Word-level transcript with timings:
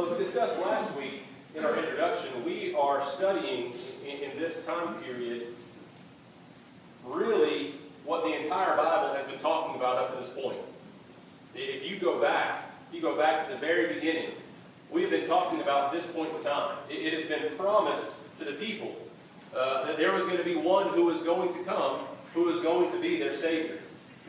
As 0.00 0.08
we 0.08 0.24
discussed 0.24 0.58
last 0.60 0.96
week 0.96 1.24
in 1.54 1.62
our 1.62 1.76
introduction, 1.76 2.42
we 2.42 2.74
are 2.74 3.06
studying 3.10 3.74
in, 4.02 4.30
in 4.30 4.38
this 4.38 4.64
time 4.64 4.94
period 5.02 5.48
really 7.04 7.74
what 8.06 8.24
the 8.24 8.32
entire 8.32 8.78
Bible 8.78 9.12
has 9.12 9.26
been 9.26 9.38
talking 9.40 9.76
about 9.76 9.98
up 9.98 10.12
to 10.12 10.24
this 10.24 10.30
point. 10.30 10.56
If 11.54 11.88
you 11.88 11.98
go 11.98 12.18
back, 12.18 12.70
you 12.90 13.02
go 13.02 13.14
back 13.14 13.46
to 13.46 13.52
the 13.52 13.58
very 13.58 13.92
beginning, 13.92 14.30
we 14.90 15.02
have 15.02 15.10
been 15.10 15.26
talking 15.26 15.60
about 15.60 15.92
this 15.92 16.10
point 16.10 16.32
in 16.34 16.42
time. 16.42 16.78
It, 16.88 16.94
it 16.94 17.12
has 17.20 17.28
been 17.28 17.54
promised 17.58 18.08
to 18.38 18.46
the 18.46 18.52
people 18.52 18.96
uh, 19.54 19.84
that 19.84 19.98
there 19.98 20.14
was 20.14 20.24
going 20.24 20.38
to 20.38 20.44
be 20.44 20.54
one 20.54 20.88
who 20.88 21.04
was 21.04 21.20
going 21.22 21.52
to 21.52 21.62
come, 21.64 22.06
who 22.32 22.44
was 22.44 22.62
going 22.62 22.90
to 22.90 22.98
be 23.02 23.18
their 23.18 23.34
Savior. 23.34 23.79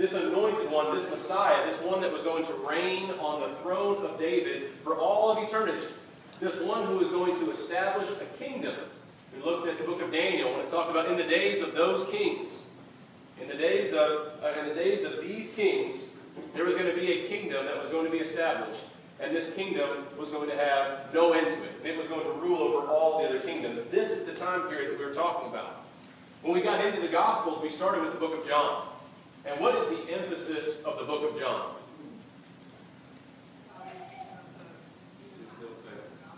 This 0.02 0.14
anointed 0.14 0.72
one, 0.72 0.98
this 0.98 1.12
Messiah, 1.12 1.64
this 1.64 1.80
one 1.80 2.02
that 2.02 2.12
was 2.12 2.24
going 2.24 2.44
to 2.48 2.54
reign 2.68 3.12
on 3.20 3.40
the 3.40 3.56
throne 3.58 4.04
of 4.04 4.18
David 4.18 4.72
for 4.84 4.98
all 4.98 5.30
of 5.30 5.48
eternity. 5.48 5.86
This 6.40 6.60
one 6.60 6.88
who 6.88 6.98
was 6.98 7.10
going 7.10 7.40
to 7.40 7.52
establish 7.52 8.10
a 8.10 8.26
kingdom. 8.44 8.74
We 9.32 9.44
looked 9.44 9.68
at 9.68 9.78
the 9.78 9.84
book 9.84 10.02
of 10.02 10.12
Daniel 10.12 10.50
and 10.56 10.62
it 10.64 10.72
talked 10.72 10.90
about 10.90 11.12
in 11.12 11.18
the 11.18 11.24
days 11.24 11.62
of 11.62 11.76
those 11.76 12.10
kings. 12.10 12.50
In 13.40 13.48
the 13.48 13.54
days 13.54 13.94
of, 13.94 14.32
uh, 14.44 14.60
in 14.60 14.70
the 14.70 14.74
days 14.74 15.06
of 15.06 15.22
these 15.22 15.54
kings, 15.54 16.00
there 16.56 16.66
was 16.66 16.74
going 16.74 16.88
to 16.88 17.00
be 17.00 17.12
a 17.12 17.28
kingdom 17.28 17.66
that 17.66 17.80
was 17.80 17.92
going 17.92 18.06
to 18.06 18.12
be 18.12 18.24
established. 18.24 18.86
And 19.20 19.36
this 19.36 19.54
kingdom 19.54 20.08
was 20.18 20.32
going 20.32 20.50
to 20.50 20.56
have 20.56 21.14
no 21.14 21.34
end 21.34 21.46
to 21.46 21.54
it. 21.64 21.92
It 21.92 21.96
was 22.00 22.08
going 22.08 22.26
to 22.26 22.34
rule 22.42 22.58
over 22.58 22.88
all 22.88 23.22
the 23.22 23.30
other 23.30 23.40
kingdoms. 23.40 23.80
This 23.92 24.10
is 24.10 24.26
the 24.26 24.34
time 24.34 24.68
period 24.68 24.94
that 24.94 24.98
we 24.98 25.06
were 25.06 25.14
talking 25.14 25.52
about. 25.52 25.86
When 26.42 26.56
we 26.56 26.62
got 26.62 26.84
into 26.84 27.02
the 27.02 27.08
Gospels, 27.08 27.62
we 27.62 27.70
started 27.70 28.02
with 28.02 28.14
the 28.14 28.20
book 28.20 28.36
of 28.36 28.48
John. 28.48 28.88
And 29.46 29.60
what 29.60 29.76
is 29.76 29.90
the 29.90 30.14
emphasis 30.14 30.84
of 30.84 31.00
the 31.00 31.06
book 31.06 31.32
of 31.32 31.40
John? 31.40 31.76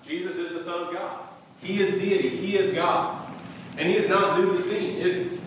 Jesus 0.06 0.36
is 0.36 0.52
the 0.52 0.62
Son 0.62 0.88
of 0.88 0.94
God. 0.94 1.20
He 1.62 1.82
is 1.82 2.00
deity. 2.00 2.30
He 2.30 2.58
is 2.58 2.74
God. 2.74 3.26
And 3.78 3.88
he 3.88 3.96
is 3.96 4.10
not 4.10 4.40
new 4.40 4.48
to 4.48 4.58
the 4.58 4.62
scene, 4.62 4.98
is 4.98 5.16
he? 5.16 5.40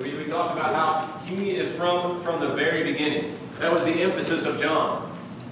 We, 0.00 0.14
we 0.14 0.24
talked 0.24 0.52
about 0.52 0.74
how 0.74 1.18
he 1.26 1.56
is 1.56 1.70
from, 1.72 2.22
from 2.22 2.40
the 2.40 2.48
very 2.48 2.90
beginning. 2.90 3.36
That 3.58 3.72
was 3.72 3.84
the 3.84 4.02
emphasis 4.02 4.44
of 4.44 4.60
John. 4.60 5.04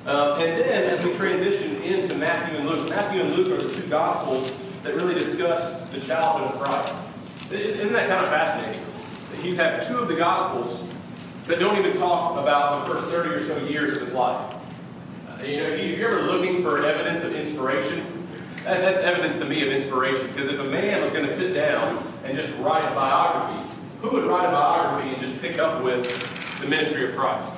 Uh, 0.06 0.36
and 0.40 0.60
then 0.60 0.84
as 0.84 1.04
we 1.04 1.12
transition 1.14 1.82
into 1.82 2.14
Matthew 2.14 2.58
and 2.58 2.68
Luke, 2.68 2.88
Matthew 2.88 3.20
and 3.22 3.30
Luke 3.34 3.58
are 3.58 3.62
the 3.62 3.74
two 3.74 3.88
Gospels 3.88 4.52
that 4.82 4.94
really 4.94 5.14
discuss 5.14 5.82
the 5.90 6.00
childhood 6.00 6.54
of 6.54 6.60
Christ. 6.60 7.52
Isn't 7.52 7.92
that 7.92 8.08
kind 8.08 8.24
of 8.24 8.30
fascinating? 8.30 8.82
That 9.32 9.44
you 9.44 9.56
have 9.56 9.86
two 9.86 9.98
of 9.98 10.08
the 10.08 10.14
Gospels 10.14 10.84
that 11.46 11.60
don't 11.60 11.78
even 11.78 11.96
talk 11.96 12.38
about 12.40 12.86
the 12.86 12.94
first 12.94 13.08
30 13.08 13.28
or 13.30 13.40
so 13.40 13.58
years 13.66 13.96
of 13.96 14.06
his 14.06 14.12
life. 14.12 14.54
Uh, 15.28 15.42
you 15.44 15.58
know, 15.58 15.62
if 15.64 15.98
you're 15.98 16.08
ever 16.08 16.22
looking 16.22 16.62
for 16.62 16.84
evidence 16.84 17.22
of 17.22 17.34
inspiration, 17.34 18.04
that, 18.64 18.80
that's 18.80 18.98
evidence 18.98 19.38
to 19.38 19.44
me 19.44 19.62
of 19.62 19.68
inspiration. 19.68 20.26
Because 20.28 20.48
if 20.48 20.58
a 20.58 20.64
man 20.64 21.00
was 21.02 21.12
going 21.12 21.24
to 21.24 21.34
sit 21.34 21.54
down 21.54 22.04
and 22.24 22.36
just 22.36 22.56
write 22.58 22.84
a 22.84 22.94
biography, 22.94 23.74
who 24.00 24.10
would 24.10 24.24
write 24.24 24.46
a 24.46 24.50
biography 24.50 25.10
and 25.10 25.20
just 25.20 25.40
pick 25.40 25.58
up 25.58 25.84
with 25.84 26.60
the 26.60 26.66
ministry 26.66 27.08
of 27.08 27.14
Christ? 27.14 27.52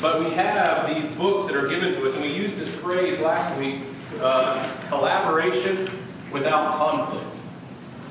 But 0.00 0.20
we 0.20 0.30
have 0.30 0.88
these 0.94 1.04
books 1.16 1.52
that 1.52 1.56
are 1.62 1.68
given 1.68 1.92
to 1.92 2.08
us, 2.08 2.14
and 2.14 2.24
we 2.24 2.32
used 2.32 2.56
this 2.56 2.74
phrase 2.74 3.18
last 3.20 3.58
week 3.58 3.82
uh, 4.20 4.66
collaboration 4.88 5.88
without 6.32 6.76
conflict. 6.76 7.26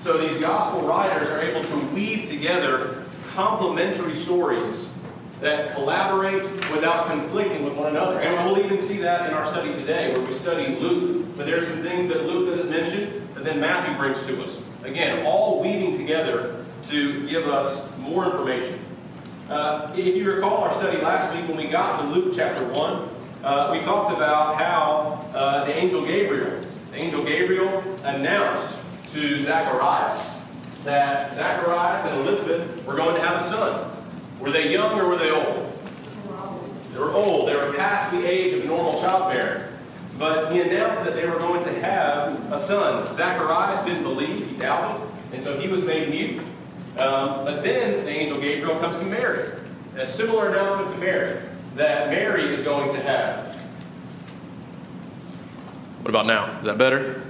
So 0.02 0.18
these 0.18 0.40
gospel 0.40 0.82
writers 0.82 1.30
are 1.30 1.40
able 1.40 1.64
to 1.64 1.96
weave 1.96 2.30
together 2.30 2.97
complementary 3.38 4.16
stories 4.16 4.92
that 5.42 5.72
collaborate 5.76 6.42
without 6.72 7.06
conflicting 7.06 7.64
with 7.64 7.76
one 7.76 7.86
another. 7.96 8.20
And 8.20 8.44
we'll 8.44 8.66
even 8.66 8.82
see 8.82 8.98
that 8.98 9.30
in 9.30 9.36
our 9.36 9.46
study 9.52 9.72
today, 9.74 10.12
where 10.12 10.26
we 10.26 10.34
study 10.34 10.76
Luke. 10.78 11.28
But 11.38 11.46
there 11.46 11.60
are 11.60 11.64
some 11.64 11.84
things 11.84 12.12
that 12.12 12.26
Luke 12.26 12.50
doesn't 12.50 12.72
mention 12.72 13.28
that 13.36 13.44
then 13.44 13.60
Matthew 13.60 13.96
brings 13.96 14.26
to 14.26 14.44
us. 14.44 14.60
Again, 14.84 15.24
all 15.24 15.62
weaving 15.62 15.96
together 15.96 16.66
to 16.86 17.28
give 17.28 17.48
us 17.48 17.96
more 18.00 18.26
information. 18.26 18.80
Uh, 19.52 19.94
if 19.96 20.16
you 20.16 20.34
recall 20.34 20.64
our 20.64 20.74
study 20.74 20.98
last 20.98 21.32
week 21.36 21.48
when 21.48 21.58
we 21.58 21.68
got 21.68 22.02
to 22.02 22.08
Luke 22.08 22.34
chapter 22.36 22.68
1, 22.74 23.10
uh, 23.44 23.70
we 23.72 23.82
talked 23.82 24.18
about 24.18 24.56
how 24.56 25.24
uh, 25.36 25.64
the 25.64 25.76
angel 25.76 26.04
Gabriel, 26.04 26.60
the 26.90 27.04
angel 27.04 27.24
Gabriel 27.24 27.84
announced 28.04 28.82
to 29.14 29.44
Zacharias 29.44 30.37
that 30.84 31.34
Zacharias 31.34 32.06
and 32.06 32.22
Elizabeth 32.22 32.86
were 32.86 32.96
going 32.96 33.16
to 33.16 33.22
have 33.22 33.38
a 33.38 33.44
son. 33.44 33.92
Were 34.40 34.52
they 34.52 34.72
young 34.72 35.00
or 35.00 35.08
were 35.08 35.18
they 35.18 35.32
old? 35.32 35.74
They 36.94 37.00
were 37.00 37.12
old. 37.12 37.48
They 37.48 37.56
were 37.56 37.74
past 37.74 38.12
the 38.12 38.26
age 38.26 38.54
of 38.54 38.66
normal 38.66 39.00
childbearing. 39.02 39.64
But 40.18 40.52
he 40.52 40.62
announced 40.62 41.04
that 41.04 41.14
they 41.14 41.28
were 41.28 41.38
going 41.38 41.64
to 41.64 41.80
have 41.82 42.52
a 42.52 42.58
son. 42.58 43.14
Zacharias 43.14 43.84
didn't 43.84 44.04
believe, 44.04 44.50
he 44.50 44.58
doubted, 44.58 45.08
and 45.32 45.44
so 45.44 45.60
he 45.60 45.68
was 45.68 45.84
made 45.84 46.10
mute. 46.10 46.40
Um, 46.98 47.46
but 47.46 47.62
then 47.62 48.06
the 48.06 48.12
angel 48.12 48.40
Gabriel 48.40 48.80
comes 48.80 48.98
to 48.98 49.06
Mary. 49.06 49.48
A 49.96 50.06
similar 50.06 50.50
announcement 50.50 50.92
to 50.94 50.98
Mary 51.00 51.40
that 51.76 52.10
Mary 52.10 52.54
is 52.54 52.64
going 52.64 52.92
to 52.94 53.02
have. 53.02 53.56
What 56.02 56.10
about 56.10 56.26
now? 56.26 56.58
Is 56.60 56.66
that 56.66 56.78
better? 56.78 57.22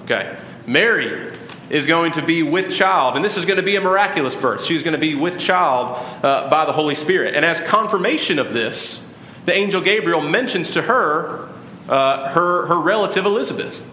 Okay. 0.00 0.36
Mary 0.66 1.32
is 1.68 1.86
going 1.86 2.12
to 2.12 2.22
be 2.22 2.42
with 2.42 2.70
child, 2.70 3.16
and 3.16 3.24
this 3.24 3.36
is 3.36 3.44
going 3.44 3.56
to 3.56 3.62
be 3.62 3.76
a 3.76 3.80
miraculous 3.80 4.34
birth. 4.34 4.64
She's 4.64 4.82
going 4.82 4.94
to 4.94 5.00
be 5.00 5.14
with 5.14 5.38
child 5.38 5.98
uh, 6.22 6.48
by 6.48 6.64
the 6.64 6.72
Holy 6.72 6.94
Spirit. 6.94 7.34
And 7.34 7.44
as 7.44 7.60
confirmation 7.60 8.38
of 8.38 8.52
this, 8.52 9.02
the 9.44 9.52
angel 9.52 9.80
Gabriel 9.80 10.20
mentions 10.20 10.70
to 10.72 10.82
her 10.82 11.48
uh, 11.88 12.30
her, 12.30 12.66
her 12.66 12.80
relative 12.80 13.24
Elizabeth. 13.24 13.84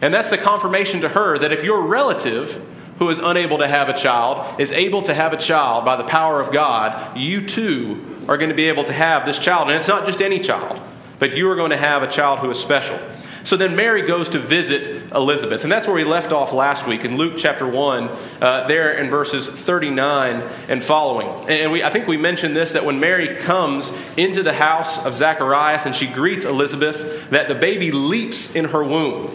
And 0.00 0.12
that's 0.12 0.30
the 0.30 0.38
confirmation 0.38 1.00
to 1.00 1.08
her 1.10 1.38
that 1.38 1.52
if 1.52 1.64
your 1.64 1.86
relative 1.86 2.64
who 2.98 3.10
is 3.10 3.18
unable 3.18 3.58
to 3.58 3.66
have 3.66 3.88
a 3.88 3.92
child 3.92 4.60
is 4.60 4.70
able 4.70 5.02
to 5.02 5.14
have 5.14 5.32
a 5.32 5.36
child 5.36 5.84
by 5.84 5.96
the 5.96 6.04
power 6.04 6.40
of 6.40 6.52
God, 6.52 7.16
you 7.16 7.44
too 7.46 8.04
are 8.28 8.36
going 8.36 8.50
to 8.50 8.54
be 8.54 8.68
able 8.68 8.84
to 8.84 8.92
have 8.92 9.24
this 9.24 9.38
child. 9.38 9.68
And 9.68 9.78
it's 9.78 9.88
not 9.88 10.06
just 10.06 10.22
any 10.22 10.38
child, 10.38 10.80
but 11.18 11.36
you 11.36 11.50
are 11.50 11.56
going 11.56 11.70
to 11.70 11.76
have 11.76 12.02
a 12.02 12.06
child 12.06 12.38
who 12.38 12.50
is 12.50 12.58
special. 12.58 12.98
So 13.44 13.58
then 13.58 13.76
Mary 13.76 14.02
goes 14.02 14.30
to 14.30 14.38
visit 14.38 15.12
Elizabeth. 15.12 15.64
And 15.64 15.72
that's 15.72 15.86
where 15.86 15.94
we 15.94 16.04
left 16.04 16.32
off 16.32 16.52
last 16.54 16.86
week 16.86 17.04
in 17.04 17.18
Luke 17.18 17.34
chapter 17.36 17.68
1, 17.68 18.10
uh, 18.40 18.66
there 18.66 18.92
in 18.94 19.10
verses 19.10 19.48
39 19.48 20.42
and 20.68 20.82
following. 20.82 21.28
And 21.50 21.70
we, 21.70 21.82
I 21.82 21.90
think 21.90 22.06
we 22.06 22.16
mentioned 22.16 22.56
this 22.56 22.72
that 22.72 22.86
when 22.86 23.00
Mary 23.00 23.36
comes 23.36 23.92
into 24.16 24.42
the 24.42 24.54
house 24.54 25.04
of 25.04 25.14
Zacharias 25.14 25.84
and 25.84 25.94
she 25.94 26.06
greets 26.06 26.46
Elizabeth, 26.46 27.28
that 27.30 27.48
the 27.48 27.54
baby 27.54 27.92
leaps 27.92 28.54
in 28.54 28.64
her 28.66 28.82
womb. 28.82 29.30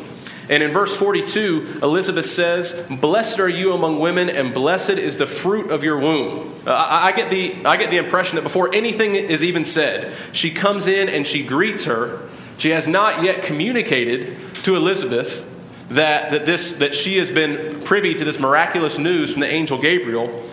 And 0.50 0.64
in 0.64 0.72
verse 0.72 0.96
42, 0.96 1.80
Elizabeth 1.84 2.26
says, 2.26 2.74
Blessed 2.90 3.40
are 3.40 3.48
you 3.48 3.74
among 3.74 4.00
women, 4.00 4.32
and 4.32 4.52
blessed 4.52 4.92
is 4.92 5.18
the 5.18 5.28
fruit 5.28 5.70
of 5.70 5.84
your 5.84 6.00
womb. 6.00 6.56
Uh, 6.66 6.72
I, 6.72 7.10
I, 7.10 7.12
get 7.12 7.30
the, 7.30 7.64
I 7.64 7.78
get 7.78 7.92
the 7.92 7.98
impression 7.98 8.38
that 8.38 8.42
before 8.42 8.74
anything 8.74 9.14
is 9.14 9.44
even 9.44 9.64
said, 9.64 10.12
she 10.32 10.50
comes 10.50 10.88
in 10.88 11.08
and 11.08 11.28
she 11.28 11.44
greets 11.44 11.86
her. 11.86 12.28
She 12.60 12.70
has 12.70 12.88
not 12.88 13.24
yet 13.24 13.42
communicated 13.42 14.54
to 14.64 14.76
Elizabeth 14.76 15.46
that, 15.90 16.32
that, 16.32 16.46
this, 16.46 16.74
that 16.74 16.94
she 16.94 17.18
has 17.18 17.32
been 17.32 17.82
privy 17.82 18.14
to 18.14 18.24
this 18.24 18.40
miraculous 18.40 19.00
news 19.00 19.32
from 19.32 19.40
the 19.42 19.48
angel 19.48 19.80
Gabriel. 19.80 20.44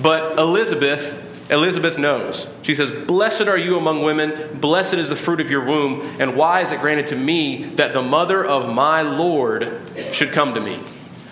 But 0.00 0.38
Elizabeth 0.38 1.22
Elizabeth 1.50 1.98
knows. 1.98 2.48
She 2.62 2.74
says, 2.74 2.90
Blessed 2.90 3.42
are 3.42 3.58
you 3.58 3.76
among 3.76 4.02
women, 4.02 4.58
blessed 4.60 4.94
is 4.94 5.10
the 5.10 5.16
fruit 5.16 5.40
of 5.40 5.50
your 5.50 5.64
womb, 5.64 6.02
and 6.18 6.36
why 6.36 6.62
is 6.62 6.72
it 6.72 6.80
granted 6.80 7.08
to 7.08 7.16
me 7.16 7.64
that 7.74 7.92
the 7.92 8.00
mother 8.00 8.42
of 8.42 8.72
my 8.72 9.02
Lord 9.02 9.82
should 10.12 10.32
come 10.32 10.54
to 10.54 10.60
me? 10.60 10.76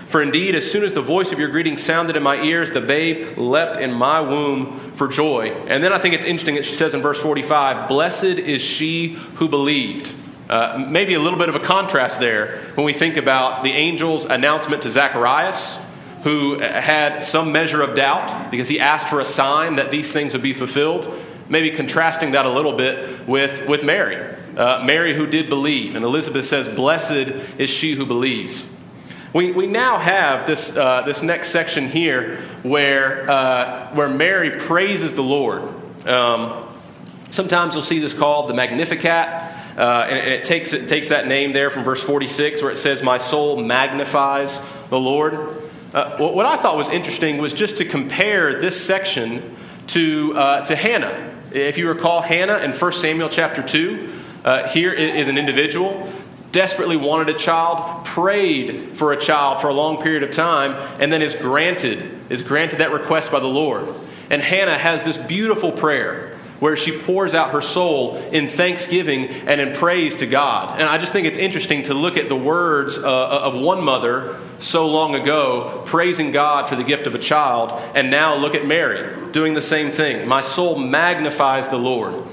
For 0.09 0.21
indeed, 0.21 0.55
as 0.55 0.71
soon 0.71 0.85
as 0.85 0.93
the 0.93 1.01
voice 1.01 1.33
of 1.33 1.39
your 1.39 1.49
greeting 1.49 1.79
sounded 1.79 2.17
in 2.17 2.23
my 2.23 2.43
ears, 2.43 2.73
the 2.73 2.83
babe 2.83 3.39
leapt 3.39 3.79
in 3.79 3.95
my 3.95 4.21
womb 4.21 4.79
for 4.97 5.09
joy. 5.09 5.51
And 5.67 5.83
then 5.83 5.95
I 5.95 5.99
think 5.99 6.15
it's 6.15 6.27
interesting 6.27 6.57
that 6.57 6.67
she 6.67 6.75
says 6.75 6.93
in 6.93 7.01
verse 7.01 7.19
45, 7.19 7.89
Blessed 7.89 8.25
is 8.25 8.61
she 8.61 9.15
who 9.37 9.49
believed. 9.49 10.13
Uh, 10.53 10.85
maybe 10.87 11.15
a 11.15 11.19
little 11.19 11.39
bit 11.39 11.49
of 11.49 11.55
a 11.55 11.59
contrast 11.61 12.21
there 12.21 12.59
when 12.75 12.85
we 12.85 12.93
think 12.93 13.17
about 13.17 13.65
the 13.65 13.73
angel's 13.73 14.27
announcement 14.27 14.83
to 14.83 14.91
Zacharias 14.91 15.83
who 16.25 16.59
had 16.59 17.21
some 17.21 17.53
measure 17.53 17.81
of 17.81 17.97
doubt 17.97 18.51
because 18.51 18.69
he 18.69 18.79
asked 18.79 19.09
for 19.09 19.19
a 19.19 19.25
sign 19.25 19.77
that 19.77 19.91
these 19.91 20.13
things 20.13 20.35
would 20.35 20.43
be 20.43 20.53
fulfilled. 20.53 21.11
Maybe 21.49 21.71
contrasting 21.71 22.33
that 22.33 22.45
a 22.45 22.51
little 22.51 22.75
bit 22.75 23.27
with, 23.27 23.67
with 23.67 23.83
Mary. 23.83 24.23
Uh, 24.55 24.85
Mary, 24.85 25.15
who 25.15 25.27
did 25.27 25.49
believe. 25.49 25.95
And 25.95 26.05
Elizabeth 26.05 26.45
says, 26.45 26.69
Blessed 26.69 27.33
is 27.59 27.71
she 27.71 27.95
who 27.95 28.05
believes. 28.05 28.71
We, 29.33 29.53
we 29.53 29.67
now 29.67 29.97
have 29.97 30.47
this, 30.47 30.77
uh, 30.77 31.01
this 31.07 31.23
next 31.23 31.49
section 31.49 31.89
here 31.89 32.43
where, 32.63 33.31
uh, 33.31 33.89
where 33.95 34.11
Mary 34.11 34.51
praises 34.51 35.15
the 35.15 35.23
Lord. 35.23 35.63
Um, 36.07 36.69
sometimes 37.31 37.73
you'll 37.73 37.83
see 37.83 38.01
this 38.01 38.13
called 38.13 38.51
the 38.51 38.55
Magnificat. 38.55 39.52
Uh, 39.77 40.07
and 40.09 40.31
it 40.31 40.45
takes, 40.45 40.73
it 40.73 40.89
takes 40.89 41.09
that 41.09 41.27
name 41.27 41.53
there 41.53 41.71
from 41.71 41.85
verse 41.85 42.03
46 42.03 42.63
where 42.63 42.71
it 42.71 42.77
says, 42.77 43.03
My 43.03 43.19
soul 43.19 43.57
magnifies 43.57 44.61
the 44.91 45.01
Lord. 45.01 45.35
Uh, 45.95 46.17
what 46.19 46.47
I 46.47 46.57
thought 46.57 46.77
was 46.77 46.89
interesting 46.89 47.39
was 47.39 47.53
just 47.53 47.77
to 47.79 47.85
compare 47.85 48.61
this 48.61 48.83
section 48.83 49.57
to, 49.89 50.35
uh, 50.37 50.65
to 50.67 50.77
Hannah. 50.77 51.31
If 51.53 51.77
you 51.79 51.89
recall 51.89 52.23
Hannah 52.23 52.59
in 52.59 52.73
1 52.73 52.93
Samuel 52.93 53.29
chapter 53.29 53.63
2, 53.63 54.13
uh, 54.45 54.69
here 54.69 54.93
is 54.93 55.29
an 55.29 55.39
individual 55.39 56.11
desperately 56.53 56.97
wanted 56.97 57.35
a 57.35 57.39
child, 57.39 58.05
prayed 58.05 58.91
for 58.93 59.13
a 59.13 59.17
child 59.17 59.61
for 59.61 59.69
a 59.69 59.73
long 59.73 60.03
period 60.03 60.23
of 60.23 60.31
time, 60.31 60.73
and 61.01 61.11
then 61.11 61.23
is 61.23 61.35
granted, 61.35 62.31
is 62.31 62.43
granted 62.43 62.79
that 62.79 62.93
request 62.93 63.33
by 63.33 63.41
the 63.41 63.47
Lord. 63.47 63.89
And 64.31 64.41
Hannah 64.41 64.79
has 64.79 65.03
this 65.03 65.17
beautiful 65.17 65.73
prayer 65.73 66.32
where 66.63 66.77
she 66.77 66.97
pours 66.97 67.35
out 67.35 67.51
her 67.51 67.61
soul 67.61 68.15
in 68.31 68.47
thanksgiving 68.47 69.27
and 69.49 69.61
in 69.61 69.75
praise 69.75 70.15
to 70.15 70.27
God. 70.27 70.79
And 70.79 70.89
I 70.89 70.97
just 70.97 71.11
think 71.11 71.27
it's 71.27 71.37
interesting 71.37 71.83
to 71.85 71.95
look 71.95 72.17
at 72.17 72.29
the 72.29 72.37
words 72.37 72.97
uh, 72.97 73.03
of 73.03 73.57
one 73.57 73.83
mother 73.83 74.39
so 74.61 74.87
long 74.87 75.17
ago 75.17 75.83
praising 75.87 76.31
God 76.31 76.69
for 76.69 76.77
the 76.77 76.85
gift 76.85 77.09
of 77.09 77.17
a 77.17 77.19
child, 77.19 77.73
and 77.97 78.13
now 78.13 78.37
look 78.37 78.55
at 78.55 78.65
Mary 78.65 79.33
doing 79.33 79.55
the 79.55 79.61
same 79.61 79.91
thing. 79.91 80.29
My 80.29 80.41
soul 80.41 80.79
magnifies 80.79 81.69
the 81.69 81.79
Lord. 81.79 82.15
Um, 82.15 82.29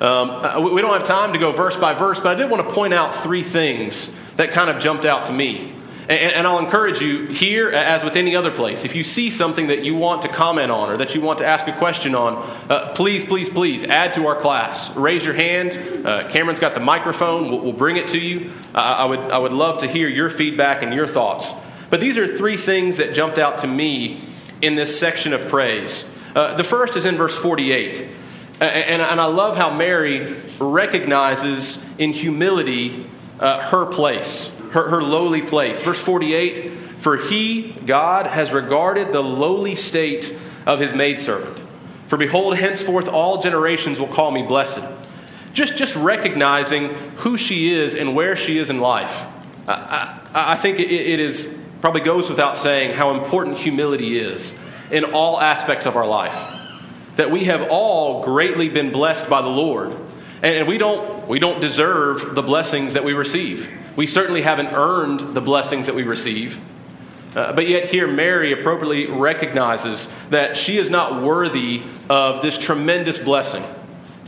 uh, 0.00 0.60
we 0.72 0.80
don't 0.80 0.92
have 0.92 1.02
time 1.02 1.32
to 1.32 1.40
go 1.40 1.50
verse 1.50 1.76
by 1.76 1.94
verse, 1.94 2.20
but 2.20 2.28
I 2.28 2.34
did 2.36 2.48
want 2.48 2.68
to 2.68 2.72
point 2.72 2.94
out 2.94 3.12
three 3.12 3.42
things 3.42 4.08
that 4.36 4.52
kind 4.52 4.70
of 4.70 4.80
jumped 4.80 5.04
out 5.04 5.24
to 5.24 5.32
me. 5.32 5.73
And, 6.06 6.46
I'll 6.46 6.58
encourage 6.58 7.00
you 7.00 7.26
here, 7.28 7.70
as 7.70 8.04
with 8.04 8.14
any 8.14 8.36
other 8.36 8.50
place, 8.50 8.84
if 8.84 8.94
you 8.94 9.02
see 9.02 9.30
something 9.30 9.68
that 9.68 9.84
you 9.84 9.94
want 9.94 10.20
to 10.22 10.28
comment 10.28 10.70
on 10.70 10.90
or 10.90 10.98
that 10.98 11.14
you 11.14 11.22
want 11.22 11.38
to 11.38 11.46
ask 11.46 11.66
a 11.66 11.72
question 11.72 12.14
on, 12.14 12.36
uh, 12.68 12.92
please, 12.94 13.24
please, 13.24 13.48
please 13.48 13.84
add 13.84 14.12
to 14.14 14.26
our 14.26 14.38
class. 14.38 14.94
Raise 14.96 15.24
your 15.24 15.32
hand. 15.32 16.06
Uh, 16.06 16.28
Cameron's 16.28 16.58
got 16.58 16.74
the 16.74 16.80
microphone. 16.80 17.48
We'll, 17.48 17.60
we'll 17.60 17.72
bring 17.72 17.96
it 17.96 18.08
to 18.08 18.18
you. 18.18 18.50
Uh, 18.74 18.78
I, 18.78 19.04
would, 19.06 19.18
I 19.18 19.38
would 19.38 19.54
love 19.54 19.78
to 19.78 19.86
hear 19.86 20.06
your 20.06 20.28
feedback 20.28 20.82
and 20.82 20.92
your 20.92 21.06
thoughts. 21.06 21.50
But 21.88 22.00
these 22.00 22.18
are 22.18 22.26
three 22.26 22.58
things 22.58 22.98
that 22.98 23.14
jumped 23.14 23.38
out 23.38 23.58
to 23.58 23.66
me 23.66 24.18
in 24.60 24.74
this 24.74 24.98
section 24.98 25.32
of 25.32 25.48
praise. 25.48 26.04
Uh, 26.34 26.54
the 26.54 26.64
first 26.64 26.96
is 26.96 27.06
in 27.06 27.16
verse 27.16 27.34
48. 27.34 28.06
And, 28.60 29.00
and 29.00 29.20
I 29.20 29.26
love 29.26 29.56
how 29.56 29.74
Mary 29.74 30.34
recognizes 30.60 31.84
in 31.98 32.12
humility 32.12 33.06
uh, 33.40 33.60
her 33.68 33.86
place 33.86 34.50
her, 34.74 34.88
her 34.90 35.02
lowly 35.02 35.40
place. 35.40 35.80
Verse 35.80 36.00
48 36.00 36.70
For 36.98 37.16
he, 37.16 37.72
God, 37.86 38.26
has 38.26 38.52
regarded 38.52 39.12
the 39.12 39.22
lowly 39.22 39.76
state 39.76 40.36
of 40.66 40.80
his 40.80 40.92
maidservant. 40.92 41.62
For 42.08 42.18
behold, 42.18 42.56
henceforth 42.58 43.08
all 43.08 43.40
generations 43.40 43.98
will 43.98 44.08
call 44.08 44.30
me 44.30 44.42
blessed. 44.42 44.82
Just, 45.52 45.76
just 45.76 45.94
recognizing 45.94 46.90
who 47.18 47.36
she 47.36 47.72
is 47.72 47.94
and 47.94 48.16
where 48.16 48.36
she 48.36 48.58
is 48.58 48.68
in 48.68 48.80
life. 48.80 49.24
I, 49.68 50.20
I, 50.34 50.52
I 50.52 50.56
think 50.56 50.80
it, 50.80 50.90
it 50.90 51.20
is 51.20 51.56
probably 51.80 52.00
goes 52.00 52.28
without 52.28 52.56
saying 52.56 52.94
how 52.94 53.14
important 53.14 53.58
humility 53.58 54.18
is 54.18 54.52
in 54.90 55.04
all 55.04 55.40
aspects 55.40 55.86
of 55.86 55.96
our 55.96 56.06
life. 56.06 56.50
That 57.16 57.30
we 57.30 57.44
have 57.44 57.68
all 57.70 58.24
greatly 58.24 58.68
been 58.68 58.90
blessed 58.90 59.30
by 59.30 59.40
the 59.40 59.48
Lord, 59.48 59.92
and, 60.42 60.66
we, 60.66 60.78
don't, 60.78 61.28
we 61.28 61.38
don't 61.38 61.60
deserve 61.60 62.34
the 62.34 62.42
blessings 62.42 62.94
that 62.94 63.04
we 63.04 63.12
receive. 63.12 63.70
We 63.96 64.06
certainly 64.06 64.42
haven't 64.42 64.68
earned 64.68 65.34
the 65.34 65.40
blessings 65.40 65.86
that 65.86 65.94
we 65.94 66.02
receive. 66.02 66.62
Uh, 67.34 67.52
but 67.52 67.68
yet, 67.68 67.86
here, 67.86 68.06
Mary 68.06 68.52
appropriately 68.52 69.06
recognizes 69.06 70.08
that 70.30 70.56
she 70.56 70.78
is 70.78 70.88
not 70.88 71.20
worthy 71.20 71.82
of 72.08 72.42
this 72.42 72.56
tremendous 72.56 73.18
blessing 73.18 73.64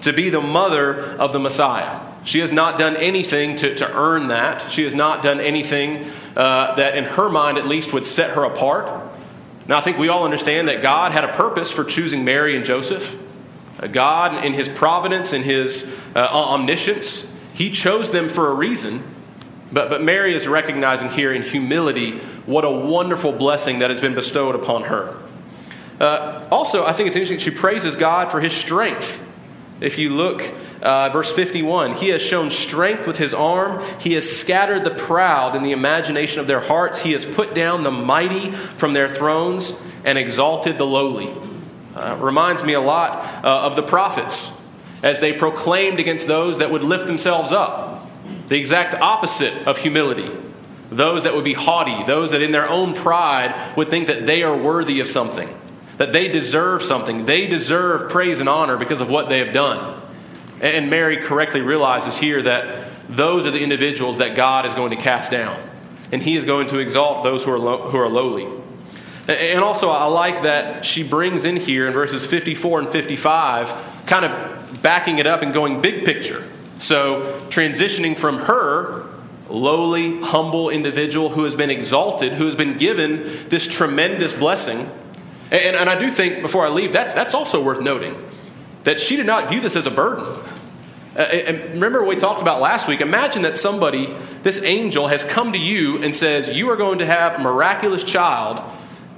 to 0.03 0.13
be 0.13 0.29
the 0.29 0.41
mother 0.41 1.13
of 1.17 1.33
the 1.33 1.39
Messiah. 1.39 2.01
She 2.25 2.41
has 2.41 2.51
not 2.51 2.79
done 2.79 2.97
anything 2.97 3.57
to, 3.57 3.77
to 3.77 3.97
earn 3.97 4.29
that. 4.29 4.71
She 4.73 4.83
has 4.83 4.95
not 4.95 5.23
done 5.23 5.41
anything 5.41 6.11
uh, 6.37 6.75
that, 6.75 6.97
in 6.97 7.05
her 7.05 7.29
mind 7.29 7.59
at 7.59 7.67
least, 7.67 7.93
would 7.93 8.07
set 8.07 8.31
her 8.31 8.45
apart. 8.45 9.09
Now, 9.69 9.79
I 9.79 9.81
think 9.81 9.99
we 9.99 10.09
all 10.09 10.25
understand 10.25 10.67
that 10.69 10.83
God 10.83 11.13
had 11.13 11.25
a 11.25 11.33
purpose 11.33 11.71
for 11.71 11.85
choosing 11.85 12.25
Mary 12.25 12.57
and 12.57 12.65
Joseph. 12.65 13.21
Uh, 13.81 13.87
God, 13.87 14.45
in 14.45 14.53
His 14.53 14.69
providence, 14.69 15.33
in 15.33 15.45
His 15.45 15.97
uh, 16.17 16.29
omniscience, 16.33 17.33
He 17.55 17.71
chose 17.71 18.11
them 18.11 18.29
for 18.29 18.49
a 18.49 18.55
reason. 18.55 19.03
But, 19.73 19.91
but 19.91 20.03
Mary 20.03 20.35
is 20.35 20.47
recognizing 20.47 21.11
here 21.11 21.33
in 21.33 21.43
humility 21.43 22.19
what 22.47 22.65
a 22.65 22.71
wonderful 22.71 23.33
blessing 23.33 23.81
that 23.81 23.91
has 23.91 24.01
been 24.01 24.15
bestowed 24.15 24.55
upon 24.55 24.85
her. 24.85 25.17
Uh, 26.01 26.47
also, 26.51 26.85
I 26.85 26.93
think 26.93 27.09
it's 27.09 27.17
interesting, 27.17 27.39
she 27.39 27.51
praises 27.51 27.97
God 27.97 28.31
for 28.31 28.41
his 28.41 28.53
strength. 28.53 29.23
If 29.81 29.99
you 29.99 30.11
look, 30.11 30.43
uh, 30.83 31.11
verse 31.11 31.33
51, 31.33 31.95
he 31.95 32.11
has 32.11 32.23
shown 32.23 32.51
strength 32.51 33.07
with 33.07 33.19
his 33.19 33.35
arm. 33.35 33.83
He 33.99 34.13
has 34.13 34.31
scattered 34.31 34.85
the 34.85 34.91
proud 34.91 35.57
in 35.57 35.63
the 35.63 35.73
imagination 35.73 36.41
of 36.41 36.47
their 36.47 36.61
hearts. 36.61 37.03
He 37.03 37.13
has 37.13 37.25
put 37.27 37.55
down 37.55 37.83
the 37.83 37.91
mighty 37.91 38.53
from 38.53 38.93
their 38.93 39.09
thrones 39.09 39.73
and 40.05 40.17
exalted 40.17 40.79
the 40.79 40.87
lowly. 40.87 41.31
Uh, 41.95 42.17
reminds 42.21 42.63
me 42.63 42.75
a 42.75 42.81
lot 42.81 43.45
uh, 43.45 43.63
of 43.63 43.75
the 43.75 43.83
prophets 43.83 44.53
as 45.03 45.21
they 45.21 45.33
proclaimed 45.33 45.99
against 45.99 46.27
those 46.27 46.59
that 46.59 46.71
would 46.71 46.83
lift 46.83 47.07
themselves 47.07 47.53
up 47.53 47.96
the 48.49 48.59
exact 48.59 48.95
opposite 48.95 49.67
of 49.67 49.79
humility. 49.79 50.31
Those 50.91 51.25
that 51.25 51.35
would 51.35 51.45
be 51.45 51.55
haughty, 51.55 52.05
those 52.05 52.31
that 52.31 52.43
in 52.43 52.53
their 52.53 52.69
own 52.69 52.95
pride 52.95 53.55
would 53.77 53.91
think 53.91 54.07
that 54.07 54.27
they 54.27 54.43
are 54.43 54.57
worthy 54.57 55.01
of 55.01 55.09
something, 55.09 55.49
that 55.97 56.13
they 56.13 56.29
deserve 56.29 56.83
something, 56.85 57.25
they 57.25 57.47
deserve 57.47 58.11
praise 58.11 58.39
and 58.39 58.49
honor 58.49 58.77
because 58.77 59.01
of 59.01 59.11
what 59.11 59.29
they 59.29 59.41
have 59.41 59.53
done. 59.53 60.01
And 60.61 60.89
Mary 60.89 61.17
correctly 61.17 61.61
realizes 61.61 62.17
here 62.17 62.41
that 62.43 62.89
those 63.09 63.47
are 63.47 63.51
the 63.51 63.63
individuals 63.63 64.19
that 64.19 64.37
God 64.37 64.65
is 64.67 64.75
going 64.75 64.91
to 64.91 64.97
cast 64.97 65.31
down, 65.31 65.61
and 66.13 66.23
He 66.23 66.37
is 66.37 66.45
going 66.45 66.69
to 66.69 66.79
exalt 66.79 67.25
those 67.25 67.45
who 67.45 67.53
are, 67.53 67.59
lo- 67.59 67.91
who 67.91 67.99
are 67.99 68.09
lowly. 68.09 68.47
And 69.29 69.61
also, 69.61 69.89
I 69.89 70.05
like 70.05 70.43
that 70.43 70.85
she 70.85 71.03
brings 71.03 71.45
in 71.45 71.57
here 71.57 71.89
in 71.89 71.93
verses 71.93 72.25
54 72.25 72.81
and 72.81 72.89
55, 72.89 74.05
kind 74.07 74.25
of 74.25 74.83
backing 74.83 75.19
it 75.19 75.27
up 75.27 75.43
and 75.43 75.53
going 75.53 75.81
big 75.81 76.05
picture. 76.05 76.45
So, 76.79 77.41
transitioning 77.49 78.17
from 78.17 78.39
her, 78.39 79.07
lowly, 79.49 80.21
humble 80.21 80.71
individual 80.71 81.31
who 81.31 81.45
has 81.45 81.55
been 81.55 81.71
exalted, 81.71 82.33
who 82.33 82.47
has 82.47 82.57
been 82.57 82.77
given 82.77 83.49
this 83.49 83.67
tremendous 83.67 84.33
blessing. 84.33 84.91
And, 85.51 85.77
and 85.77 85.89
I 85.89 85.99
do 85.99 86.11
think, 86.11 86.43
before 86.43 86.67
I 86.67 86.69
leave, 86.69 86.93
that's, 86.93 87.15
that's 87.15 87.35
also 87.35 87.63
worth 87.63 87.81
noting 87.81 88.15
that 88.85 89.01
she 89.01 89.17
did 89.17 89.27
not 89.27 89.49
view 89.49 89.61
this 89.61 89.75
as 89.75 89.87
a 89.87 89.91
burden. 89.91 90.25
Uh, 91.17 91.21
and 91.21 91.75
remember 91.75 92.01
what 92.01 92.09
we 92.09 92.17
talked 92.17 92.43
about 92.43 92.61
last 92.61 92.87
week? 92.87 93.01
Imagine 93.01 93.43
that 93.43 93.57
somebody, 93.57 94.15
this 94.43 94.63
angel, 94.63 95.09
has 95.09 95.25
come 95.25 95.53
to 95.53 95.59
you 95.59 96.03
and 96.03 96.15
says, 96.15 96.49
You 96.51 96.71
are 96.71 96.77
going 96.77 96.99
to 96.99 97.07
have 97.07 97.35
a 97.35 97.39
miraculous 97.39 98.05
child. 98.05 98.63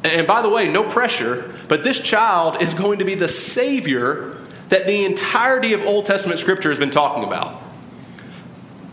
And 0.05 0.27
by 0.27 0.43
the 0.43 0.49
way, 0.49 0.69
no 0.69 0.85
pressure, 0.85 1.55
but 1.69 1.83
this 1.83 1.99
child 2.01 2.63
is 2.63 2.73
going 2.73 3.01
to 3.01 3.05
be 3.05 3.15
the 3.15 3.29
Savior 3.29 4.38
that 4.69 4.87
the 4.87 5.05
entirety 5.05 5.73
of 5.73 5.83
Old 5.85 6.07
Testament 6.07 6.39
Scripture 6.39 6.69
has 6.71 6.79
been 6.79 6.91
talking 6.91 7.25
about. 7.25 7.63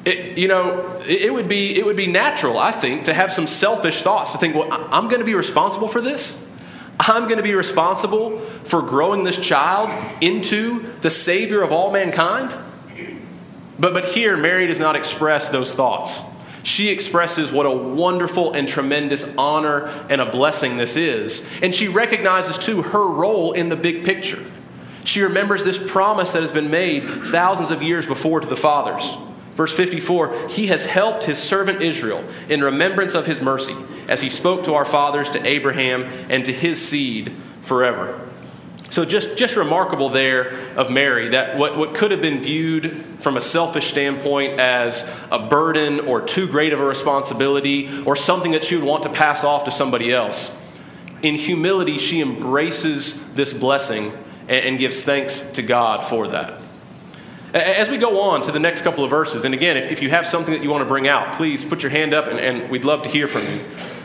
It, 0.05 0.37
you 0.37 0.47
know, 0.47 1.01
it 1.07 1.33
would, 1.33 1.47
be, 1.47 1.77
it 1.77 1.85
would 1.85 1.97
be 1.97 2.07
natural, 2.07 2.59
I 2.59 2.71
think, 2.71 3.05
to 3.05 3.13
have 3.13 3.33
some 3.33 3.47
selfish 3.47 4.03
thoughts 4.03 4.31
to 4.33 4.37
think, 4.37 4.55
well, 4.55 4.67
I'm 4.71 5.07
going 5.07 5.19
to 5.19 5.25
be 5.25 5.33
responsible 5.33 5.87
for 5.87 5.99
this. 5.99 6.47
I'm 6.99 7.23
going 7.23 7.37
to 7.37 7.43
be 7.43 7.55
responsible 7.55 8.39
for 8.65 8.81
growing 8.81 9.23
this 9.23 9.37
child 9.37 9.89
into 10.21 10.79
the 11.01 11.09
Savior 11.09 11.61
of 11.61 11.71
all 11.71 11.91
mankind. 11.91 12.55
But, 13.79 13.93
but 13.93 14.05
here, 14.05 14.37
Mary 14.37 14.67
does 14.67 14.79
not 14.79 14.95
express 14.95 15.49
those 15.49 15.73
thoughts. 15.73 16.21
She 16.63 16.89
expresses 16.89 17.51
what 17.51 17.65
a 17.65 17.71
wonderful 17.71 18.53
and 18.53 18.67
tremendous 18.67 19.25
honor 19.37 19.87
and 20.09 20.21
a 20.21 20.25
blessing 20.25 20.77
this 20.77 20.95
is. 20.95 21.47
And 21.61 21.75
she 21.75 21.87
recognizes, 21.87 22.57
too, 22.57 22.81
her 22.81 23.05
role 23.05 23.51
in 23.51 23.69
the 23.69 23.75
big 23.75 24.05
picture. 24.05 24.43
She 25.05 25.21
remembers 25.21 25.63
this 25.63 25.77
promise 25.79 26.31
that 26.33 26.41
has 26.41 26.51
been 26.51 26.71
made 26.71 27.03
thousands 27.03 27.69
of 27.69 27.83
years 27.83 28.05
before 28.05 28.39
to 28.39 28.47
the 28.47 28.57
fathers. 28.57 29.15
Verse 29.51 29.71
54 29.71 30.49
He 30.49 30.67
has 30.67 30.85
helped 30.85 31.23
his 31.23 31.37
servant 31.37 31.81
Israel 31.81 32.23
in 32.49 32.63
remembrance 32.63 33.13
of 33.13 33.27
his 33.27 33.39
mercy, 33.39 33.75
as 34.09 34.21
he 34.21 34.29
spoke 34.29 34.65
to 34.65 34.73
our 34.73 34.83
fathers, 34.83 35.29
to 35.29 35.45
Abraham, 35.45 36.03
and 36.29 36.43
to 36.45 36.51
his 36.51 36.85
seed 36.85 37.33
forever. 37.61 38.19
So, 38.89 39.05
just, 39.05 39.37
just 39.37 39.55
remarkable 39.55 40.09
there 40.09 40.57
of 40.75 40.89
Mary 40.89 41.29
that 41.29 41.57
what, 41.57 41.77
what 41.77 41.95
could 41.95 42.11
have 42.11 42.21
been 42.21 42.39
viewed 42.39 42.95
from 43.19 43.37
a 43.37 43.41
selfish 43.41 43.87
standpoint 43.87 44.59
as 44.59 45.11
a 45.31 45.39
burden 45.39 45.99
or 46.01 46.21
too 46.21 46.47
great 46.47 46.73
of 46.73 46.79
a 46.79 46.85
responsibility 46.85 48.03
or 48.03 48.15
something 48.15 48.51
that 48.51 48.63
she 48.63 48.75
would 48.75 48.85
want 48.85 49.03
to 49.03 49.09
pass 49.09 49.43
off 49.43 49.65
to 49.65 49.71
somebody 49.71 50.11
else. 50.11 50.55
In 51.21 51.35
humility, 51.35 51.97
she 51.97 52.21
embraces 52.21 53.33
this 53.33 53.53
blessing 53.53 54.11
and 54.47 54.77
gives 54.77 55.03
thanks 55.03 55.39
to 55.53 55.61
God 55.61 56.03
for 56.03 56.27
that. 56.27 56.61
As 57.53 57.89
we 57.89 57.97
go 57.97 58.21
on 58.21 58.41
to 58.43 58.51
the 58.51 58.59
next 58.59 58.81
couple 58.81 59.03
of 59.03 59.09
verses, 59.09 59.45
and 59.45 59.53
again, 59.53 59.77
if, 59.77 59.89
if 59.89 60.01
you 60.01 60.09
have 60.09 60.27
something 60.27 60.53
that 60.53 60.61
you 60.61 60.69
want 60.69 60.81
to 60.81 60.87
bring 60.87 61.07
out, 61.07 61.35
please 61.37 61.63
put 61.63 61.83
your 61.83 61.89
hand 61.89 62.13
up 62.13 62.27
and, 62.27 62.37
and 62.37 62.69
we'd 62.69 62.83
love 62.83 63.03
to 63.03 63.09
hear 63.09 63.27
from 63.27 63.43
you. 63.43 63.61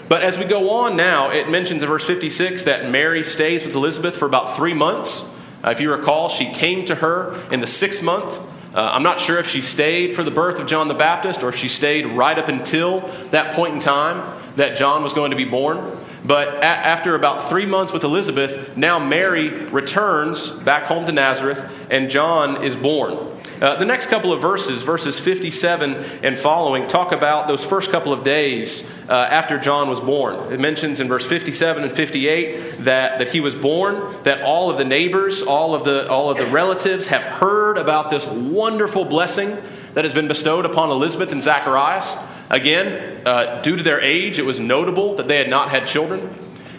But 0.08 0.22
as 0.22 0.38
we 0.38 0.44
go 0.44 0.70
on 0.70 0.96
now, 0.96 1.30
it 1.30 1.48
mentions 1.48 1.82
in 1.82 1.88
verse 1.88 2.04
56 2.04 2.64
that 2.64 2.90
Mary 2.90 3.22
stays 3.22 3.64
with 3.64 3.74
Elizabeth 3.74 4.16
for 4.16 4.26
about 4.26 4.54
three 4.56 4.74
months. 4.74 5.24
Uh, 5.64 5.70
if 5.70 5.80
you 5.80 5.92
recall, 5.92 6.28
she 6.28 6.52
came 6.52 6.84
to 6.86 6.96
her 6.96 7.40
in 7.52 7.60
the 7.60 7.66
sixth 7.66 8.02
month. 8.02 8.38
Uh, 8.74 8.90
I'm 8.92 9.02
not 9.02 9.18
sure 9.18 9.38
if 9.38 9.48
she 9.48 9.62
stayed 9.62 10.14
for 10.14 10.22
the 10.22 10.30
birth 10.30 10.58
of 10.60 10.66
John 10.66 10.88
the 10.88 10.94
Baptist 10.94 11.42
or 11.42 11.48
if 11.48 11.56
she 11.56 11.68
stayed 11.68 12.06
right 12.06 12.38
up 12.38 12.48
until 12.48 13.00
that 13.30 13.54
point 13.54 13.74
in 13.74 13.80
time 13.80 14.38
that 14.56 14.76
John 14.76 15.02
was 15.02 15.12
going 15.12 15.32
to 15.32 15.36
be 15.36 15.44
born. 15.44 15.96
But 16.24 16.58
a- 16.58 16.64
after 16.64 17.14
about 17.14 17.40
three 17.48 17.66
months 17.66 17.92
with 17.92 18.04
Elizabeth, 18.04 18.76
now 18.76 18.98
Mary 18.98 19.48
returns 19.48 20.50
back 20.50 20.84
home 20.84 21.06
to 21.06 21.12
Nazareth, 21.12 21.68
and 21.90 22.10
John 22.10 22.62
is 22.62 22.76
born. 22.76 23.18
Uh, 23.60 23.76
the 23.76 23.84
next 23.84 24.06
couple 24.06 24.32
of 24.32 24.40
verses, 24.40 24.82
verses 24.82 25.18
57 25.18 26.04
and 26.22 26.38
following, 26.38 26.86
talk 26.88 27.12
about 27.12 27.48
those 27.48 27.64
first 27.64 27.90
couple 27.90 28.12
of 28.12 28.24
days 28.24 28.88
uh, 29.10 29.26
after 29.28 29.58
John 29.58 29.88
was 29.88 30.00
born. 30.00 30.52
It 30.52 30.60
mentions 30.60 31.00
in 31.00 31.08
verse 31.08 31.26
57 31.26 31.82
and 31.82 31.92
58 31.92 32.78
that, 32.78 33.18
that 33.18 33.28
he 33.30 33.40
was 33.40 33.56
born, 33.56 34.14
that 34.22 34.42
all 34.42 34.70
of 34.70 34.78
the 34.78 34.84
neighbors, 34.84 35.42
all 35.42 35.74
of 35.74 35.84
the, 35.84 36.08
all 36.08 36.30
of 36.30 36.38
the 36.38 36.46
relatives 36.46 37.08
have 37.08 37.24
heard 37.24 37.76
about 37.76 38.08
this 38.08 38.24
wonderful 38.24 39.04
blessing 39.04 39.58
that 39.94 40.04
has 40.04 40.14
been 40.14 40.28
bestowed 40.28 40.64
upon 40.64 40.90
Elizabeth 40.90 41.32
and 41.32 41.42
Zacharias. 41.42 42.16
Again, 42.50 43.26
uh, 43.26 43.60
due 43.62 43.76
to 43.76 43.82
their 43.82 44.00
age, 44.00 44.38
it 44.38 44.44
was 44.44 44.60
notable 44.60 45.16
that 45.16 45.26
they 45.26 45.38
had 45.38 45.50
not 45.50 45.70
had 45.70 45.88
children. 45.88 46.20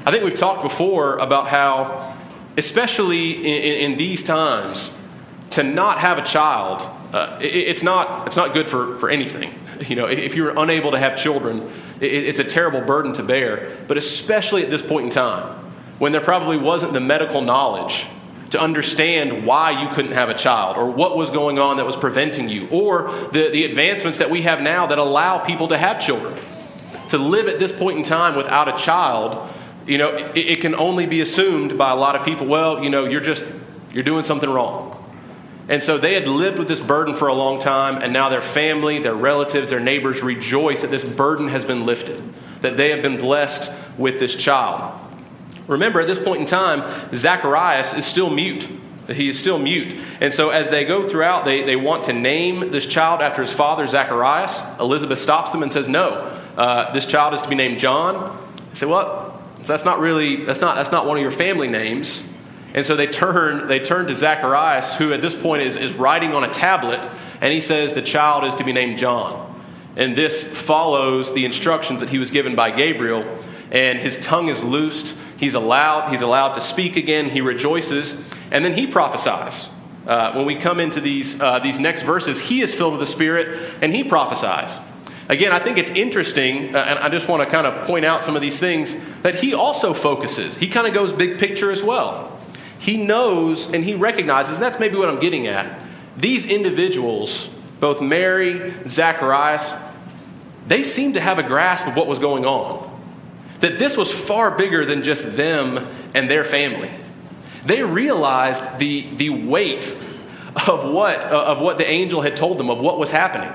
I 0.05 0.11
think 0.11 0.23
we've 0.23 0.33
talked 0.33 0.63
before 0.63 1.17
about 1.17 1.49
how, 1.49 2.17
especially 2.55 3.33
in, 3.33 3.91
in 3.91 3.97
these 3.97 4.23
times, 4.23 4.97
to 5.51 5.63
not 5.63 5.99
have 5.99 6.17
a 6.17 6.23
child, 6.23 6.81
uh, 7.13 7.37
it, 7.41 7.53
it's, 7.53 7.83
not, 7.83 8.25
it's 8.25 8.37
not 8.37 8.53
good 8.53 8.69
for, 8.69 8.97
for 8.99 9.09
anything. 9.09 9.53
You 9.87 9.95
know, 9.95 10.05
if 10.05 10.35
you're 10.35 10.57
unable 10.57 10.91
to 10.91 10.99
have 10.99 11.17
children, 11.17 11.69
it's 11.99 12.39
a 12.39 12.43
terrible 12.43 12.81
burden 12.81 13.13
to 13.13 13.23
bear, 13.23 13.75
but 13.87 13.97
especially 13.97 14.63
at 14.63 14.69
this 14.69 14.81
point 14.81 15.05
in 15.05 15.09
time, 15.11 15.57
when 15.99 16.11
there 16.11 16.21
probably 16.21 16.57
wasn't 16.57 16.93
the 16.93 16.99
medical 16.99 17.41
knowledge 17.41 18.07
to 18.51 18.59
understand 18.59 19.45
why 19.45 19.81
you 19.81 19.89
couldn't 19.93 20.11
have 20.11 20.29
a 20.29 20.33
child 20.33 20.77
or 20.77 20.89
what 20.89 21.15
was 21.15 21.29
going 21.29 21.57
on 21.57 21.77
that 21.77 21.85
was 21.85 21.95
preventing 21.95 22.49
you, 22.49 22.67
or 22.69 23.09
the, 23.31 23.49
the 23.49 23.63
advancements 23.65 24.17
that 24.17 24.29
we 24.29 24.41
have 24.41 24.61
now 24.61 24.85
that 24.85 24.97
allow 24.97 25.39
people 25.39 25.67
to 25.69 25.77
have 25.77 25.99
children. 25.99 26.35
To 27.09 27.17
live 27.17 27.47
at 27.47 27.59
this 27.59 27.71
point 27.71 27.97
in 27.97 28.03
time 28.03 28.35
without 28.35 28.67
a 28.67 28.83
child, 28.83 29.49
you 29.87 29.97
know, 29.97 30.15
it, 30.15 30.37
it 30.37 30.61
can 30.61 30.75
only 30.75 31.05
be 31.05 31.21
assumed 31.21 31.77
by 31.77 31.91
a 31.91 31.95
lot 31.95 32.15
of 32.15 32.25
people, 32.25 32.45
well, 32.45 32.83
you 32.83 32.89
know, 32.89 33.05
you're 33.05 33.21
just, 33.21 33.45
you're 33.93 34.03
doing 34.03 34.23
something 34.23 34.49
wrong. 34.49 35.00
And 35.71 35.81
so 35.81 35.97
they 35.97 36.15
had 36.15 36.27
lived 36.27 36.59
with 36.59 36.67
this 36.67 36.81
burden 36.81 37.15
for 37.15 37.29
a 37.29 37.33
long 37.33 37.57
time, 37.57 38.01
and 38.03 38.11
now 38.11 38.27
their 38.27 38.41
family, 38.41 38.99
their 38.99 39.15
relatives, 39.15 39.69
their 39.69 39.79
neighbors 39.79 40.21
rejoice 40.21 40.81
that 40.81 40.91
this 40.91 41.05
burden 41.05 41.47
has 41.47 41.63
been 41.63 41.85
lifted, 41.85 42.21
that 42.59 42.75
they 42.75 42.89
have 42.89 43.01
been 43.01 43.17
blessed 43.17 43.71
with 43.97 44.19
this 44.19 44.35
child. 44.35 44.99
Remember, 45.67 46.01
at 46.01 46.07
this 46.07 46.19
point 46.19 46.41
in 46.41 46.45
time, 46.45 46.83
Zacharias 47.15 47.93
is 47.93 48.05
still 48.05 48.29
mute. 48.29 48.67
He 49.07 49.29
is 49.29 49.39
still 49.39 49.57
mute. 49.57 49.95
And 50.19 50.33
so, 50.33 50.49
as 50.49 50.69
they 50.69 50.83
go 50.83 51.07
throughout, 51.07 51.45
they, 51.45 51.63
they 51.63 51.77
want 51.77 52.03
to 52.05 52.13
name 52.13 52.71
this 52.71 52.85
child 52.85 53.21
after 53.21 53.41
his 53.41 53.53
father, 53.53 53.87
Zacharias. 53.87 54.61
Elizabeth 54.77 55.19
stops 55.19 55.51
them 55.51 55.63
and 55.63 55.71
says, 55.71 55.87
No, 55.87 56.37
uh, 56.57 56.91
this 56.91 57.05
child 57.05 57.33
is 57.33 57.41
to 57.43 57.47
be 57.47 57.55
named 57.55 57.79
John. 57.79 58.37
They 58.71 58.75
say, 58.75 58.87
Well, 58.87 59.41
so 59.63 59.71
that's 59.71 59.85
not 59.85 60.01
really, 60.01 60.43
that's 60.43 60.59
not, 60.59 60.75
that's 60.75 60.91
not 60.91 61.05
one 61.05 61.15
of 61.15 61.23
your 61.23 61.31
family 61.31 61.69
names. 61.69 62.27
And 62.73 62.85
so 62.85 62.95
they 62.95 63.07
turn, 63.07 63.67
they 63.67 63.79
turn 63.79 64.07
to 64.07 64.15
Zacharias, 64.15 64.95
who 64.95 65.11
at 65.11 65.21
this 65.21 65.35
point 65.35 65.63
is, 65.63 65.75
is 65.75 65.93
writing 65.93 66.33
on 66.33 66.43
a 66.43 66.47
tablet, 66.47 67.01
and 67.41 67.53
he 67.53 67.59
says 67.59 67.93
the 67.93 68.01
child 68.01 68.45
is 68.45 68.55
to 68.55 68.63
be 68.63 68.71
named 68.71 68.97
John. 68.97 69.47
And 69.97 70.15
this 70.15 70.43
follows 70.43 71.33
the 71.33 71.43
instructions 71.43 71.99
that 71.99 72.09
he 72.09 72.17
was 72.17 72.31
given 72.31 72.55
by 72.55 72.71
Gabriel, 72.71 73.25
and 73.71 73.99
his 73.99 74.17
tongue 74.17 74.47
is 74.47 74.63
loosed. 74.63 75.17
He's 75.37 75.53
allowed, 75.53 76.11
he's 76.11 76.21
allowed 76.21 76.53
to 76.53 76.61
speak 76.61 76.95
again. 76.95 77.29
He 77.29 77.41
rejoices, 77.41 78.29
and 78.51 78.63
then 78.63 78.73
he 78.73 78.87
prophesies. 78.87 79.69
Uh, 80.07 80.33
when 80.33 80.45
we 80.45 80.55
come 80.55 80.79
into 80.79 81.01
these, 81.01 81.39
uh, 81.41 81.59
these 81.59 81.77
next 81.77 82.03
verses, 82.03 82.47
he 82.47 82.61
is 82.61 82.73
filled 82.73 82.93
with 82.93 83.01
the 83.01 83.07
Spirit, 83.07 83.75
and 83.81 83.93
he 83.93 84.03
prophesies. 84.03 84.79
Again, 85.27 85.51
I 85.51 85.59
think 85.59 85.77
it's 85.77 85.91
interesting, 85.91 86.73
uh, 86.73 86.79
and 86.79 86.99
I 86.99 87.09
just 87.09 87.27
want 87.27 87.43
to 87.43 87.49
kind 87.49 87.67
of 87.67 87.85
point 87.85 88.05
out 88.05 88.23
some 88.23 88.35
of 88.35 88.41
these 88.41 88.59
things, 88.59 88.95
that 89.23 89.35
he 89.35 89.53
also 89.53 89.93
focuses. 89.93 90.57
He 90.57 90.67
kind 90.67 90.87
of 90.87 90.93
goes 90.93 91.11
big 91.11 91.37
picture 91.37 91.69
as 91.69 91.83
well 91.83 92.30
he 92.81 92.97
knows 92.97 93.71
and 93.71 93.83
he 93.83 93.93
recognizes, 93.93 94.55
and 94.55 94.63
that's 94.63 94.79
maybe 94.79 94.97
what 94.97 95.07
I'm 95.07 95.19
getting 95.19 95.45
at. 95.45 95.79
These 96.17 96.45
individuals, 96.45 97.47
both 97.79 98.01
Mary, 98.01 98.73
Zacharias, 98.87 99.71
they 100.65 100.83
seem 100.83 101.13
to 101.13 101.21
have 101.21 101.37
a 101.37 101.43
grasp 101.43 101.85
of 101.85 101.95
what 101.95 102.07
was 102.07 102.17
going 102.17 102.43
on. 102.43 102.89
That 103.59 103.77
this 103.77 103.95
was 103.95 104.11
far 104.11 104.57
bigger 104.57 104.83
than 104.83 105.03
just 105.03 105.37
them 105.37 105.87
and 106.15 106.29
their 106.29 106.43
family. 106.43 106.89
They 107.63 107.83
realized 107.83 108.79
the, 108.79 109.07
the 109.15 109.29
weight 109.29 109.95
of 110.67 110.91
what, 110.91 111.23
uh, 111.25 111.43
of 111.43 111.61
what 111.61 111.77
the 111.77 111.87
angel 111.87 112.21
had 112.21 112.35
told 112.35 112.57
them, 112.57 112.71
of 112.71 112.79
what 112.79 112.97
was 112.97 113.11
happening. 113.11 113.53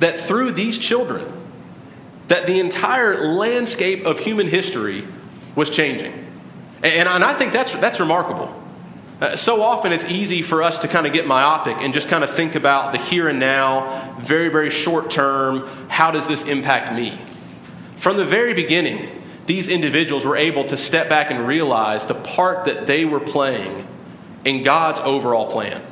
That 0.00 0.18
through 0.18 0.52
these 0.52 0.76
children, 0.76 1.32
that 2.26 2.46
the 2.46 2.58
entire 2.58 3.28
landscape 3.28 4.04
of 4.04 4.18
human 4.18 4.48
history 4.48 5.04
was 5.54 5.70
changing. 5.70 6.26
And, 6.82 7.08
and 7.08 7.24
I 7.24 7.34
think 7.34 7.52
that's, 7.52 7.72
that's 7.74 8.00
remarkable. 8.00 8.54
Uh, 9.20 9.36
so 9.36 9.62
often 9.62 9.92
it's 9.92 10.06
easy 10.06 10.40
for 10.40 10.62
us 10.62 10.78
to 10.78 10.88
kind 10.88 11.06
of 11.06 11.12
get 11.12 11.26
myopic 11.26 11.76
and 11.78 11.92
just 11.92 12.08
kind 12.08 12.24
of 12.24 12.30
think 12.30 12.54
about 12.54 12.92
the 12.92 12.98
here 12.98 13.28
and 13.28 13.38
now, 13.38 14.16
very, 14.18 14.48
very 14.48 14.70
short 14.70 15.10
term. 15.10 15.66
How 15.88 16.10
does 16.10 16.26
this 16.26 16.46
impact 16.46 16.92
me? 16.94 17.18
From 17.96 18.16
the 18.16 18.24
very 18.24 18.54
beginning, 18.54 19.10
these 19.44 19.68
individuals 19.68 20.24
were 20.24 20.36
able 20.36 20.64
to 20.64 20.76
step 20.76 21.10
back 21.10 21.30
and 21.30 21.46
realize 21.46 22.06
the 22.06 22.14
part 22.14 22.64
that 22.64 22.86
they 22.86 23.04
were 23.04 23.20
playing 23.20 23.86
in 24.44 24.62
God's 24.62 25.00
overall 25.00 25.50
plan. 25.50 25.82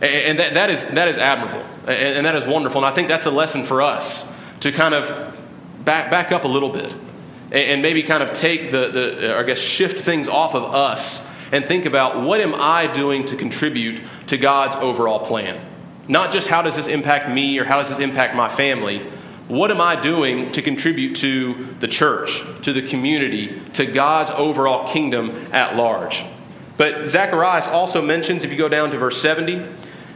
And 0.00 0.38
that, 0.38 0.54
that, 0.54 0.70
is, 0.70 0.84
that 0.86 1.08
is 1.08 1.18
admirable, 1.18 1.66
and 1.88 2.24
that 2.24 2.36
is 2.36 2.46
wonderful. 2.46 2.82
And 2.82 2.86
I 2.86 2.90
think 2.90 3.08
that's 3.08 3.26
a 3.26 3.30
lesson 3.30 3.64
for 3.64 3.82
us 3.82 4.30
to 4.60 4.72
kind 4.72 4.94
of 4.94 5.36
back, 5.84 6.10
back 6.10 6.32
up 6.32 6.44
a 6.44 6.48
little 6.48 6.68
bit 6.68 6.94
and 7.52 7.82
maybe 7.82 8.02
kind 8.02 8.22
of 8.22 8.32
take 8.32 8.70
the, 8.70 8.88
the, 8.88 9.36
uh, 9.36 9.40
I 9.40 9.42
guess, 9.44 9.58
shift 9.58 10.00
things 10.00 10.28
off 10.28 10.54
of 10.54 10.74
us 10.74 11.26
and 11.52 11.64
think 11.64 11.86
about 11.86 12.22
what 12.22 12.40
am 12.40 12.54
I 12.54 12.86
doing 12.86 13.24
to 13.26 13.36
contribute 13.36 14.00
to 14.26 14.36
God's 14.36 14.76
overall 14.76 15.20
plan? 15.20 15.58
Not 16.08 16.32
just 16.32 16.48
how 16.48 16.62
does 16.62 16.76
this 16.76 16.86
impact 16.86 17.28
me 17.28 17.58
or 17.58 17.64
how 17.64 17.78
does 17.78 17.88
this 17.88 17.98
impact 17.98 18.34
my 18.34 18.48
family. 18.48 18.98
What 19.48 19.70
am 19.70 19.80
I 19.80 19.94
doing 19.94 20.50
to 20.52 20.62
contribute 20.62 21.16
to 21.18 21.54
the 21.78 21.86
church, 21.86 22.42
to 22.62 22.72
the 22.72 22.82
community, 22.82 23.60
to 23.74 23.86
God's 23.86 24.30
overall 24.30 24.88
kingdom 24.88 25.30
at 25.52 25.76
large? 25.76 26.24
But 26.76 27.06
Zacharias 27.06 27.68
also 27.68 28.02
mentions, 28.02 28.42
if 28.42 28.50
you 28.50 28.58
go 28.58 28.68
down 28.68 28.90
to 28.90 28.98
verse 28.98 29.22
70, 29.22 29.64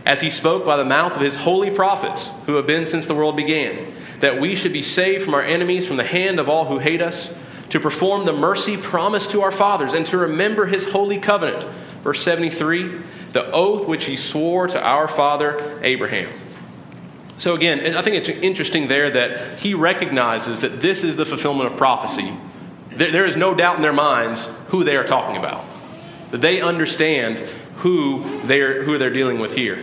as 0.04 0.20
he 0.20 0.30
spoke 0.30 0.64
by 0.64 0.76
the 0.76 0.84
mouth 0.84 1.14
of 1.14 1.22
his 1.22 1.36
holy 1.36 1.70
prophets 1.70 2.30
who 2.46 2.56
have 2.56 2.66
been 2.66 2.86
since 2.86 3.06
the 3.06 3.14
world 3.14 3.36
began 3.36 3.76
that 4.20 4.40
we 4.40 4.54
should 4.54 4.72
be 4.72 4.82
saved 4.82 5.24
from 5.24 5.34
our 5.34 5.42
enemies, 5.42 5.86
from 5.86 5.96
the 5.96 6.04
hand 6.04 6.38
of 6.38 6.48
all 6.48 6.66
who 6.66 6.78
hate 6.78 7.02
us, 7.02 7.34
to 7.70 7.80
perform 7.80 8.26
the 8.26 8.32
mercy 8.32 8.76
promised 8.76 9.30
to 9.30 9.42
our 9.42 9.52
fathers, 9.52 9.94
and 9.94 10.06
to 10.06 10.18
remember 10.18 10.66
his 10.66 10.90
holy 10.90 11.18
covenant. 11.18 11.64
Verse 12.02 12.22
73 12.22 13.02
the 13.32 13.50
oath 13.52 13.86
which 13.86 14.06
he 14.06 14.16
swore 14.16 14.66
to 14.66 14.82
our 14.82 15.08
father 15.08 15.78
Abraham. 15.82 16.28
So, 17.38 17.54
again, 17.54 17.96
I 17.96 18.02
think 18.02 18.16
it's 18.16 18.28
interesting 18.28 18.88
there 18.88 19.08
that 19.10 19.60
he 19.60 19.72
recognizes 19.72 20.60
that 20.60 20.80
this 20.80 21.04
is 21.04 21.16
the 21.16 21.24
fulfillment 21.24 21.72
of 21.72 21.78
prophecy. 21.78 22.32
There 22.90 23.24
is 23.24 23.36
no 23.36 23.54
doubt 23.54 23.76
in 23.76 23.82
their 23.82 23.92
minds 23.92 24.52
who 24.68 24.84
they 24.84 24.96
are 24.96 25.04
talking 25.04 25.36
about, 25.36 25.64
that 26.32 26.42
they 26.42 26.60
understand 26.60 27.38
who 27.76 28.24
they're, 28.42 28.82
who 28.82 28.98
they're 28.98 29.12
dealing 29.12 29.38
with 29.38 29.54
here. 29.54 29.82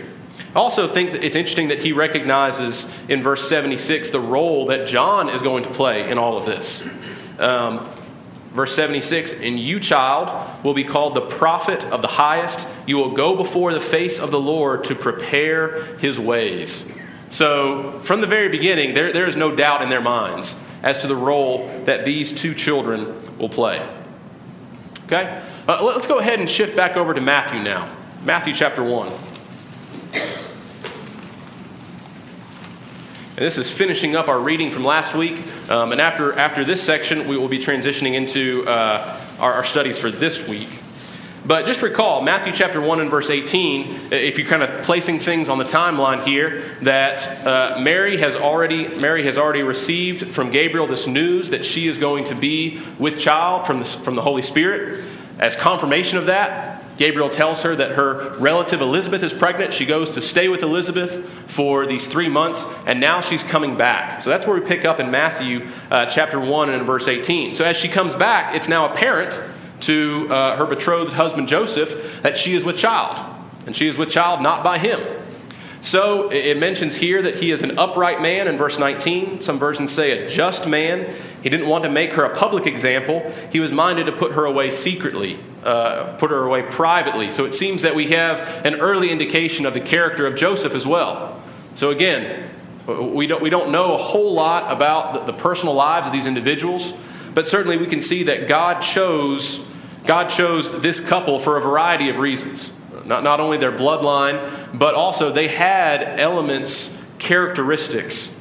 I 0.56 0.60
also 0.60 0.88
think 0.88 1.12
that 1.12 1.24
it's 1.24 1.36
interesting 1.36 1.68
that 1.68 1.80
he 1.80 1.94
recognizes 1.94 2.90
in 3.10 3.22
verse 3.22 3.48
76 3.48 4.10
the 4.10 4.20
role 4.20 4.66
that 4.68 4.88
John 4.88 5.30
is 5.30 5.42
going 5.42 5.64
to 5.64 5.70
play 5.70 6.10
in 6.10 6.18
all 6.18 6.38
of 6.38 6.46
this. 6.46 6.88
Um, 7.38 7.88
verse 8.54 8.76
76 8.76 9.34
And 9.34 9.60
you, 9.60 9.80
child, 9.80 10.64
will 10.64 10.74
be 10.74 10.84
called 10.84 11.14
the 11.14 11.22
prophet 11.22 11.84
of 11.86 12.02
the 12.02 12.08
highest. 12.08 12.68
You 12.86 12.98
will 12.98 13.12
go 13.12 13.36
before 13.36 13.74
the 13.74 13.82
face 13.82 14.20
of 14.20 14.32
the 14.32 14.40
Lord 14.40 14.84
to 14.86 14.96
prepare 14.96 15.84
his 15.98 16.20
ways. 16.20 16.86
So, 17.30 18.00
from 18.04 18.22
the 18.22 18.28
very 18.28 18.48
beginning, 18.48 18.94
there, 18.94 19.12
there 19.12 19.28
is 19.28 19.36
no 19.36 19.54
doubt 19.54 19.82
in 19.82 19.90
their 19.90 20.02
minds 20.02 20.58
as 20.82 21.00
to 21.00 21.08
the 21.08 21.16
role 21.16 21.68
that 21.86 22.06
these 22.06 22.32
two 22.32 22.54
children 22.54 23.14
will 23.38 23.50
play. 23.50 23.86
Okay? 25.06 25.42
Uh, 25.68 25.84
let's 25.84 26.08
go 26.08 26.20
ahead 26.20 26.40
and 26.40 26.50
shift 26.50 26.76
back 26.76 26.96
over 26.96 27.14
to 27.14 27.22
Matthew 27.22 27.62
now. 27.62 27.90
Matthew 28.24 28.54
chapter 28.54 28.84
1. 28.84 29.12
And 33.38 33.46
this 33.46 33.60
is 33.60 33.70
finishing 33.70 34.16
up 34.16 34.30
our 34.30 34.40
reading 34.40 34.72
from 34.72 34.84
last 34.84 35.14
week. 35.14 35.38
Um, 35.70 35.92
and 35.92 36.02
after, 36.02 36.34
after 36.34 36.66
this 36.66 36.82
section, 36.82 37.28
we 37.28 37.38
will 37.38 37.48
be 37.48 37.60
transitioning 37.60 38.16
into 38.16 38.66
uh, 38.66 39.22
our, 39.40 39.54
our 39.54 39.64
studies 39.64 39.96
for 39.96 40.10
this 40.10 40.48
week. 40.48 40.80
But 41.46 41.68
just 41.68 41.84
recall, 41.84 42.24
Matthew 42.24 42.52
chapter 42.52 42.82
1 42.82 43.00
and 43.00 43.12
verse 43.12 43.30
18, 43.30 44.12
if 44.12 44.40
you're 44.40 44.48
kind 44.48 44.64
of 44.64 44.84
placing 44.86 45.20
things 45.20 45.50
on 45.50 45.60
the 45.60 45.66
timeline 45.66 46.24
here, 46.24 46.64
that 46.82 47.46
uh, 47.46 47.80
Mary, 47.80 48.18
has 48.18 48.36
already, 48.36 48.88
Mary 49.00 49.22
has 49.26 49.38
already 49.38 49.62
received 49.62 50.32
from 50.32 50.50
Gabriel 50.50 50.88
this 50.88 51.06
news 51.06 51.52
that 51.52 51.64
she 51.64 51.88
is 51.88 52.00
going 52.00 52.24
to 52.26 52.36
be 52.36 52.82
with 52.98 53.20
child 53.20 53.68
from 53.68 53.78
the, 53.78 53.86
from 53.86 54.16
the 54.16 54.24
Holy 54.24 54.42
Spirit. 54.42 55.08
As 55.40 55.56
confirmation 55.56 56.18
of 56.18 56.26
that, 56.26 56.77
Gabriel 56.98 57.30
tells 57.30 57.62
her 57.62 57.76
that 57.76 57.92
her 57.92 58.36
relative 58.40 58.82
Elizabeth 58.82 59.24
is 59.24 59.32
pregnant. 59.32 59.74
She 59.74 59.86
goes 59.86 60.12
to 60.12 60.22
stay 60.22 60.50
with 60.50 60.64
Elizabeth 60.64 61.30
for 61.50 61.86
these 61.86 62.08
three 62.08 62.28
months, 62.28 62.66
and 62.86 63.00
now 63.00 63.22
she's 63.22 63.44
coming 63.44 63.78
back. 63.78 64.22
So 64.24 64.30
that's 64.30 64.48
where 64.48 64.60
we 64.60 64.66
pick 64.66 64.84
up 64.84 65.00
in 65.00 65.12
Matthew 65.12 65.68
uh, 65.92 66.08
chapter 66.08 66.40
1 66.40 66.70
and 66.70 66.86
verse 66.86 67.08
18. 67.08 67.54
So 67.56 67.64
as 67.64 67.78
she 67.78 67.88
comes 67.88 68.16
back, 68.16 68.56
it's 68.56 68.68
now 68.68 68.92
apparent 68.92 69.40
to 69.82 70.28
uh, 70.30 70.58
her 70.58 70.66
betrothed 70.66 71.14
husband 71.14 71.48
Joseph 71.48 72.22
that 72.24 72.38
she 72.38 72.56
is 72.56 72.64
with 72.64 72.78
child, 72.78 73.24
and 73.66 73.76
she 73.76 73.88
is 73.88 73.98
with 73.98 74.10
child 74.10 74.42
not 74.42 74.64
by 74.64 74.80
him. 74.80 75.00
So 75.82 76.30
it 76.30 76.58
mentions 76.58 76.98
here 76.98 77.22
that 77.22 77.36
he 77.36 77.52
is 77.52 77.62
an 77.62 77.78
upright 77.78 78.22
man 78.22 78.48
in 78.48 78.58
verse 78.58 78.80
19. 78.80 79.42
Some 79.42 79.60
versions 79.60 79.92
say 79.92 80.26
a 80.26 80.30
just 80.30 80.68
man. 80.68 81.14
He 81.44 81.50
didn't 81.50 81.68
want 81.68 81.84
to 81.84 81.90
make 81.90 82.14
her 82.14 82.24
a 82.24 82.36
public 82.36 82.66
example. 82.66 83.32
He 83.52 83.60
was 83.60 83.72
minded 83.72 84.08
to 84.08 84.12
put 84.12 84.34
her 84.34 84.46
away 84.46 84.72
secretly, 84.72 85.40
uh, 85.68 86.16
put 86.16 86.32
her 86.32 86.46
away 86.46 86.64
privately. 86.64 87.30
So 87.30 87.44
it 87.44 87.54
seems 87.54 87.82
that 87.82 87.94
we 87.94 88.08
have 88.08 88.40
an 88.66 88.76
early 88.80 89.10
indication 89.12 89.66
of 89.66 89.74
the 89.74 89.82
character 89.82 90.26
of 90.26 90.36
Joseph 90.36 90.74
as 90.74 90.88
well. 90.88 91.44
So 91.76 91.92
again, 91.92 92.50
we 92.88 93.28
don't, 93.28 93.42
we 93.42 93.50
don't 93.50 93.70
know 93.70 93.94
a 93.94 93.98
whole 93.98 94.34
lot 94.34 94.72
about 94.72 95.12
the, 95.12 95.32
the 95.32 95.38
personal 95.38 95.74
lives 95.74 96.08
of 96.08 96.14
these 96.14 96.26
individuals, 96.26 96.94
but 97.34 97.48
certainly 97.48 97.76
we 97.76 97.86
can 97.86 98.02
see 98.02 98.24
that 98.24 98.48
God 98.48 98.80
chose, 98.80 99.68
God 100.06 100.30
chose 100.30 100.80
this 100.80 101.02
couple 101.02 101.38
for 101.38 101.58
a 101.58 101.62
variety 101.62 102.08
of 102.08 102.18
reasons. 102.18 102.72
Not, 103.04 103.24
not 103.24 103.42
only 103.42 103.58
their 103.58 103.74
bloodline, 103.74 104.40
but 104.74 104.96
also 104.96 105.34
they 105.34 105.50
had 105.50 106.18
elements, 106.18 106.96
characteristics 107.20 108.34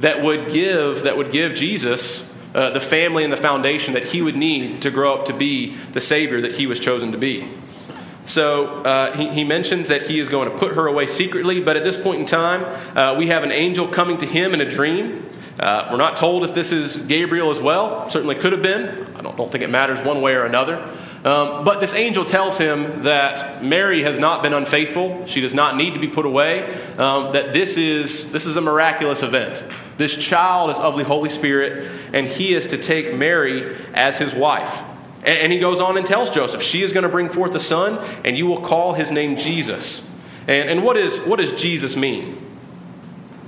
that 0.00 0.22
would 0.22 0.50
give, 0.50 1.04
that 1.04 1.16
would 1.16 1.30
give 1.30 1.54
Jesus 1.54 2.28
uh, 2.54 2.70
the 2.70 2.80
family 2.80 3.24
and 3.24 3.32
the 3.32 3.36
foundation 3.36 3.94
that 3.94 4.04
he 4.04 4.22
would 4.22 4.36
need 4.36 4.82
to 4.82 4.90
grow 4.90 5.14
up 5.14 5.26
to 5.26 5.32
be 5.32 5.76
the 5.92 6.00
Savior 6.00 6.40
that 6.40 6.52
he 6.52 6.66
was 6.66 6.78
chosen 6.78 7.12
to 7.12 7.18
be. 7.18 7.48
So 8.26 8.82
uh, 8.84 9.16
he, 9.16 9.28
he, 9.30 9.44
mentions 9.44 9.88
that 9.88 10.04
he 10.04 10.18
is 10.18 10.28
going 10.28 10.50
to 10.50 10.56
put 10.56 10.74
her 10.74 10.86
away 10.86 11.06
secretly, 11.06 11.60
but 11.60 11.76
at 11.76 11.84
this 11.84 12.00
point 12.00 12.20
in 12.20 12.26
time, 12.26 12.64
uh, 12.96 13.16
we 13.18 13.26
have 13.26 13.42
an 13.42 13.52
angel 13.52 13.86
coming 13.86 14.16
to 14.18 14.26
him 14.26 14.54
in 14.54 14.60
a 14.60 14.70
dream. 14.70 15.28
Uh, 15.58 15.88
we're 15.90 15.98
not 15.98 16.16
told 16.16 16.42
if 16.42 16.54
this 16.54 16.72
is 16.72 16.96
Gabriel 16.96 17.50
as 17.50 17.60
well. 17.60 18.08
Certainly 18.08 18.36
could 18.36 18.52
have 18.52 18.62
been. 18.62 19.06
I 19.14 19.20
don't, 19.20 19.36
don't 19.36 19.52
think 19.52 19.62
it 19.62 19.70
matters 19.70 20.02
one 20.02 20.22
way 20.22 20.34
or 20.34 20.44
another. 20.44 20.76
Um, 21.24 21.64
but 21.64 21.80
this 21.80 21.94
angel 21.94 22.24
tells 22.24 22.58
him 22.58 23.04
that 23.04 23.62
Mary 23.62 24.02
has 24.02 24.18
not 24.18 24.42
been 24.42 24.52
unfaithful. 24.52 25.26
She 25.26 25.40
does 25.40 25.54
not 25.54 25.76
need 25.76 25.94
to 25.94 26.00
be 26.00 26.08
put 26.08 26.26
away. 26.26 26.74
Um, 26.98 27.32
that 27.32 27.52
this 27.52 27.76
is, 27.76 28.32
this 28.32 28.46
is 28.46 28.56
a 28.56 28.60
miraculous 28.60 29.22
event. 29.22 29.64
This 29.96 30.16
child 30.16 30.70
is 30.70 30.78
of 30.78 30.96
the 30.96 31.04
Holy 31.04 31.30
Spirit, 31.30 31.90
and 32.12 32.26
he 32.26 32.54
is 32.54 32.66
to 32.68 32.78
take 32.78 33.14
Mary 33.14 33.76
as 33.94 34.18
his 34.18 34.34
wife. 34.34 34.82
And, 35.20 35.38
and 35.38 35.52
he 35.52 35.58
goes 35.58 35.80
on 35.80 35.96
and 35.96 36.06
tells 36.06 36.30
Joseph, 36.30 36.62
She 36.62 36.82
is 36.82 36.92
going 36.92 37.04
to 37.04 37.08
bring 37.08 37.28
forth 37.28 37.54
a 37.54 37.60
son, 37.60 38.04
and 38.24 38.36
you 38.36 38.46
will 38.46 38.60
call 38.60 38.94
his 38.94 39.10
name 39.10 39.36
Jesus. 39.36 40.10
And, 40.46 40.68
and 40.68 40.82
what, 40.82 40.96
is, 40.96 41.20
what 41.20 41.38
does 41.38 41.52
Jesus 41.52 41.96
mean? 41.96 42.38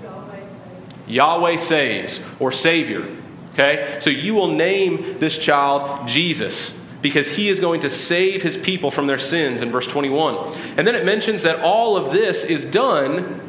Yahweh 0.03 0.47
saves. 0.47 1.09
Yahweh 1.09 1.57
saves, 1.57 2.21
or 2.39 2.53
Savior. 2.53 3.07
Okay? 3.55 3.99
So 4.01 4.11
you 4.11 4.35
will 4.35 4.49
name 4.49 5.19
this 5.19 5.39
child 5.39 6.09
Jesus 6.09 6.79
because 7.03 7.37
he 7.37 7.49
is 7.49 7.61
going 7.61 7.81
to 7.81 7.91
save 7.91 8.43
his 8.43 8.57
people 8.57 8.91
from 8.91 9.07
their 9.07 9.19
sins 9.19 9.63
in 9.63 9.71
verse 9.71 9.87
21. 9.87 10.53
And 10.77 10.87
then 10.87 10.95
it 10.95 11.05
mentions 11.05 11.43
that 11.43 11.61
all 11.61 11.97
of 11.97 12.13
this 12.13 12.45
is 12.45 12.65
done 12.65 13.41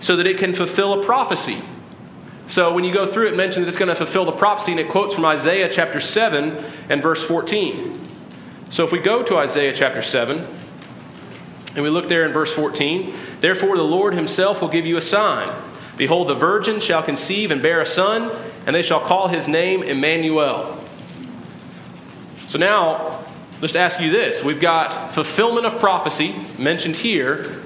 so 0.00 0.16
that 0.16 0.26
it 0.26 0.38
can 0.38 0.52
fulfill 0.52 1.00
a 1.00 1.04
prophecy. 1.04 1.58
So 2.48 2.72
when 2.72 2.84
you 2.84 2.92
go 2.92 3.06
through 3.06 3.28
it, 3.28 3.36
mentions 3.36 3.64
that 3.64 3.68
it's 3.68 3.78
going 3.78 3.88
to 3.88 3.94
fulfill 3.94 4.24
the 4.24 4.32
prophecy, 4.32 4.72
and 4.72 4.80
it 4.80 4.88
quotes 4.88 5.14
from 5.14 5.24
Isaiah 5.24 5.68
chapter 5.68 5.98
7 5.98 6.56
and 6.88 7.02
verse 7.02 7.24
14. 7.24 7.98
So 8.70 8.84
if 8.84 8.92
we 8.92 8.98
go 8.98 9.22
to 9.22 9.36
Isaiah 9.36 9.72
chapter 9.72 10.02
7, 10.02 10.44
and 11.74 11.82
we 11.82 11.90
look 11.90 12.08
there 12.08 12.24
in 12.24 12.32
verse 12.32 12.52
14, 12.54 13.12
therefore 13.40 13.76
the 13.76 13.82
Lord 13.82 14.14
himself 14.14 14.60
will 14.60 14.68
give 14.68 14.86
you 14.86 14.96
a 14.96 15.02
sign. 15.02 15.52
Behold, 15.96 16.28
the 16.28 16.34
virgin 16.34 16.80
shall 16.80 17.02
conceive 17.02 17.50
and 17.50 17.62
bear 17.62 17.80
a 17.80 17.86
son, 17.86 18.30
and 18.66 18.76
they 18.76 18.82
shall 18.82 19.00
call 19.00 19.28
his 19.28 19.48
name 19.48 19.82
Emmanuel. 19.82 20.78
So 22.48 22.58
now, 22.58 23.24
let's 23.60 23.74
ask 23.74 24.00
you 24.00 24.10
this. 24.10 24.44
We've 24.44 24.60
got 24.60 25.12
fulfillment 25.12 25.66
of 25.66 25.78
prophecy 25.78 26.34
mentioned 26.58 26.96
here 26.96 27.62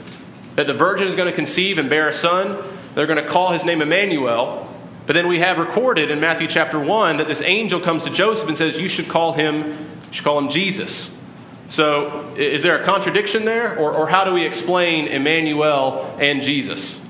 that 0.54 0.66
the 0.66 0.75
virgin 0.75 1.06
is 1.08 1.14
going 1.14 1.28
to 1.28 1.34
conceive 1.34 1.78
and 1.78 1.90
bear 1.90 2.08
a 2.08 2.12
son. 2.12 2.62
They're 2.94 3.06
going 3.06 3.22
to 3.22 3.28
call 3.28 3.52
his 3.52 3.64
name 3.64 3.82
Emmanuel. 3.82 4.66
But 5.10 5.14
then 5.14 5.26
we 5.26 5.40
have 5.40 5.58
recorded 5.58 6.08
in 6.12 6.20
Matthew 6.20 6.46
chapter 6.46 6.78
1 6.78 7.16
that 7.16 7.26
this 7.26 7.42
angel 7.42 7.80
comes 7.80 8.04
to 8.04 8.10
Joseph 8.10 8.46
and 8.46 8.56
says, 8.56 8.78
You 8.78 8.86
should 8.86 9.08
call 9.08 9.32
him, 9.32 9.66
you 9.66 10.12
should 10.12 10.23
call 10.23 10.38
him 10.38 10.49
Jesus. 10.49 11.12
So 11.68 12.32
is 12.36 12.62
there 12.62 12.80
a 12.80 12.84
contradiction 12.84 13.44
there? 13.44 13.76
Or, 13.76 13.92
or 13.92 14.06
how 14.06 14.23
do 14.23 14.32
we 14.32 14.44
explain 14.44 15.08
Emmanuel 15.08 16.16
and 16.20 16.40
Jesus? 16.40 17.02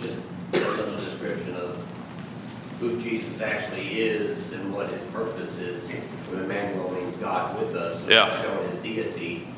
Just 0.00 0.16
a 0.54 0.96
description 1.04 1.54
of 1.56 1.76
who 2.80 2.98
Jesus 2.98 3.42
actually 3.42 4.00
is 4.00 4.54
and 4.54 4.72
what 4.72 4.90
his 4.90 5.02
purpose 5.10 5.54
is. 5.58 5.84
When 6.30 6.44
Emmanuel 6.44 6.92
means 6.92 7.14
God 7.18 7.60
with 7.60 7.76
us. 7.76 8.08
yeah. 8.08 8.34
Showing 8.40 8.70
his 8.70 8.78
deity, 8.78 9.48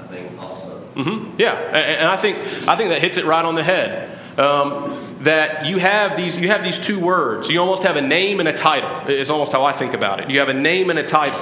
I 0.00 0.06
think 0.06 0.40
also. 0.40 0.86
Mm-hmm. 0.94 1.34
Yeah, 1.40 1.54
and 1.56 2.08
I 2.08 2.14
think 2.14 2.38
I 2.68 2.76
think 2.76 2.90
that 2.90 3.00
hits 3.00 3.16
it 3.16 3.24
right 3.24 3.44
on 3.44 3.56
the 3.56 3.64
head. 3.64 4.12
Um, 4.38 5.13
that 5.24 5.66
you 5.66 5.78
have 5.78 6.16
these 6.16 6.36
you 6.36 6.48
have 6.48 6.62
these 6.62 6.78
two 6.78 7.00
words. 7.00 7.48
You 7.48 7.60
almost 7.60 7.82
have 7.82 7.96
a 7.96 8.02
name 8.02 8.40
and 8.40 8.48
a 8.48 8.52
title. 8.52 8.90
Is 9.08 9.30
almost 9.30 9.52
how 9.52 9.64
I 9.64 9.72
think 9.72 9.94
about 9.94 10.20
it. 10.20 10.30
You 10.30 10.38
have 10.38 10.48
a 10.48 10.54
name 10.54 10.90
and 10.90 10.98
a 10.98 11.04
title. 11.04 11.40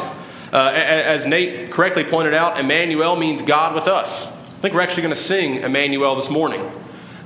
Uh, 0.53 0.71
as 0.75 1.27
Nate 1.27 1.71
correctly 1.71 2.05
pointed 2.05 2.35
out, 2.35 2.61
Emmanuel 2.61 3.17
means 3.17 3.41
God 3.41 3.75
with 3.75 3.89
us. 3.89 4.27
I 4.27 4.31
think 4.61 4.75
we're 4.75 4.83
actually 4.83 5.03
going 5.03 5.15
to 5.15 5.21
sing 5.21 5.57
Emmanuel 5.57 6.15
this 6.15 6.29
morning. 6.29 6.61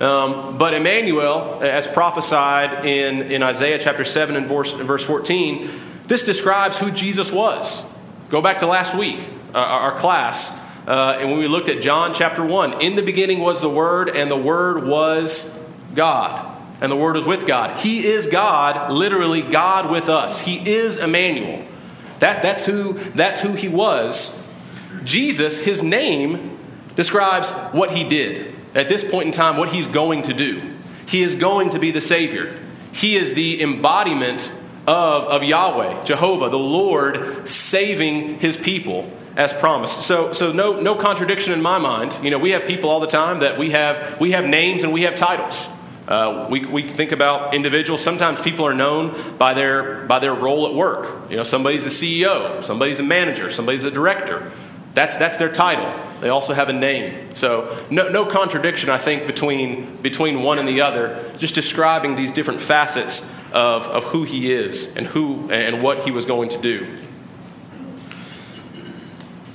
Um, 0.01 0.59
but 0.59 0.75
Emmanuel, 0.75 1.59
as 1.61 1.89
prophesied 1.89 2.85
in, 2.85 3.23
in 3.33 3.43
Isaiah 3.43 3.79
chapter 3.79 4.05
7 4.05 4.37
and 4.37 4.47
verse, 4.47 4.73
verse 4.73 5.03
14, 5.03 5.71
this 6.05 6.23
describes 6.23 6.79
who 6.79 6.91
Jesus 6.93 7.33
was. 7.33 7.83
Go 8.29 8.41
back 8.41 8.59
to 8.59 8.67
last 8.67 8.95
week, 8.95 9.21
uh, 9.55 9.59
our 9.59 9.99
class, 9.99 10.57
uh, 10.87 11.19
and 11.19 11.31
when 11.31 11.41
we 11.41 11.49
looked 11.49 11.69
at 11.69 11.83
John 11.83 12.15
chapter 12.15 12.45
1, 12.45 12.81
in 12.81 12.95
the 12.95 13.03
beginning 13.03 13.41
was 13.41 13.61
the 13.61 13.69
Word, 13.69 14.09
and 14.09 14.31
the 14.31 14.37
Word 14.37 14.87
was 14.87 15.56
God. 15.97 16.55
And 16.81 16.93
the 16.93 16.97
Word 16.97 17.17
is 17.17 17.25
with 17.25 17.47
God. 17.47 17.73
He 17.77 18.07
is 18.07 18.27
God, 18.27 18.93
literally 18.93 19.43
God 19.43 19.91
with 19.91 20.09
us. 20.09 20.41
He 20.41 20.69
is 20.69 20.99
Emmanuel. 20.99 21.65
That, 22.19 22.43
that's, 22.43 22.65
who, 22.65 22.93
that's 22.93 23.41
who 23.41 23.53
he 23.53 23.69
was. 23.69 24.43
Jesus, 25.05 25.61
his 25.61 25.83
name, 25.83 26.59
describes 26.95 27.51
what 27.73 27.91
he 27.91 28.05
did. 28.05 28.55
At 28.75 28.89
this 28.89 29.09
point 29.09 29.27
in 29.27 29.33
time, 29.33 29.57
what 29.57 29.71
he's 29.71 29.87
going 29.87 30.23
to 30.23 30.35
do. 30.35 30.63
He 31.07 31.23
is 31.23 31.35
going 31.35 31.71
to 31.71 31.79
be 31.79 31.91
the 31.91 32.01
Savior. 32.01 32.59
He 32.93 33.17
is 33.17 33.35
the 33.35 33.63
embodiment 33.63 34.51
of, 34.87 35.25
of 35.25 35.43
Yahweh, 35.43 36.05
Jehovah, 36.05 36.49
the 36.49 36.59
Lord 36.59 37.49
saving 37.49 38.39
his 38.39 38.57
people 38.57 39.11
as 39.37 39.53
promised. 39.53 40.03
So, 40.03 40.33
so 40.33 40.53
no, 40.53 40.81
no 40.81 40.95
contradiction 40.95 41.53
in 41.53 41.61
my 41.61 41.79
mind. 41.79 42.19
You 42.23 42.31
know, 42.31 42.39
we 42.39 42.51
have 42.51 42.67
people 42.67 42.89
all 42.89 43.01
the 43.01 43.07
time 43.07 43.41
that 43.41 43.59
we 43.59 43.71
have, 43.71 44.19
we 44.19 44.33
have 44.33 44.47
names 44.47 44.83
and 44.83 44.93
we 44.93 45.03
have 45.03 45.15
titles. 45.15 45.69
Uh, 46.09 46.47
we, 46.49 46.65
we 46.65 46.89
think 46.89 47.13
about 47.13 47.53
individuals. 47.55 48.03
Sometimes 48.03 48.41
people 48.41 48.65
are 48.65 48.75
known 48.75 49.37
by 49.39 49.55
their, 49.55 50.07
by 50.07 50.19
their 50.19 50.35
role 50.35 50.67
at 50.67 50.75
work. 50.75 51.31
You 51.31 51.37
know, 51.37 51.43
somebody's 51.43 51.85
the 51.85 51.91
CEO, 52.23 52.63
somebody's 52.65 53.01
a 53.01 53.03
manager, 53.03 53.51
somebody's 53.51 53.85
a 53.85 53.91
director. 53.91 54.53
That's, 54.95 55.17
that's 55.17 55.37
their 55.37 55.53
title. 55.53 55.93
They 56.21 56.31
also 56.31 56.55
have 56.55 56.69
a 56.69 56.73
name. 56.73 57.35
So 57.35 57.85
no, 57.91 58.09
no 58.09 58.25
contradiction, 58.25 58.89
I 58.89 58.99
think, 58.99 59.27
between, 59.27 59.97
between 59.97 60.43
one 60.43 60.59
and 60.59 60.67
the 60.67 60.81
other, 60.81 61.33
just 61.37 61.55
describing 61.55 62.15
these 62.15 62.33
different 62.33 62.61
facets 62.61 63.21
of, 63.53 63.87
of 63.89 64.05
who 64.05 64.25
he 64.25 64.53
is 64.53 64.97
and 64.97 65.07
who 65.07 65.51
and 65.51 65.83
what 65.83 66.05
he 66.05 66.11
was 66.11 66.25
going 66.25 66.49
to 66.51 66.59
do. 66.59 66.87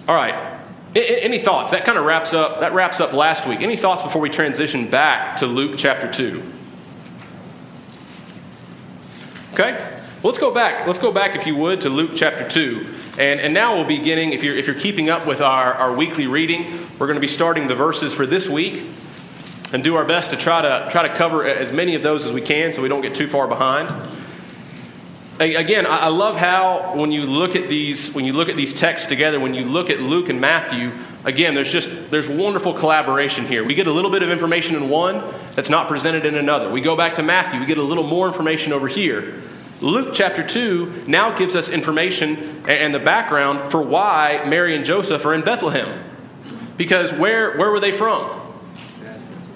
All 0.07 0.15
right. 0.15 0.61
Any 0.93 1.39
thoughts? 1.39 1.71
That 1.71 1.86
kind 1.86 1.97
of 1.97 2.06
wraps 2.06 2.34
up 2.34 2.60
that 2.60 2.73
wraps 2.73 2.99
up 2.99 3.13
last 3.13 3.47
week. 3.47 3.62
Any 3.62 3.77
thoughts 3.77 4.04
before 4.04 4.21
we 4.21 4.30
transition 4.30 4.89
back 4.89 5.38
to 5.38 5.47
Luke 5.47 5.75
chapter 5.77 6.12
2? 6.12 6.43
Okay? 9.54 9.73
Well, 9.73 10.32
let's 10.32 10.38
go 10.38 10.54
back. 10.54 10.86
Let's 10.88 10.99
go 10.99 11.12
back, 11.12 11.36
if 11.36 11.47
you 11.47 11.56
would, 11.56 11.82
to 11.82 11.89
Luke 11.89 12.12
chapter 12.15 12.47
2. 12.47 12.86
And, 13.19 13.39
and 13.39 13.54
now 13.54 13.73
we'll 13.73 13.86
be 13.86 13.99
getting, 13.99 14.34
if 14.34 14.43
you're, 14.43 14.56
if 14.56 14.67
you're 14.67 14.80
keeping 14.80 15.10
up 15.10 15.25
with 15.25 15.41
our, 15.41 15.73
our 15.73 15.95
weekly 15.95 16.27
reading, 16.27 16.65
we're 16.99 17.08
going 17.08 17.15
to 17.15 17.21
be 17.21 17.27
starting 17.27 17.67
the 17.67 17.75
verses 17.75 18.13
for 18.13 18.25
this 18.25 18.47
week 18.47 18.84
and 19.73 19.84
do 19.84 19.95
our 19.95 20.06
best 20.06 20.30
to 20.32 20.38
try 20.38 20.62
to 20.62 20.89
try 20.91 21.08
to 21.08 21.13
cover 21.13 21.45
as 21.45 21.71
many 21.71 21.95
of 21.95 22.04
those 22.04 22.25
as 22.25 22.34
we 22.34 22.41
can 22.41 22.73
so 22.73 22.82
we 22.82 22.89
don't 22.89 23.01
get 23.01 23.15
too 23.15 23.27
far 23.27 23.47
behind 23.47 23.89
again 25.45 25.86
i 25.88 26.08
love 26.08 26.36
how 26.38 26.95
when 26.95 27.12
you 27.12 27.23
look 27.23 27.56
at 27.56 27.67
these 27.67 28.13
when 28.13 28.25
you 28.25 28.34
look 28.34 28.49
at 28.49 28.56
these 28.56 28.73
texts 28.73 29.08
together 29.08 29.39
when 29.39 29.54
you 29.54 29.65
look 29.65 29.89
at 29.89 29.99
luke 29.99 30.30
and 30.30 30.39
matthew 30.39 30.91
again 31.25 31.54
there's 31.54 31.71
just 31.71 31.89
there's 32.12 32.27
wonderful 32.27 32.73
collaboration 32.73 33.45
here 33.45 33.63
we 33.63 33.73
get 33.73 33.88
a 33.88 33.91
little 33.91 34.12
bit 34.12 34.23
of 34.23 34.30
information 34.30 34.75
in 34.75 34.89
one 34.89 35.23
that's 35.51 35.69
not 35.69 35.88
presented 35.88 36.25
in 36.25 36.36
another 36.36 36.69
we 36.69 36.82
go 36.82 36.95
back 36.95 37.15
to 37.15 37.23
matthew 37.23 37.60
we 37.60 37.65
get 37.65 37.77
a 37.77 37.84
little 37.84 38.04
more 38.04 38.27
information 38.27 38.73
over 38.73 38.88
here 38.88 39.41
luke 39.82 40.13
chapter 40.13 40.45
2 40.45 41.06
now 41.08 41.36
gives 41.38 41.56
us 41.56 41.69
information 41.69 42.63
and 42.67 42.93
the 42.93 42.99
background 42.99 43.71
for 43.71 43.82
why 43.82 44.43
mary 44.47 44.75
and 44.75 44.86
joseph 44.86 45.25
are 45.25 45.34
in 45.34 45.41
bethlehem 45.41 45.89
because 46.77 47.12
where 47.13 47.58
where 47.58 47.71
were 47.71 47.80
they 47.80 47.91
from 47.91 48.41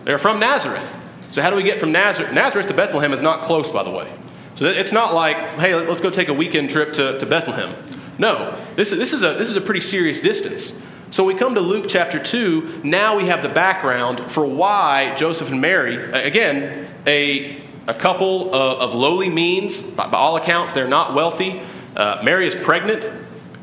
they're 0.05 0.19
from 0.19 0.39
Nazareth. 0.39 1.01
So, 1.31 1.41
how 1.41 1.49
do 1.49 1.57
we 1.57 1.63
get 1.63 1.79
from 1.79 1.91
Nazareth? 1.91 2.31
Nazareth 2.31 2.67
to 2.67 2.73
Bethlehem 2.73 3.11
is 3.11 3.21
not 3.21 3.41
close, 3.41 3.71
by 3.71 3.83
the 3.83 3.89
way. 3.89 4.09
So, 4.55 4.65
it's 4.65 4.91
not 4.91 5.13
like, 5.13 5.37
hey, 5.59 5.75
let's 5.75 6.01
go 6.01 6.09
take 6.09 6.29
a 6.29 6.33
weekend 6.33 6.69
trip 6.69 6.93
to, 6.93 7.19
to 7.19 7.25
Bethlehem. 7.25 7.73
No, 8.17 8.57
this 8.75 8.91
is, 8.91 8.97
this, 8.97 9.11
is 9.11 9.23
a, 9.23 9.33
this 9.33 9.49
is 9.49 9.57
a 9.57 9.61
pretty 9.61 9.81
serious 9.81 10.21
distance. 10.21 10.73
So 11.11 11.23
we 11.23 11.33
come 11.33 11.55
to 11.55 11.61
Luke 11.61 11.85
chapter 11.87 12.21
2. 12.21 12.81
Now 12.83 13.17
we 13.17 13.27
have 13.27 13.41
the 13.41 13.49
background 13.49 14.19
for 14.31 14.45
why 14.45 15.15
Joseph 15.15 15.51
and 15.51 15.61
Mary, 15.61 15.95
again, 16.11 16.87
a, 17.05 17.61
a 17.87 17.93
couple 17.93 18.53
of, 18.53 18.79
of 18.79 18.95
lowly 18.95 19.29
means. 19.29 19.79
By, 19.79 20.07
by, 20.07 20.17
all 20.17 20.35
accounts, 20.37 20.73
they're 20.73 20.87
not 20.87 21.13
wealthy. 21.13 21.61
Uh, 21.95 22.21
Mary 22.23 22.47
is 22.47 22.55
pregnant. 22.55 23.09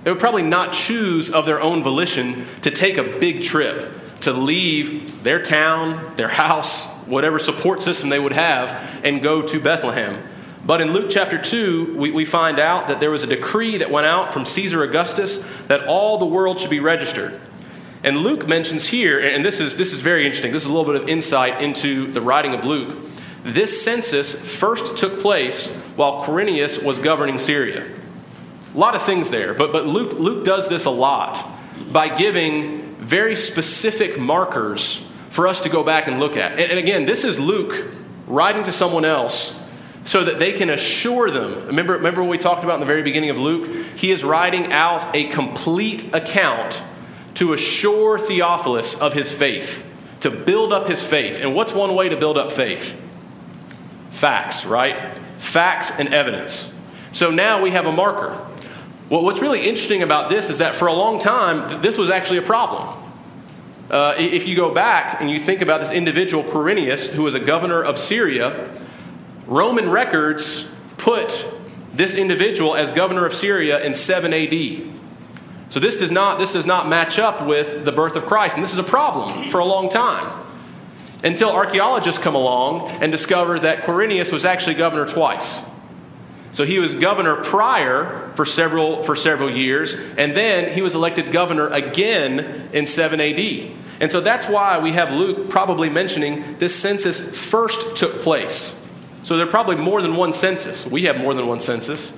They 0.02 0.10
would 0.10 0.20
probably 0.20 0.42
not 0.42 0.72
choose 0.72 1.30
of 1.30 1.46
their 1.46 1.60
own 1.60 1.82
volition 1.82 2.46
to 2.62 2.70
take 2.70 2.96
a 2.96 3.02
big 3.02 3.42
trip, 3.42 4.20
to 4.20 4.32
leave 4.32 5.22
their 5.22 5.42
town, 5.42 6.16
their 6.16 6.28
house, 6.28 6.86
whatever 7.06 7.38
support 7.38 7.82
system 7.82 8.08
they 8.08 8.18
would 8.18 8.32
have, 8.32 9.00
and 9.04 9.22
go 9.22 9.42
to 9.42 9.60
Bethlehem. 9.60 10.22
But 10.64 10.80
in 10.80 10.92
Luke 10.92 11.10
chapter 11.10 11.40
2, 11.40 11.96
we, 11.96 12.10
we 12.12 12.24
find 12.24 12.58
out 12.58 12.86
that 12.88 13.00
there 13.00 13.10
was 13.10 13.24
a 13.24 13.26
decree 13.26 13.78
that 13.78 13.90
went 13.90 14.06
out 14.06 14.32
from 14.32 14.44
Caesar 14.44 14.82
Augustus 14.82 15.44
that 15.66 15.86
all 15.86 16.18
the 16.18 16.26
world 16.26 16.60
should 16.60 16.70
be 16.70 16.80
registered. 16.80 17.40
And 18.04 18.18
Luke 18.18 18.46
mentions 18.48 18.88
here, 18.88 19.20
and 19.20 19.44
this 19.44 19.60
is, 19.60 19.76
this 19.76 19.92
is 19.92 20.00
very 20.00 20.24
interesting, 20.24 20.52
this 20.52 20.64
is 20.64 20.68
a 20.68 20.72
little 20.72 20.92
bit 20.92 21.00
of 21.00 21.08
insight 21.08 21.62
into 21.62 22.10
the 22.12 22.20
writing 22.20 22.54
of 22.54 22.64
Luke. 22.64 22.96
This 23.44 23.82
census 23.82 24.34
first 24.34 24.96
took 24.96 25.20
place 25.20 25.68
while 25.96 26.24
Quirinius 26.24 26.82
was 26.82 26.98
governing 26.98 27.38
Syria. 27.38 27.86
A 28.74 28.78
lot 28.78 28.94
of 28.94 29.02
things 29.02 29.30
there, 29.30 29.54
but, 29.54 29.72
but 29.72 29.86
Luke, 29.86 30.18
Luke 30.18 30.44
does 30.44 30.68
this 30.68 30.84
a 30.84 30.90
lot 30.90 31.44
by 31.92 32.08
giving 32.08 32.94
very 32.96 33.34
specific 33.34 34.18
markers 34.18 35.06
for 35.30 35.48
us 35.48 35.60
to 35.60 35.68
go 35.68 35.82
back 35.82 36.06
and 36.06 36.20
look 36.20 36.36
at. 36.36 36.52
And, 36.52 36.70
and 36.70 36.78
again, 36.78 37.04
this 37.04 37.24
is 37.24 37.38
Luke 37.38 37.92
writing 38.26 38.64
to 38.64 38.72
someone 38.72 39.04
else 39.04 39.60
so 40.04 40.24
that 40.24 40.38
they 40.38 40.52
can 40.52 40.70
assure 40.70 41.30
them. 41.30 41.66
Remember, 41.66 41.94
remember 41.94 42.22
what 42.22 42.30
we 42.30 42.38
talked 42.38 42.64
about 42.64 42.74
in 42.74 42.80
the 42.80 42.86
very 42.86 43.02
beginning 43.02 43.30
of 43.30 43.38
Luke? 43.38 43.86
He 43.96 44.10
is 44.10 44.24
writing 44.24 44.72
out 44.72 45.14
a 45.14 45.24
complete 45.28 46.12
account 46.14 46.82
to 47.34 47.52
assure 47.52 48.18
Theophilus 48.18 49.00
of 49.00 49.14
his 49.14 49.30
faith, 49.30 49.84
to 50.20 50.30
build 50.30 50.72
up 50.72 50.88
his 50.88 51.00
faith. 51.00 51.40
And 51.40 51.54
what's 51.54 51.72
one 51.72 51.94
way 51.94 52.08
to 52.08 52.16
build 52.16 52.36
up 52.36 52.50
faith? 52.50 53.00
Facts, 54.10 54.64
right? 54.64 54.96
Facts 55.38 55.90
and 55.90 56.12
evidence. 56.12 56.70
So 57.12 57.30
now 57.30 57.62
we 57.62 57.70
have 57.70 57.86
a 57.86 57.92
marker. 57.92 58.46
Well, 59.08 59.22
what's 59.24 59.42
really 59.42 59.66
interesting 59.68 60.02
about 60.02 60.30
this 60.30 60.48
is 60.48 60.58
that 60.58 60.74
for 60.74 60.88
a 60.88 60.92
long 60.92 61.18
time, 61.18 61.82
this 61.82 61.98
was 61.98 62.10
actually 62.10 62.38
a 62.38 62.42
problem. 62.42 62.98
Uh, 63.90 64.14
if 64.18 64.46
you 64.46 64.56
go 64.56 64.72
back 64.72 65.20
and 65.20 65.30
you 65.30 65.38
think 65.38 65.60
about 65.60 65.80
this 65.80 65.90
individual, 65.90 66.42
Quirinius, 66.42 67.10
who 67.10 67.22
was 67.22 67.34
a 67.34 67.40
governor 67.40 67.82
of 67.82 67.98
Syria, 67.98 68.70
Roman 69.52 69.90
records 69.90 70.66
put 70.96 71.46
this 71.92 72.14
individual 72.14 72.74
as 72.74 72.90
governor 72.90 73.26
of 73.26 73.34
Syria 73.34 73.84
in 73.84 73.92
7 73.92 74.32
AD. 74.32 74.82
So 75.68 75.78
this 75.78 75.96
does 75.96 76.10
not 76.10 76.38
this 76.38 76.52
does 76.52 76.64
not 76.64 76.88
match 76.88 77.18
up 77.18 77.46
with 77.46 77.84
the 77.84 77.92
birth 77.92 78.16
of 78.16 78.24
Christ, 78.24 78.54
and 78.54 78.62
this 78.62 78.72
is 78.72 78.78
a 78.78 78.84
problem 78.84 79.50
for 79.50 79.58
a 79.58 79.64
long 79.64 79.90
time. 79.90 80.40
Until 81.22 81.50
archaeologists 81.50 82.20
come 82.20 82.34
along 82.34 82.90
and 83.02 83.12
discover 83.12 83.58
that 83.58 83.84
Quirinius 83.84 84.32
was 84.32 84.44
actually 84.44 84.74
governor 84.74 85.06
twice. 85.06 85.62
So 86.52 86.64
he 86.64 86.78
was 86.78 86.94
governor 86.94 87.36
prior 87.36 88.32
for 88.34 88.46
several 88.46 89.02
for 89.02 89.16
several 89.16 89.50
years, 89.50 89.94
and 90.16 90.34
then 90.34 90.72
he 90.72 90.80
was 90.80 90.94
elected 90.94 91.30
governor 91.30 91.68
again 91.68 92.70
in 92.72 92.86
7 92.86 93.20
AD. 93.20 93.70
And 94.00 94.10
so 94.10 94.22
that's 94.22 94.46
why 94.46 94.78
we 94.78 94.92
have 94.92 95.12
Luke 95.12 95.50
probably 95.50 95.90
mentioning 95.90 96.56
this 96.56 96.74
census 96.74 97.20
first 97.20 97.96
took 97.96 98.22
place. 98.22 98.74
So 99.24 99.36
there 99.36 99.46
are 99.46 99.50
probably 99.50 99.76
more 99.76 100.02
than 100.02 100.16
one 100.16 100.32
census. 100.32 100.86
We 100.86 101.04
have 101.04 101.16
more 101.16 101.34
than 101.34 101.46
one 101.46 101.60
census. 101.60 102.12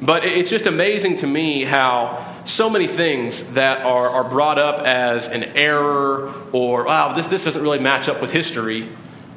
But 0.00 0.24
it's 0.24 0.50
just 0.50 0.66
amazing 0.66 1.16
to 1.16 1.26
me 1.26 1.64
how 1.64 2.34
so 2.44 2.70
many 2.70 2.86
things 2.86 3.54
that 3.54 3.84
are, 3.84 4.08
are 4.08 4.24
brought 4.24 4.58
up 4.58 4.80
as 4.80 5.26
an 5.26 5.44
error 5.56 6.32
or, 6.52 6.84
wow, 6.84 7.12
this, 7.12 7.26
this 7.26 7.44
doesn't 7.44 7.62
really 7.62 7.78
match 7.78 8.08
up 8.08 8.20
with 8.20 8.30
history. 8.30 8.88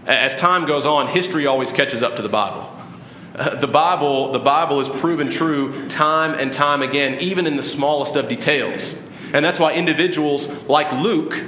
As 0.05 0.35
time 0.35 0.65
goes 0.65 0.85
on, 0.85 1.07
history 1.07 1.45
always 1.45 1.71
catches 1.71 2.03
up 2.03 2.15
to 2.17 2.21
the 2.21 2.29
Bible. 2.29 2.69
Uh, 3.35 3.55
the 3.55 3.67
Bible, 3.67 4.31
the 4.31 4.39
Bible 4.39 4.79
is 4.79 4.89
proven 4.89 5.29
true 5.29 5.87
time 5.87 6.33
and 6.37 6.51
time 6.51 6.81
again, 6.81 7.19
even 7.19 7.47
in 7.47 7.55
the 7.55 7.63
smallest 7.63 8.15
of 8.15 8.27
details. 8.27 8.95
And 9.33 9.45
that's 9.45 9.59
why 9.59 9.73
individuals 9.73 10.47
like 10.67 10.91
Luke 10.91 11.41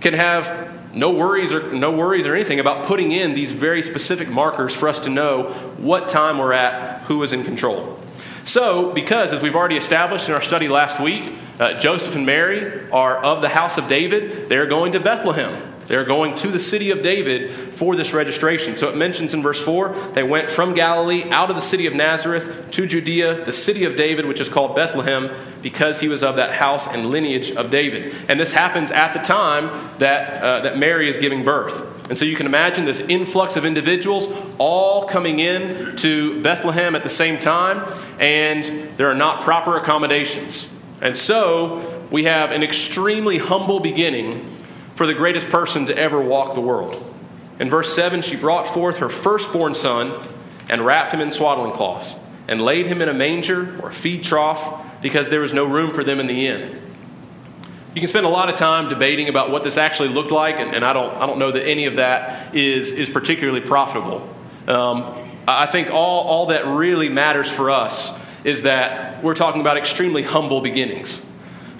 can 0.00 0.14
have 0.14 0.79
no 0.92 1.10
worries 1.10 1.52
or 1.52 1.72
no 1.72 1.90
worries 1.90 2.26
or 2.26 2.34
anything 2.34 2.60
about 2.60 2.86
putting 2.86 3.12
in 3.12 3.34
these 3.34 3.50
very 3.50 3.82
specific 3.82 4.28
markers 4.28 4.74
for 4.74 4.88
us 4.88 5.00
to 5.00 5.10
know 5.10 5.44
what 5.78 6.08
time 6.08 6.38
we're 6.38 6.52
at, 6.52 7.00
who 7.02 7.22
is 7.22 7.32
in 7.32 7.44
control. 7.44 7.98
So, 8.44 8.92
because 8.92 9.32
as 9.32 9.40
we've 9.40 9.54
already 9.54 9.76
established 9.76 10.28
in 10.28 10.34
our 10.34 10.42
study 10.42 10.68
last 10.68 10.98
week, 10.98 11.32
uh, 11.60 11.78
Joseph 11.78 12.16
and 12.16 12.26
Mary 12.26 12.90
are 12.90 13.16
of 13.18 13.42
the 13.42 13.50
house 13.50 13.78
of 13.78 13.86
David, 13.86 14.48
they're 14.48 14.66
going 14.66 14.92
to 14.92 15.00
Bethlehem. 15.00 15.69
They're 15.90 16.04
going 16.04 16.36
to 16.36 16.52
the 16.52 16.60
city 16.60 16.92
of 16.92 17.02
David 17.02 17.50
for 17.50 17.96
this 17.96 18.12
registration. 18.12 18.76
So 18.76 18.88
it 18.88 18.96
mentions 18.96 19.34
in 19.34 19.42
verse 19.42 19.60
4 19.60 19.88
they 20.12 20.22
went 20.22 20.48
from 20.48 20.72
Galilee 20.72 21.28
out 21.30 21.50
of 21.50 21.56
the 21.56 21.62
city 21.62 21.88
of 21.88 21.94
Nazareth 21.94 22.70
to 22.70 22.86
Judea, 22.86 23.44
the 23.44 23.52
city 23.52 23.82
of 23.82 23.96
David, 23.96 24.24
which 24.26 24.38
is 24.38 24.48
called 24.48 24.76
Bethlehem, 24.76 25.34
because 25.62 25.98
he 25.98 26.06
was 26.06 26.22
of 26.22 26.36
that 26.36 26.52
house 26.52 26.86
and 26.86 27.06
lineage 27.06 27.50
of 27.50 27.72
David. 27.72 28.14
And 28.28 28.38
this 28.38 28.52
happens 28.52 28.92
at 28.92 29.14
the 29.14 29.18
time 29.18 29.68
that, 29.98 30.40
uh, 30.40 30.60
that 30.60 30.78
Mary 30.78 31.08
is 31.08 31.16
giving 31.16 31.42
birth. 31.42 32.08
And 32.08 32.16
so 32.16 32.24
you 32.24 32.36
can 32.36 32.46
imagine 32.46 32.84
this 32.84 33.00
influx 33.00 33.56
of 33.56 33.64
individuals 33.64 34.28
all 34.58 35.08
coming 35.08 35.40
in 35.40 35.96
to 35.96 36.40
Bethlehem 36.40 36.94
at 36.94 37.02
the 37.02 37.10
same 37.10 37.36
time, 37.36 37.84
and 38.20 38.64
there 38.96 39.10
are 39.10 39.14
not 39.16 39.42
proper 39.42 39.76
accommodations. 39.76 40.68
And 41.02 41.16
so 41.16 42.06
we 42.12 42.24
have 42.24 42.52
an 42.52 42.62
extremely 42.62 43.38
humble 43.38 43.80
beginning 43.80 44.58
for 45.00 45.06
the 45.06 45.14
greatest 45.14 45.48
person 45.48 45.86
to 45.86 45.96
ever 45.96 46.20
walk 46.20 46.54
the 46.54 46.60
world. 46.60 47.02
In 47.58 47.70
verse 47.70 47.94
7, 47.94 48.20
she 48.20 48.36
brought 48.36 48.68
forth 48.68 48.98
her 48.98 49.08
firstborn 49.08 49.74
son 49.74 50.12
and 50.68 50.84
wrapped 50.84 51.14
him 51.14 51.22
in 51.22 51.30
swaddling 51.30 51.72
cloths 51.72 52.16
and 52.46 52.60
laid 52.60 52.84
him 52.84 53.00
in 53.00 53.08
a 53.08 53.14
manger 53.14 53.80
or 53.80 53.88
a 53.88 53.92
feed 53.94 54.22
trough 54.22 55.00
because 55.00 55.30
there 55.30 55.40
was 55.40 55.54
no 55.54 55.64
room 55.64 55.94
for 55.94 56.04
them 56.04 56.20
in 56.20 56.26
the 56.26 56.46
inn. 56.46 56.78
You 57.94 58.02
can 58.02 58.08
spend 58.08 58.26
a 58.26 58.28
lot 58.28 58.50
of 58.50 58.56
time 58.56 58.90
debating 58.90 59.30
about 59.30 59.50
what 59.50 59.62
this 59.62 59.78
actually 59.78 60.10
looked 60.10 60.32
like, 60.32 60.60
and, 60.60 60.74
and 60.74 60.84
I, 60.84 60.92
don't, 60.92 61.14
I 61.14 61.26
don't 61.26 61.38
know 61.38 61.50
that 61.50 61.66
any 61.66 61.86
of 61.86 61.96
that 61.96 62.54
is, 62.54 62.92
is 62.92 63.08
particularly 63.08 63.62
profitable. 63.62 64.28
Um, 64.68 65.16
I 65.48 65.64
think 65.64 65.88
all, 65.88 66.24
all 66.24 66.46
that 66.48 66.66
really 66.66 67.08
matters 67.08 67.50
for 67.50 67.70
us 67.70 68.12
is 68.44 68.64
that 68.64 69.24
we're 69.24 69.34
talking 69.34 69.62
about 69.62 69.78
extremely 69.78 70.24
humble 70.24 70.60
beginnings. 70.60 71.22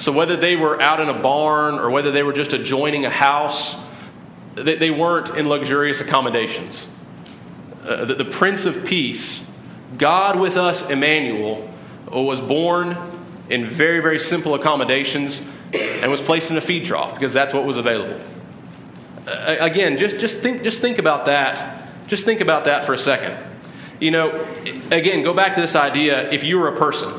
So 0.01 0.13
whether 0.13 0.35
they 0.35 0.57
were 0.57 0.81
out 0.81 0.99
in 0.99 1.11
a 1.11 1.15
barn 1.15 1.75
or 1.75 1.91
whether 1.91 2.11
they 2.11 2.23
were 2.23 2.33
just 2.33 2.55
adjoining 2.55 3.05
a 3.05 3.11
house, 3.11 3.77
they, 4.55 4.77
they 4.77 4.91
weren't 4.91 5.37
in 5.37 5.47
luxurious 5.47 6.01
accommodations. 6.01 6.87
Uh, 7.85 8.07
the, 8.07 8.15
the 8.15 8.25
Prince 8.25 8.65
of 8.65 8.87
Peace, 8.87 9.45
God 9.99 10.41
with 10.41 10.57
us, 10.57 10.89
Emmanuel, 10.89 11.71
was 12.11 12.41
born 12.41 12.97
in 13.51 13.67
very, 13.67 14.01
very 14.01 14.19
simple 14.19 14.55
accommodations 14.55 15.43
and 16.01 16.11
was 16.11 16.23
placed 16.23 16.51
in 16.51 16.57
a 16.57 16.63
feed 16.63 16.87
trough 16.87 17.13
because 17.13 17.35
that's 17.35 17.53
what 17.53 17.67
was 17.67 17.77
available. 17.77 18.19
Uh, 19.29 19.59
again, 19.61 19.99
just, 19.99 20.19
just, 20.19 20.39
think, 20.39 20.63
just 20.63 20.81
think 20.81 20.99
about 20.99 21.27
that. 21.27 21.87
Just 22.07 22.25
think 22.25 22.41
about 22.41 22.65
that 22.65 22.85
for 22.85 22.95
a 22.95 22.99
second. 22.99 23.37
You 24.01 24.13
know, 24.13 24.47
again, 24.91 25.23
go 25.23 25.35
back 25.35 25.55
to 25.57 25.61
this 25.61 25.77
idea 25.77 26.31
if 26.31 26.43
you 26.43 26.59
were 26.59 26.69
a 26.69 26.77
person, 26.77 27.13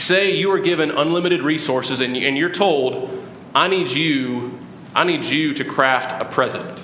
Say 0.00 0.34
you 0.34 0.50
are 0.50 0.58
given 0.58 0.90
unlimited 0.90 1.42
resources 1.42 2.00
and, 2.00 2.16
and 2.16 2.34
you're 2.34 2.48
told, 2.48 3.22
I 3.54 3.68
need 3.68 3.90
you, 3.90 4.58
I 4.94 5.04
need 5.04 5.26
you 5.26 5.52
to 5.52 5.62
craft 5.62 6.22
a 6.22 6.24
president. 6.24 6.82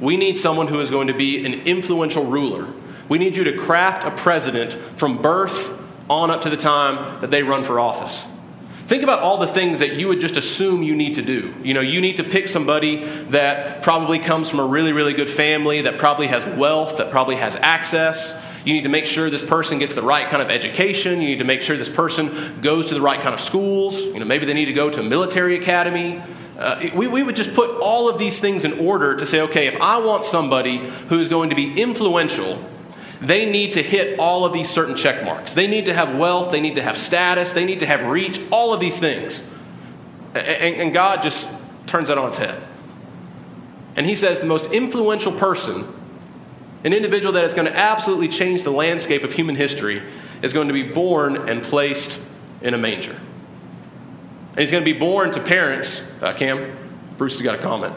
We 0.00 0.16
need 0.16 0.38
someone 0.38 0.68
who 0.68 0.78
is 0.78 0.88
going 0.88 1.08
to 1.08 1.14
be 1.14 1.44
an 1.44 1.54
influential 1.66 2.24
ruler. 2.24 2.72
We 3.08 3.18
need 3.18 3.36
you 3.36 3.42
to 3.42 3.58
craft 3.58 4.04
a 4.04 4.12
president 4.12 4.74
from 4.74 5.20
birth 5.20 5.82
on 6.08 6.30
up 6.30 6.42
to 6.42 6.48
the 6.48 6.56
time 6.56 7.20
that 7.22 7.32
they 7.32 7.42
run 7.42 7.64
for 7.64 7.80
office. 7.80 8.24
Think 8.86 9.02
about 9.02 9.18
all 9.18 9.38
the 9.38 9.48
things 9.48 9.80
that 9.80 9.94
you 9.94 10.06
would 10.06 10.20
just 10.20 10.36
assume 10.36 10.84
you 10.84 10.94
need 10.94 11.14
to 11.16 11.22
do. 11.22 11.52
You 11.64 11.74
know, 11.74 11.80
you 11.80 12.00
need 12.00 12.18
to 12.18 12.24
pick 12.24 12.46
somebody 12.46 13.02
that 13.30 13.82
probably 13.82 14.20
comes 14.20 14.48
from 14.48 14.60
a 14.60 14.66
really, 14.66 14.92
really 14.92 15.12
good 15.12 15.28
family, 15.28 15.82
that 15.82 15.98
probably 15.98 16.28
has 16.28 16.46
wealth, 16.56 16.98
that 16.98 17.10
probably 17.10 17.36
has 17.36 17.56
access. 17.56 18.40
You 18.64 18.74
need 18.74 18.82
to 18.82 18.88
make 18.88 19.06
sure 19.06 19.28
this 19.28 19.44
person 19.44 19.78
gets 19.78 19.94
the 19.94 20.02
right 20.02 20.28
kind 20.28 20.42
of 20.42 20.50
education. 20.50 21.20
You 21.20 21.28
need 21.28 21.38
to 21.38 21.44
make 21.44 21.62
sure 21.62 21.76
this 21.76 21.88
person 21.88 22.60
goes 22.60 22.86
to 22.86 22.94
the 22.94 23.00
right 23.00 23.20
kind 23.20 23.34
of 23.34 23.40
schools. 23.40 24.00
You 24.00 24.20
know, 24.20 24.24
maybe 24.24 24.46
they 24.46 24.54
need 24.54 24.66
to 24.66 24.72
go 24.72 24.88
to 24.88 25.00
a 25.00 25.02
military 25.02 25.56
academy. 25.56 26.22
Uh, 26.58 26.90
we, 26.94 27.08
we 27.08 27.22
would 27.22 27.34
just 27.34 27.54
put 27.54 27.70
all 27.80 28.08
of 28.08 28.18
these 28.18 28.38
things 28.38 28.64
in 28.64 28.78
order 28.78 29.16
to 29.16 29.26
say, 29.26 29.40
okay, 29.40 29.66
if 29.66 29.80
I 29.80 29.98
want 29.98 30.24
somebody 30.24 30.78
who 30.78 31.18
is 31.18 31.28
going 31.28 31.50
to 31.50 31.56
be 31.56 31.80
influential, 31.80 32.64
they 33.20 33.50
need 33.50 33.72
to 33.72 33.82
hit 33.82 34.18
all 34.18 34.44
of 34.44 34.52
these 34.52 34.70
certain 34.70 34.94
check 34.94 35.24
marks. 35.24 35.54
They 35.54 35.66
need 35.66 35.86
to 35.86 35.94
have 35.94 36.16
wealth, 36.16 36.52
they 36.52 36.60
need 36.60 36.76
to 36.76 36.82
have 36.82 36.96
status, 36.96 37.52
they 37.52 37.64
need 37.64 37.80
to 37.80 37.86
have 37.86 38.02
reach, 38.02 38.40
all 38.52 38.72
of 38.72 38.80
these 38.80 38.98
things. 38.98 39.42
And, 40.34 40.76
and 40.76 40.92
God 40.92 41.22
just 41.22 41.48
turns 41.86 42.08
that 42.08 42.18
on 42.18 42.28
its 42.28 42.38
head. 42.38 42.62
And 43.96 44.06
He 44.06 44.14
says 44.14 44.40
the 44.40 44.46
most 44.46 44.72
influential 44.72 45.32
person 45.32 45.84
an 46.84 46.92
individual 46.92 47.32
that 47.32 47.44
is 47.44 47.54
going 47.54 47.66
to 47.66 47.76
absolutely 47.76 48.28
change 48.28 48.64
the 48.64 48.72
landscape 48.72 49.22
of 49.22 49.32
human 49.32 49.54
history 49.54 50.02
is 50.42 50.52
going 50.52 50.68
to 50.68 50.74
be 50.74 50.82
born 50.82 51.48
and 51.48 51.62
placed 51.62 52.20
in 52.60 52.74
a 52.74 52.78
manger. 52.78 53.16
And 54.50 54.60
he's 54.60 54.70
going 54.70 54.84
to 54.84 54.92
be 54.92 54.98
born 54.98 55.30
to 55.32 55.40
parents. 55.40 56.02
Uh, 56.20 56.32
Cam, 56.34 56.76
Bruce 57.16 57.34
has 57.34 57.42
got 57.42 57.54
a 57.54 57.58
comment. 57.58 57.94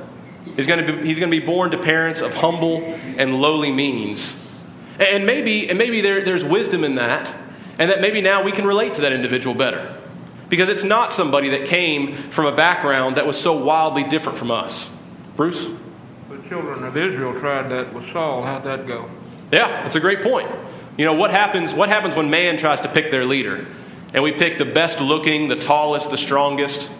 He's 0.55 0.67
going, 0.67 0.85
to 0.85 0.93
be, 0.93 1.07
he's 1.07 1.19
going 1.19 1.31
to 1.31 1.39
be 1.39 1.45
born 1.45 1.71
to 1.71 1.77
parents 1.77 2.21
of 2.21 2.35
humble 2.35 2.81
and 3.17 3.41
lowly 3.41 3.71
means. 3.71 4.35
And 4.99 5.25
maybe, 5.25 5.67
and 5.67 5.77
maybe 5.77 6.01
there, 6.01 6.23
there's 6.23 6.45
wisdom 6.45 6.83
in 6.83 6.95
that, 6.95 7.33
and 7.77 7.89
that 7.89 7.99
maybe 7.99 8.21
now 8.21 8.43
we 8.43 8.51
can 8.51 8.65
relate 8.65 8.93
to 8.93 9.01
that 9.01 9.11
individual 9.11 9.55
better. 9.55 9.97
Because 10.47 10.69
it's 10.69 10.83
not 10.83 11.11
somebody 11.11 11.49
that 11.49 11.65
came 11.65 12.13
from 12.13 12.45
a 12.45 12.55
background 12.55 13.17
that 13.17 13.25
was 13.25 13.39
so 13.41 13.57
wildly 13.57 14.03
different 14.03 14.37
from 14.37 14.51
us. 14.51 14.89
Bruce? 15.35 15.67
Children 16.49 16.83
of 16.83 16.95
Israel 16.95 17.33
tried 17.39 17.69
that 17.69 17.91
with 17.91 18.11
Saul. 18.11 18.43
How'd 18.43 18.63
that 18.65 18.85
go? 18.85 19.09
Yeah, 19.51 19.81
that's 19.81 19.95
a 19.95 19.99
great 19.99 20.21
point. 20.21 20.49
You 20.95 21.05
know, 21.05 21.13
what 21.13 21.31
happens, 21.31 21.73
what 21.73 21.89
happens 21.89 22.15
when 22.15 22.29
man 22.29 22.57
tries 22.57 22.81
to 22.81 22.87
pick 22.87 23.09
their 23.09 23.25
leader? 23.25 23.65
And 24.13 24.23
we 24.23 24.31
pick 24.31 24.57
the 24.59 24.65
best 24.65 25.01
looking, 25.01 25.47
the 25.47 25.55
tallest, 25.55 26.11
the 26.11 26.17
strongest, 26.17 26.91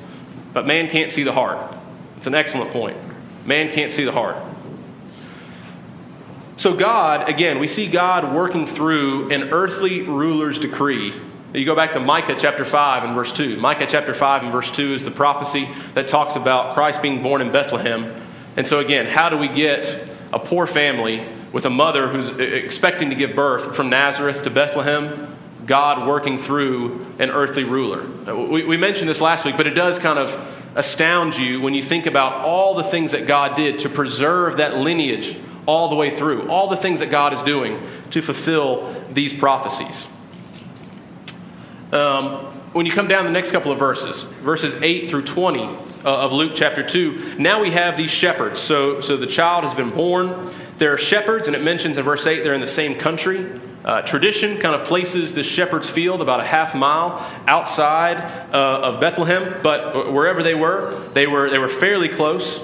but 0.52 0.66
man 0.66 0.90
can't 0.90 1.12
see 1.12 1.24
the 1.24 1.32
heart. 1.32 1.76
It's 2.18 2.26
an 2.28 2.34
excellent 2.34 2.72
point. 2.72 2.98
Man 3.46 3.72
can't 3.72 3.92
see 3.92 4.04
the 4.04 4.12
heart. 4.12 4.36
So, 6.58 6.74
God, 6.74 7.30
again, 7.30 7.60
we 7.60 7.68
see 7.68 7.88
God 7.88 8.34
working 8.34 8.66
through 8.66 9.30
an 9.32 9.54
earthly 9.54 10.02
ruler's 10.02 10.58
decree. 10.58 11.14
You 11.54 11.66
go 11.66 11.76
back 11.76 11.94
to 11.94 12.00
Micah 12.00 12.36
chapter 12.38 12.66
5 12.66 13.04
and 13.04 13.14
verse 13.14 13.32
2. 13.32 13.58
Micah 13.58 13.86
chapter 13.88 14.14
5 14.14 14.44
and 14.44 14.52
verse 14.52 14.72
2 14.72 14.96
is 14.96 15.06
the 15.06 15.12
prophecy 15.12 15.70
that 15.94 16.08
talks 16.08 16.36
about 16.36 16.74
Christ 16.74 17.02
being 17.02 17.22
born 17.22 17.42
in 17.42 17.52
Bethlehem. 17.52 18.25
And 18.58 18.68
so, 18.68 18.80
again, 18.80 19.06
how 19.06 19.30
do 19.30 19.38
we 19.38 19.48
get 19.48 20.10
a 20.32 20.40
poor 20.40 20.66
family 20.66 21.24
with 21.52 21.66
a 21.66 21.70
mother 21.70 22.08
who's 22.08 22.30
expecting 22.40 23.10
to 23.10 23.16
give 23.16 23.36
birth 23.36 23.76
from 23.76 23.90
Nazareth 23.90 24.44
to 24.44 24.50
Bethlehem? 24.50 25.36
God 25.66 26.08
working 26.08 26.38
through 26.38 27.06
an 27.18 27.32
earthly 27.32 27.64
ruler. 27.64 28.04
We, 28.34 28.64
we 28.64 28.78
mentioned 28.78 29.10
this 29.10 29.20
last 29.20 29.46
week, 29.46 29.58
but 29.58 29.66
it 29.66 29.74
does 29.74 29.98
kind 29.98 30.20
of 30.20 30.72
astound 30.76 31.38
you 31.38 31.62
when 31.62 31.74
you 31.74 31.82
think 31.82 32.06
about 32.06 32.46
all 32.46 32.76
the 32.76 32.84
things 32.84 33.12
that 33.12 33.26
God 33.26 33.56
did 33.56 33.80
to 33.80 33.90
preserve 33.90 34.58
that 34.58 34.76
lineage 34.78 35.38
all 35.66 35.90
the 35.90 35.96
way 35.96 36.12
through, 36.12 36.48
all 36.50 36.68
the 36.68 36.78
things 36.78 37.00
that 37.00 37.10
God 37.10 37.34
is 37.34 37.42
doing 37.42 37.82
to 38.12 38.22
fulfill 38.22 38.94
these 39.10 39.34
prophecies. 39.34 40.06
Um, 41.92 42.30
when 42.74 42.86
you 42.86 42.92
come 42.92 43.08
down 43.08 43.24
the 43.24 43.32
next 43.32 43.52
couple 43.52 43.72
of 43.72 43.80
verses, 43.80 44.24
verses 44.44 44.80
8 44.82 45.10
through 45.10 45.24
20 45.24 45.64
uh, 45.64 45.82
of 46.10 46.34
Luke 46.34 46.54
chapter 46.56 46.84
2, 46.84 47.36
now 47.38 47.62
we 47.62 47.72
have 47.72 47.98
these 47.98 48.12
shepherds. 48.12 48.60
So, 48.60 49.02
so 49.02 49.18
the 49.18 49.28
child 49.28 49.64
has 49.64 49.74
been 49.74 49.90
born. 49.90 50.50
There 50.78 50.94
are 50.94 50.98
shepherds, 50.98 51.48
and 51.48 51.56
it 51.56 51.64
mentions 51.64 51.98
in 51.98 52.04
verse 52.04 52.28
8 52.28 52.44
they're 52.44 52.54
in 52.54 52.62
the 52.62 52.68
same 52.68 52.96
country. 52.96 53.50
Uh, 53.84 54.02
tradition 54.02 54.58
kind 54.58 54.74
of 54.74 54.88
places 54.88 55.34
this 55.34 55.46
shepherd's 55.46 55.90
field 55.90 56.22
about 56.22 56.40
a 56.40 56.44
half 56.44 56.74
mile 56.74 57.24
outside 57.48 58.18
uh, 58.52 58.80
of 58.82 59.00
Bethlehem, 59.00 59.56
but 59.62 60.12
wherever 60.12 60.42
they 60.42 60.56
were, 60.56 61.08
they 61.14 61.28
were, 61.28 61.50
they 61.50 61.60
were 61.60 61.70
fairly 61.70 62.10
close. 62.10 62.60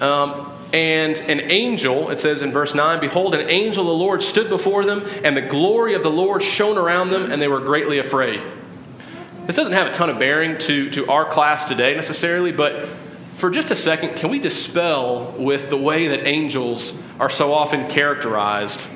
Um, 0.00 0.52
and 0.72 1.18
an 1.20 1.40
angel, 1.40 2.10
it 2.10 2.20
says 2.20 2.42
in 2.42 2.50
verse 2.52 2.74
9, 2.74 3.00
Behold, 3.00 3.34
an 3.34 3.48
angel 3.48 3.82
of 3.82 3.88
the 3.88 3.94
Lord 3.94 4.22
stood 4.22 4.48
before 4.48 4.84
them, 4.84 5.06
and 5.22 5.36
the 5.36 5.42
glory 5.42 5.94
of 5.94 6.02
the 6.02 6.10
Lord 6.10 6.42
shone 6.42 6.78
around 6.78 7.10
them, 7.10 7.30
and 7.30 7.40
they 7.40 7.48
were 7.48 7.60
greatly 7.60 7.98
afraid. 7.98 8.40
This 9.46 9.56
doesn't 9.56 9.72
have 9.72 9.88
a 9.88 9.92
ton 9.92 10.08
of 10.08 10.20
bearing 10.20 10.56
to, 10.58 10.88
to 10.90 11.10
our 11.10 11.24
class 11.24 11.64
today 11.64 11.96
necessarily, 11.96 12.52
but 12.52 12.86
for 13.32 13.50
just 13.50 13.72
a 13.72 13.76
second, 13.76 14.14
can 14.14 14.30
we 14.30 14.38
dispel 14.38 15.32
with 15.36 15.68
the 15.68 15.76
way 15.76 16.06
that 16.06 16.28
angels 16.28 17.02
are 17.18 17.28
so 17.28 17.52
often 17.52 17.90
characterized? 17.90 18.88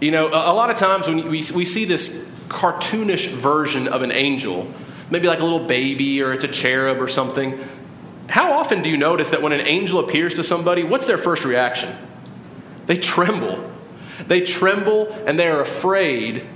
You 0.00 0.12
know, 0.12 0.28
a, 0.28 0.52
a 0.52 0.54
lot 0.54 0.70
of 0.70 0.76
times 0.76 1.08
when 1.08 1.28
we, 1.28 1.42
we 1.52 1.64
see 1.64 1.84
this 1.84 2.10
cartoonish 2.46 3.26
version 3.26 3.88
of 3.88 4.02
an 4.02 4.12
angel, 4.12 4.72
maybe 5.10 5.26
like 5.26 5.40
a 5.40 5.44
little 5.44 5.66
baby 5.66 6.22
or 6.22 6.32
it's 6.32 6.44
a 6.44 6.48
cherub 6.48 7.00
or 7.00 7.08
something, 7.08 7.58
how 8.28 8.52
often 8.52 8.82
do 8.82 8.88
you 8.88 8.96
notice 8.96 9.30
that 9.30 9.42
when 9.42 9.52
an 9.52 9.66
angel 9.66 9.98
appears 9.98 10.34
to 10.34 10.44
somebody, 10.44 10.84
what's 10.84 11.06
their 11.06 11.18
first 11.18 11.44
reaction? 11.44 11.92
They 12.86 12.98
tremble. 12.98 13.68
They 14.28 14.42
tremble 14.42 15.12
and 15.26 15.36
they 15.36 15.48
are 15.48 15.60
afraid 15.60 16.46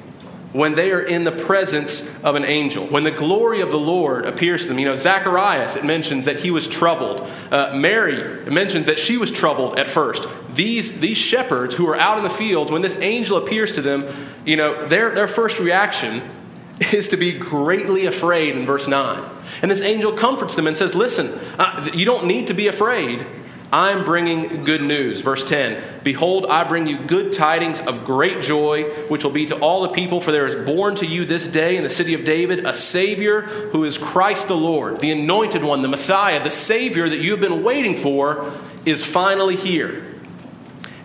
when 0.53 0.75
they 0.75 0.91
are 0.91 1.01
in 1.01 1.25
the 1.25 1.33
presence 1.33 2.09
of 2.23 2.35
an 2.35 2.45
angel. 2.45 2.87
When 2.87 3.05
the 3.05 3.11
glory 3.11 3.61
of 3.61 3.71
the 3.71 3.79
Lord 3.79 4.27
appears 4.27 4.63
to 4.63 4.69
them. 4.69 4.79
You 4.79 4.87
know, 4.87 4.97
Zacharias, 4.97 5.77
it 5.77 5.85
mentions 5.85 6.25
that 6.25 6.41
he 6.41 6.51
was 6.51 6.67
troubled. 6.67 7.29
Uh, 7.51 7.73
Mary, 7.75 8.45
mentions 8.51 8.87
that 8.87 8.99
she 8.99 9.17
was 9.17 9.31
troubled 9.31 9.79
at 9.79 9.89
first. 9.89 10.27
These, 10.55 11.01
these 11.01 11.17
shepherds 11.17 11.77
who 11.77 11.89
are 11.89 11.97
out 11.97 12.19
in 12.19 12.25
the 12.25 12.31
fields, 12.31 12.73
when 12.73 12.83
this 12.83 12.99
angel 13.01 13.37
appears 13.37 13.73
to 13.75 13.83
them, 13.83 14.05
you 14.45 14.57
know, 14.57 14.87
their, 14.87 15.15
their 15.15 15.29
first 15.29 15.61
reaction 15.61 16.23
is 16.93 17.09
to 17.09 17.17
be 17.17 17.33
greatly 17.33 18.07
afraid 18.07 18.57
in 18.57 18.63
verse 18.63 18.89
9. 18.89 19.23
And 19.63 19.71
this 19.71 19.83
angel 19.83 20.13
comforts 20.13 20.55
them 20.55 20.67
and 20.67 20.77
says, 20.77 20.95
Listen, 20.95 21.39
uh, 21.59 21.89
you 21.95 22.05
don't 22.05 22.27
need 22.27 22.49
to 22.49 22.55
be 22.55 22.67
afraid. 22.67 23.25
I'm 23.73 24.05
bringing 24.05 24.65
good 24.65 24.83
news. 24.83 25.21
Verse 25.21 25.45
10 25.45 25.83
Behold, 26.03 26.47
I 26.47 26.65
bring 26.65 26.87
you 26.87 26.99
good 26.99 27.33
tidings 27.33 27.81
of 27.81 28.05
great 28.05 28.43
joy, 28.43 28.85
which 29.09 29.23
will 29.23 29.31
be 29.31 29.47
to 29.47 29.57
all 29.61 29.83
the 29.83 29.91
people, 29.91 30.21
for 30.21 30.33
there 30.33 30.47
is 30.47 30.67
born 30.67 30.97
to 30.97 31.07
you 31.07 31.25
this 31.25 31.47
day 31.47 31.77
in 31.77 31.83
the 31.83 31.91
city 31.91 32.15
of 32.15 32.25
David 32.25 32.67
a 32.67 32.75
Savior 32.75 33.43
who 33.43 33.85
is 33.85 33.97
Christ 33.97 34.49
the 34.49 34.57
Lord, 34.57 35.01
the 35.01 35.13
anointed 35.13 35.63
one, 35.63 35.83
the 35.83 35.89
Messiah, 35.89 36.43
the 36.43 36.51
Savior 36.51 37.09
that 37.09 37.19
you 37.19 37.31
have 37.31 37.41
been 37.41 37.63
waiting 37.63 37.97
for 37.97 38.53
is 38.85 39.05
finally 39.05 39.57
here. 39.57 40.05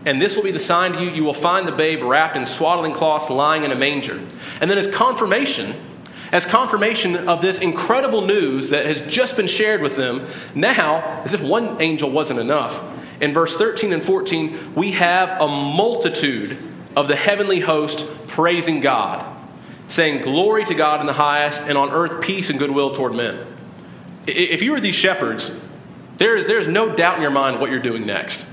And 0.06 0.22
this 0.22 0.36
will 0.36 0.44
be 0.44 0.52
the 0.52 0.60
sign 0.60 0.94
to 0.94 1.04
you 1.04 1.10
you 1.10 1.24
will 1.24 1.34
find 1.34 1.68
the 1.68 1.72
babe 1.72 2.02
wrapped 2.02 2.38
in 2.38 2.46
swaddling 2.46 2.94
cloths 2.94 3.30
lying 3.30 3.64
in 3.64 3.72
a 3.72 3.76
manger. 3.76 4.20
And 4.62 4.70
then, 4.70 4.78
as 4.78 4.88
confirmation, 4.88 5.76
as 6.32 6.46
confirmation 6.46 7.28
of 7.28 7.42
this 7.42 7.58
incredible 7.58 8.22
news 8.22 8.70
that 8.70 8.86
has 8.86 9.02
just 9.02 9.36
been 9.36 9.48
shared 9.48 9.82
with 9.82 9.96
them, 9.96 10.26
now, 10.54 11.22
as 11.24 11.34
if 11.34 11.42
one 11.42 11.82
angel 11.82 12.10
wasn't 12.10 12.40
enough, 12.40 12.82
in 13.22 13.34
verse 13.34 13.56
13 13.56 13.94
and 13.94 14.04
14, 14.04 14.76
we 14.76 14.92
have 14.92 15.40
a 15.42 15.48
multitude 15.48 16.58
of 16.96 17.08
the 17.08 17.16
heavenly 17.16 17.60
host 17.60 18.06
praising 18.28 18.82
God, 18.82 19.26
saying, 19.88 20.22
Glory 20.22 20.66
to 20.66 20.74
God 20.74 21.00
in 21.00 21.08
the 21.08 21.14
highest, 21.14 21.62
and 21.62 21.78
on 21.78 21.92
earth 21.92 22.22
peace 22.22 22.50
and 22.50 22.60
goodwill 22.60 22.94
toward 22.94 23.14
men. 23.14 23.38
If 24.28 24.62
you 24.62 24.74
are 24.76 24.80
these 24.80 24.96
shepherds, 24.96 25.52
there 26.18 26.36
is, 26.38 26.46
there 26.46 26.60
is 26.60 26.68
no 26.68 26.96
doubt 26.96 27.18
in 27.18 27.22
your 27.22 27.32
mind 27.32 27.60
what 27.60 27.70
you're 27.70 27.80
doing 27.80 28.06
next. 28.06 28.48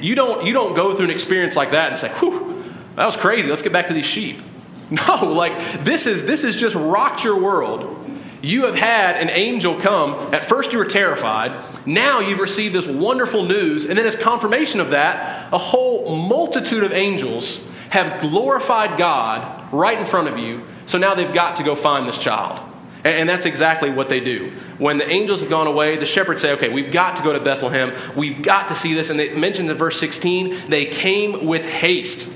You 0.00 0.14
don't, 0.14 0.44
you 0.44 0.52
don't 0.52 0.74
go 0.74 0.94
through 0.94 1.06
an 1.06 1.10
experience 1.10 1.56
like 1.56 1.70
that 1.70 1.88
and 1.88 1.98
say, 1.98 2.08
Whew, 2.20 2.64
that 2.96 3.06
was 3.06 3.16
crazy. 3.16 3.48
Let's 3.48 3.62
get 3.62 3.72
back 3.72 3.88
to 3.88 3.94
these 3.94 4.06
sheep. 4.06 4.40
No, 5.08 5.24
like 5.24 5.82
this 5.82 6.06
is 6.06 6.26
this 6.26 6.42
has 6.42 6.54
just 6.54 6.76
rocked 6.76 7.24
your 7.24 7.40
world. 7.40 7.92
You 8.40 8.66
have 8.66 8.76
had 8.76 9.16
an 9.16 9.30
angel 9.30 9.80
come. 9.80 10.32
At 10.32 10.44
first 10.44 10.72
you 10.72 10.78
were 10.78 10.84
terrified. 10.84 11.60
Now 11.84 12.20
you've 12.20 12.38
received 12.38 12.72
this 12.72 12.86
wonderful 12.86 13.42
news, 13.42 13.86
and 13.86 13.98
then 13.98 14.06
as 14.06 14.14
confirmation 14.14 14.78
of 14.78 14.90
that, 14.90 15.52
a 15.52 15.58
whole 15.58 16.14
multitude 16.14 16.84
of 16.84 16.92
angels 16.92 17.66
have 17.90 18.20
glorified 18.20 18.96
God 18.98 19.72
right 19.72 19.98
in 19.98 20.06
front 20.06 20.28
of 20.28 20.38
you. 20.38 20.62
So 20.86 20.98
now 20.98 21.14
they've 21.14 21.34
got 21.34 21.56
to 21.56 21.64
go 21.64 21.74
find 21.74 22.06
this 22.06 22.18
child. 22.18 22.60
And 23.04 23.28
that's 23.28 23.46
exactly 23.46 23.90
what 23.90 24.08
they 24.08 24.18
do. 24.18 24.50
When 24.78 24.98
the 24.98 25.08
angels 25.08 25.40
have 25.40 25.48
gone 25.48 25.68
away, 25.68 25.96
the 25.96 26.06
shepherds 26.06 26.42
say, 26.42 26.52
okay, 26.52 26.68
we've 26.68 26.90
got 26.90 27.16
to 27.16 27.22
go 27.22 27.32
to 27.32 27.38
Bethlehem. 27.38 27.92
We've 28.16 28.42
got 28.42 28.68
to 28.68 28.74
see 28.74 28.94
this. 28.94 29.10
And 29.10 29.20
it 29.20 29.36
mentions 29.36 29.70
in 29.70 29.76
verse 29.76 29.98
16, 30.00 30.68
they 30.68 30.86
came 30.86 31.46
with 31.46 31.64
haste. 31.64 32.28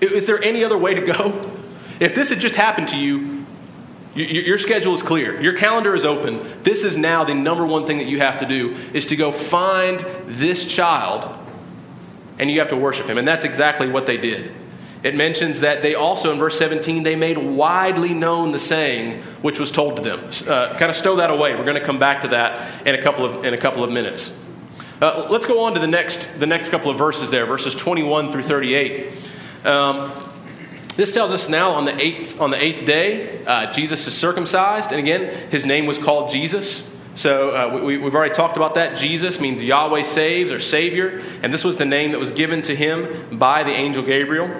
Is 0.00 0.26
there 0.26 0.42
any 0.42 0.62
other 0.62 0.78
way 0.78 0.94
to 0.94 1.00
go? 1.00 1.51
If 2.00 2.14
this 2.14 2.30
had 2.30 2.40
just 2.40 2.56
happened 2.56 2.88
to 2.88 2.98
you, 2.98 3.44
your 4.14 4.58
schedule 4.58 4.94
is 4.94 5.02
clear. 5.02 5.40
Your 5.40 5.54
calendar 5.54 5.94
is 5.94 6.04
open. 6.04 6.40
This 6.64 6.84
is 6.84 6.96
now 6.96 7.24
the 7.24 7.34
number 7.34 7.64
one 7.64 7.86
thing 7.86 7.98
that 7.98 8.06
you 8.06 8.18
have 8.18 8.38
to 8.40 8.46
do 8.46 8.76
is 8.92 9.06
to 9.06 9.16
go 9.16 9.32
find 9.32 10.00
this 10.26 10.66
child 10.66 11.38
and 12.38 12.50
you 12.50 12.58
have 12.58 12.68
to 12.68 12.76
worship 12.76 13.06
him. 13.06 13.16
And 13.16 13.26
that's 13.26 13.44
exactly 13.44 13.88
what 13.88 14.04
they 14.04 14.18
did. 14.18 14.52
It 15.02 15.14
mentions 15.16 15.60
that 15.60 15.82
they 15.82 15.94
also, 15.94 16.30
in 16.32 16.38
verse 16.38 16.58
17, 16.58 17.02
they 17.02 17.16
made 17.16 17.38
widely 17.38 18.14
known 18.14 18.52
the 18.52 18.58
saying 18.58 19.22
which 19.42 19.58
was 19.58 19.72
told 19.72 19.96
to 19.96 20.02
them. 20.02 20.20
Uh, 20.46 20.76
kind 20.78 20.90
of 20.90 20.96
stow 20.96 21.16
that 21.16 21.30
away. 21.30 21.56
We're 21.56 21.64
going 21.64 21.78
to 21.78 21.84
come 21.84 21.98
back 21.98 22.22
to 22.22 22.28
that 22.28 22.86
in 22.86 22.94
a 22.94 23.02
couple 23.02 23.24
of, 23.24 23.44
in 23.44 23.54
a 23.54 23.58
couple 23.58 23.82
of 23.82 23.90
minutes. 23.90 24.38
Uh, 25.00 25.26
let's 25.30 25.46
go 25.46 25.64
on 25.64 25.74
to 25.74 25.80
the 25.80 25.88
next, 25.88 26.38
the 26.38 26.46
next 26.46 26.68
couple 26.68 26.90
of 26.90 26.98
verses 26.98 27.30
there, 27.30 27.46
verses 27.46 27.74
21 27.74 28.30
through 28.30 28.42
38. 28.42 29.30
Um, 29.64 30.31
this 30.96 31.14
tells 31.14 31.32
us 31.32 31.48
now 31.48 31.70
on 31.70 31.84
the 31.84 31.98
eighth, 31.98 32.40
on 32.40 32.50
the 32.50 32.62
eighth 32.62 32.84
day, 32.84 33.44
uh, 33.46 33.72
Jesus 33.72 34.06
is 34.06 34.14
circumcised. 34.14 34.90
And 34.90 34.98
again, 34.98 35.50
his 35.50 35.64
name 35.64 35.86
was 35.86 35.98
called 35.98 36.30
Jesus. 36.30 36.88
So 37.14 37.50
uh, 37.50 37.82
we, 37.82 38.00
have 38.00 38.14
already 38.14 38.34
talked 38.34 38.56
about 38.56 38.74
that. 38.74 38.96
Jesus 38.96 39.40
means 39.40 39.62
Yahweh 39.62 40.02
saves 40.02 40.50
or 40.50 40.60
Savior. 40.60 41.22
And 41.42 41.52
this 41.52 41.64
was 41.64 41.76
the 41.76 41.84
name 41.84 42.12
that 42.12 42.18
was 42.18 42.32
given 42.32 42.62
to 42.62 42.76
him 42.76 43.38
by 43.38 43.62
the 43.62 43.70
angel 43.70 44.02
Gabriel. 44.02 44.50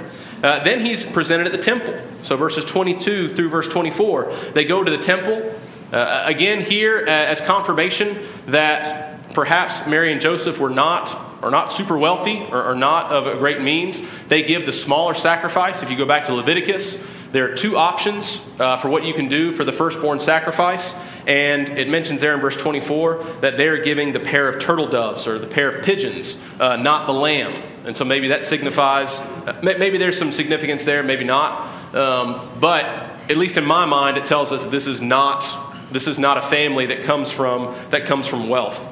Uh, 0.42 0.62
then 0.64 0.80
he's 0.80 1.04
presented 1.04 1.46
at 1.46 1.52
the 1.52 1.58
temple. 1.58 1.94
So 2.22 2.36
verses 2.36 2.64
22 2.64 3.34
through 3.34 3.48
verse 3.48 3.68
24, 3.68 4.34
they 4.54 4.64
go 4.64 4.82
to 4.82 4.90
the 4.90 4.98
temple. 4.98 5.54
Uh, 5.92 6.22
again, 6.26 6.60
here 6.62 7.04
uh, 7.06 7.10
as 7.10 7.40
confirmation 7.40 8.18
that 8.46 9.32
perhaps 9.34 9.86
Mary 9.86 10.12
and 10.12 10.20
Joseph 10.20 10.58
were 10.58 10.70
not 10.70 11.31
are 11.42 11.50
not 11.50 11.72
super 11.72 11.98
wealthy 11.98 12.46
or 12.50 12.62
are 12.62 12.74
not 12.74 13.12
of 13.12 13.38
great 13.38 13.60
means, 13.60 14.00
they 14.28 14.42
give 14.42 14.66
the 14.66 14.72
smaller 14.72 15.14
sacrifice. 15.14 15.82
If 15.82 15.90
you 15.90 15.96
go 15.96 16.06
back 16.06 16.26
to 16.26 16.34
Leviticus, 16.34 17.04
there 17.32 17.50
are 17.50 17.54
two 17.54 17.76
options 17.76 18.40
uh, 18.58 18.76
for 18.76 18.88
what 18.88 19.04
you 19.04 19.14
can 19.14 19.28
do 19.28 19.52
for 19.52 19.64
the 19.64 19.72
firstborn 19.72 20.20
sacrifice. 20.20 20.94
And 21.26 21.68
it 21.70 21.88
mentions 21.88 22.20
there 22.20 22.34
in 22.34 22.40
verse 22.40 22.56
24 22.56 23.24
that 23.40 23.56
they're 23.56 23.82
giving 23.82 24.12
the 24.12 24.20
pair 24.20 24.48
of 24.48 24.60
turtle 24.60 24.86
doves 24.86 25.26
or 25.26 25.38
the 25.38 25.46
pair 25.46 25.70
of 25.70 25.84
pigeons, 25.84 26.36
uh, 26.60 26.76
not 26.76 27.06
the 27.06 27.12
lamb. 27.12 27.54
And 27.84 27.96
so 27.96 28.04
maybe 28.04 28.28
that 28.28 28.44
signifies, 28.44 29.18
uh, 29.18 29.58
maybe 29.62 29.98
there's 29.98 30.18
some 30.18 30.30
significance 30.30 30.84
there, 30.84 31.02
maybe 31.02 31.24
not. 31.24 31.94
Um, 31.94 32.40
but 32.60 32.84
at 33.30 33.36
least 33.36 33.56
in 33.56 33.64
my 33.64 33.86
mind, 33.86 34.16
it 34.16 34.24
tells 34.24 34.52
us 34.52 34.62
that 34.64 34.70
this 34.70 34.86
is 34.86 35.00
not, 35.00 35.48
this 35.90 36.06
is 36.06 36.18
not 36.18 36.38
a 36.38 36.42
family 36.42 36.86
that 36.86 37.02
comes 37.04 37.30
from, 37.30 37.74
that 37.90 38.04
comes 38.04 38.26
from 38.26 38.48
wealth. 38.48 38.91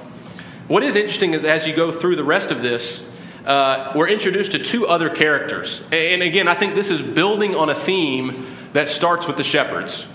What 0.70 0.84
is 0.84 0.94
interesting 0.94 1.34
is 1.34 1.44
as 1.44 1.66
you 1.66 1.74
go 1.74 1.90
through 1.90 2.14
the 2.14 2.22
rest 2.22 2.52
of 2.52 2.62
this, 2.62 3.12
uh, 3.44 3.90
we're 3.96 4.06
introduced 4.06 4.52
to 4.52 4.60
two 4.60 4.86
other 4.86 5.10
characters. 5.10 5.82
And 5.90 6.22
again, 6.22 6.46
I 6.46 6.54
think 6.54 6.76
this 6.76 6.90
is 6.90 7.02
building 7.02 7.56
on 7.56 7.70
a 7.70 7.74
theme 7.74 8.46
that 8.72 8.88
starts 8.88 9.26
with 9.26 9.36
the 9.36 9.42
shepherds. 9.42 10.06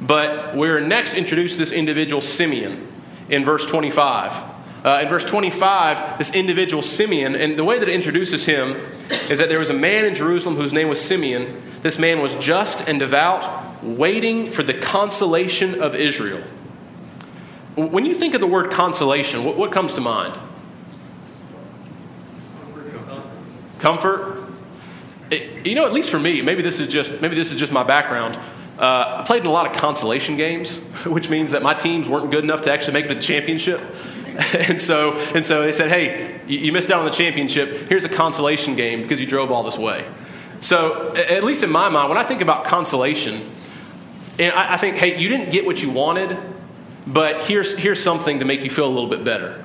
But 0.00 0.56
we're 0.56 0.80
next 0.80 1.14
introduced 1.14 1.52
to 1.52 1.60
this 1.60 1.70
individual, 1.70 2.20
Simeon, 2.20 2.84
in 3.28 3.44
verse 3.44 3.64
25. 3.64 4.32
Uh, 4.84 5.02
in 5.04 5.08
verse 5.08 5.24
25, 5.24 6.18
this 6.18 6.34
individual, 6.34 6.82
Simeon, 6.82 7.36
and 7.36 7.56
the 7.56 7.62
way 7.62 7.78
that 7.78 7.88
it 7.88 7.94
introduces 7.94 8.44
him 8.44 8.72
is 9.30 9.38
that 9.38 9.48
there 9.48 9.60
was 9.60 9.70
a 9.70 9.74
man 9.74 10.04
in 10.04 10.16
Jerusalem 10.16 10.56
whose 10.56 10.72
name 10.72 10.88
was 10.88 11.00
Simeon. 11.00 11.62
This 11.82 11.96
man 11.96 12.20
was 12.20 12.34
just 12.34 12.88
and 12.88 12.98
devout, 12.98 13.84
waiting 13.84 14.50
for 14.50 14.64
the 14.64 14.74
consolation 14.74 15.80
of 15.80 15.94
Israel. 15.94 16.42
When 17.76 18.06
you 18.06 18.14
think 18.14 18.32
of 18.32 18.40
the 18.40 18.46
word 18.46 18.70
consolation, 18.70 19.44
what, 19.44 19.58
what 19.58 19.70
comes 19.70 19.92
to 19.94 20.00
mind? 20.00 20.34
Comfort. 23.78 24.42
It, 25.30 25.66
you 25.66 25.74
know, 25.74 25.84
at 25.84 25.92
least 25.92 26.08
for 26.08 26.18
me, 26.18 26.40
maybe 26.40 26.62
this 26.62 26.80
is 26.80 26.88
just 26.88 27.20
maybe 27.20 27.36
this 27.36 27.52
is 27.52 27.58
just 27.58 27.72
my 27.72 27.82
background. 27.82 28.38
Uh, 28.78 29.18
I 29.20 29.24
played 29.26 29.42
in 29.42 29.46
a 29.46 29.52
lot 29.52 29.70
of 29.70 29.76
consolation 29.76 30.38
games, 30.38 30.78
which 31.06 31.28
means 31.28 31.50
that 31.50 31.62
my 31.62 31.74
teams 31.74 32.08
weren't 32.08 32.30
good 32.30 32.44
enough 32.44 32.62
to 32.62 32.72
actually 32.72 32.94
make 32.94 33.04
it 33.04 33.08
to 33.08 33.14
the 33.14 33.20
championship. 33.20 33.80
and 34.54 34.80
so, 34.80 35.12
and 35.34 35.44
so 35.44 35.62
they 35.62 35.72
said, 35.72 35.90
"Hey, 35.90 36.40
you 36.46 36.72
missed 36.72 36.90
out 36.90 37.00
on 37.00 37.04
the 37.04 37.10
championship. 37.10 37.88
Here's 37.90 38.06
a 38.06 38.08
consolation 38.08 38.74
game 38.74 39.02
because 39.02 39.20
you 39.20 39.26
drove 39.26 39.52
all 39.52 39.62
this 39.62 39.76
way." 39.76 40.06
So, 40.60 41.14
at 41.14 41.44
least 41.44 41.62
in 41.62 41.70
my 41.70 41.90
mind, 41.90 42.08
when 42.08 42.16
I 42.16 42.22
think 42.22 42.40
about 42.40 42.64
consolation, 42.64 43.42
and 44.38 44.54
I, 44.54 44.74
I 44.74 44.76
think, 44.78 44.96
"Hey, 44.96 45.20
you 45.20 45.28
didn't 45.28 45.50
get 45.50 45.66
what 45.66 45.82
you 45.82 45.90
wanted, 45.90 46.38
but 47.06 47.42
here's 47.42 47.76
here's 47.76 48.02
something 48.02 48.38
to 48.40 48.44
make 48.44 48.62
you 48.62 48.70
feel 48.70 48.86
a 48.86 48.94
little 48.94 49.10
bit 49.10 49.24
better." 49.24 49.64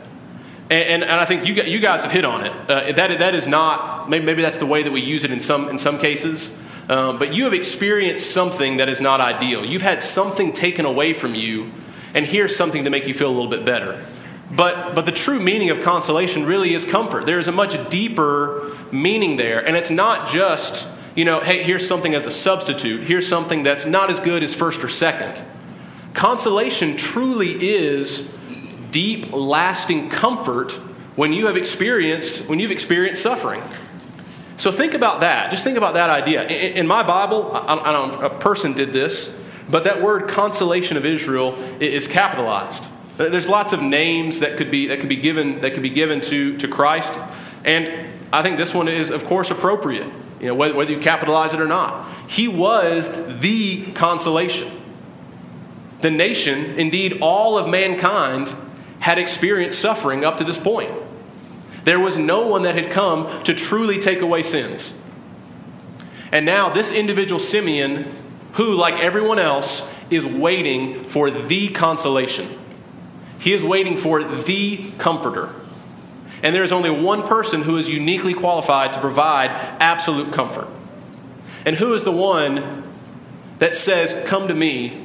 And, 0.70 1.04
and, 1.04 1.04
and 1.04 1.20
I 1.20 1.26
think 1.26 1.46
you, 1.46 1.54
you 1.54 1.80
guys 1.80 2.04
have 2.04 2.14
hit 2.14 2.24
on 2.24 2.46
it. 2.46 2.54
Uh, 2.70 2.94
that, 2.94 3.20
that 3.20 3.36
is 3.36 3.46
not, 3.46 4.10
maybe, 4.10 4.26
maybe 4.26 4.42
that's 4.42 4.56
the 4.56 4.66
way 4.66 4.84
that 4.84 4.92
we 4.92 5.02
use 5.02 5.26
it 5.26 5.32
in 5.32 5.42
some, 5.42 5.68
in 5.68 5.78
some 5.78 6.00
cases. 6.00 6.56
Um, 6.88 7.20
but 7.20 7.34
you 7.34 7.44
have 7.44 7.54
experienced 7.54 8.32
something 8.32 8.78
that 8.78 8.88
is 8.88 9.02
not 9.02 9.20
ideal. 9.20 9.66
You've 9.66 9.82
had 9.82 10.02
something 10.02 10.54
taken 10.54 10.86
away 10.86 11.12
from 11.12 11.36
you, 11.36 11.72
and 12.14 12.26
here's 12.26 12.56
something 12.56 12.86
to 12.86 12.90
make 12.90 13.06
you 13.06 13.14
feel 13.14 13.30
a 13.30 13.36
little 13.36 13.50
bit 13.50 13.66
better. 13.66 14.02
But, 14.50 14.96
but 14.96 15.06
the 15.06 15.12
true 15.12 15.40
meaning 15.40 15.70
of 15.72 15.82
consolation 15.82 16.46
really 16.46 16.74
is 16.74 16.86
comfort. 16.86 17.26
There 17.26 17.40
is 17.40 17.48
a 17.48 17.52
much 17.52 17.90
deeper 17.90 18.76
meaning 18.92 19.36
there. 19.36 19.66
And 19.66 19.78
it's 19.78 19.90
not 19.90 20.30
just, 20.30 20.88
you 21.16 21.24
know, 21.26 21.40
hey, 21.40 21.64
here's 21.64 21.88
something 21.88 22.14
as 22.14 22.26
a 22.26 22.32
substitute, 22.32 23.04
here's 23.04 23.28
something 23.28 23.64
that's 23.64 23.86
not 23.86 24.10
as 24.10 24.20
good 24.20 24.42
as 24.42 24.54
first 24.54 24.84
or 24.84 24.90
second. 24.90 25.44
Consolation 26.14 26.98
truly 26.98 27.70
is 27.70 28.30
deep, 28.92 29.32
lasting 29.32 30.10
comfort 30.10 30.74
when 31.16 31.34
you 31.34 31.48
have 31.48 31.58
experienced 31.58 32.48
when 32.48 32.60
you've 32.60 32.72
experienced 32.72 33.22
suffering. 33.22 33.62
So 34.58 34.72
think 34.72 34.94
about 34.94 35.22
that. 35.22 35.50
Just 35.50 35.64
think 35.64 35.78
about 35.78 35.96
that 35.96 36.10
idea. 36.10 36.46
In, 36.48 36.86
my 36.86 37.02
Bible, 37.02 37.52
I, 37.52 37.92
don't, 37.92 38.24
a 38.24 38.30
person 38.30 38.74
did 38.74 38.94
this, 38.94 39.36
but 39.70 39.86
that 39.86 40.02
word 40.02 40.30
consolation 40.30 40.98
of 40.98 41.06
Israel 41.06 41.58
is 41.80 42.08
capitalized. 42.08 42.88
There's 43.18 43.50
lots 43.50 43.74
of 43.74 43.82
names 43.82 44.40
that 44.40 44.58
could 44.58 44.70
be 44.70 44.88
that 44.88 45.00
could 45.00 45.10
be 45.10 45.16
given 45.16 45.62
that 45.62 45.74
could 45.74 45.84
be 45.84 45.90
given 45.90 46.22
to 46.22 46.58
to 46.58 46.68
Christ, 46.68 47.18
and 47.64 48.08
I 48.34 48.42
think 48.42 48.58
this 48.58 48.74
one 48.74 48.88
is, 48.88 49.10
of 49.10 49.26
course, 49.26 49.52
appropriate. 49.52 50.08
You 50.40 50.48
know, 50.48 50.56
whether 50.56 50.92
you 50.92 51.00
capitalize 51.00 51.54
it 51.54 51.60
or 51.60 51.68
not. 51.68 52.08
He 52.28 52.48
was 52.48 53.12
the 53.40 53.92
consolation. 53.92 54.72
The 56.02 56.12
nation, 56.12 56.80
indeed, 56.80 57.20
all 57.22 57.58
of 57.58 57.70
mankind, 57.70 58.54
had 59.00 59.18
experienced 59.18 59.80
suffering 59.80 60.24
up 60.26 60.38
to 60.38 60.44
this 60.44 60.58
point. 60.58 60.92
There 61.84 62.00
was 62.00 62.18
no 62.18 62.48
one 62.48 62.64
that 62.64 62.76
had 62.76 62.92
come 62.92 63.44
to 63.44 63.54
truly 63.54 63.98
take 63.98 64.22
away 64.22 64.44
sins. 64.44 64.94
And 66.32 66.46
now, 66.46 66.70
this 66.70 66.92
individual 66.92 67.40
Simeon, 67.40 68.06
who, 68.54 68.74
like 68.74 68.96
everyone 68.96 69.40
else, 69.40 69.90
is 70.10 70.26
waiting 70.26 71.06
for 71.06 71.32
the 71.32 71.70
consolation. 71.70 72.58
He 73.40 73.54
is 73.54 73.64
waiting 73.64 73.98
for 73.98 74.24
the 74.24 74.92
comforter. 74.98 75.50
And 76.44 76.56
there 76.56 76.64
is 76.64 76.72
only 76.72 76.90
one 76.90 77.24
person 77.24 77.64
who 77.64 77.78
is 77.78 77.90
uniquely 77.90 78.34
qualified 78.34 78.94
to 78.94 79.00
provide 79.00 79.50
absolute 79.80 80.32
comfort. 80.32 80.68
And 81.66 81.76
who 81.76 81.94
is 81.94 82.04
the 82.04 82.12
one 82.12 82.84
that 83.60 83.76
says, 83.76 84.20
Come 84.28 84.48
to 84.48 84.56
me, 84.56 85.01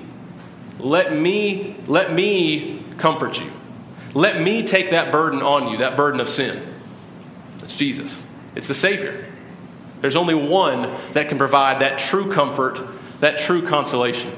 let 0.79 1.15
me, 1.15 1.77
let 1.87 2.13
me 2.13 2.83
comfort 2.99 3.41
you. 3.41 3.51
Let 4.15 4.41
me 4.41 4.63
take 4.63 4.91
that 4.91 5.13
burden 5.13 5.43
on 5.43 5.69
you, 5.69 5.79
that 5.79 5.97
burden 5.97 6.21
of 6.21 6.29
sin. 6.29 6.63
That's 7.59 7.77
Jesus. 7.77 8.27
It's 8.55 8.69
the 8.69 8.75
Savior. 8.75 9.27
There's 10.01 10.17
only 10.17 10.35
one 10.35 10.91
that 11.13 11.29
can 11.29 11.39
provide 11.39 11.81
that 11.81 11.99
true 11.99 12.33
comfort, 12.33 12.83
that 13.21 13.39
true 13.39 13.67
consolation. 13.67 14.33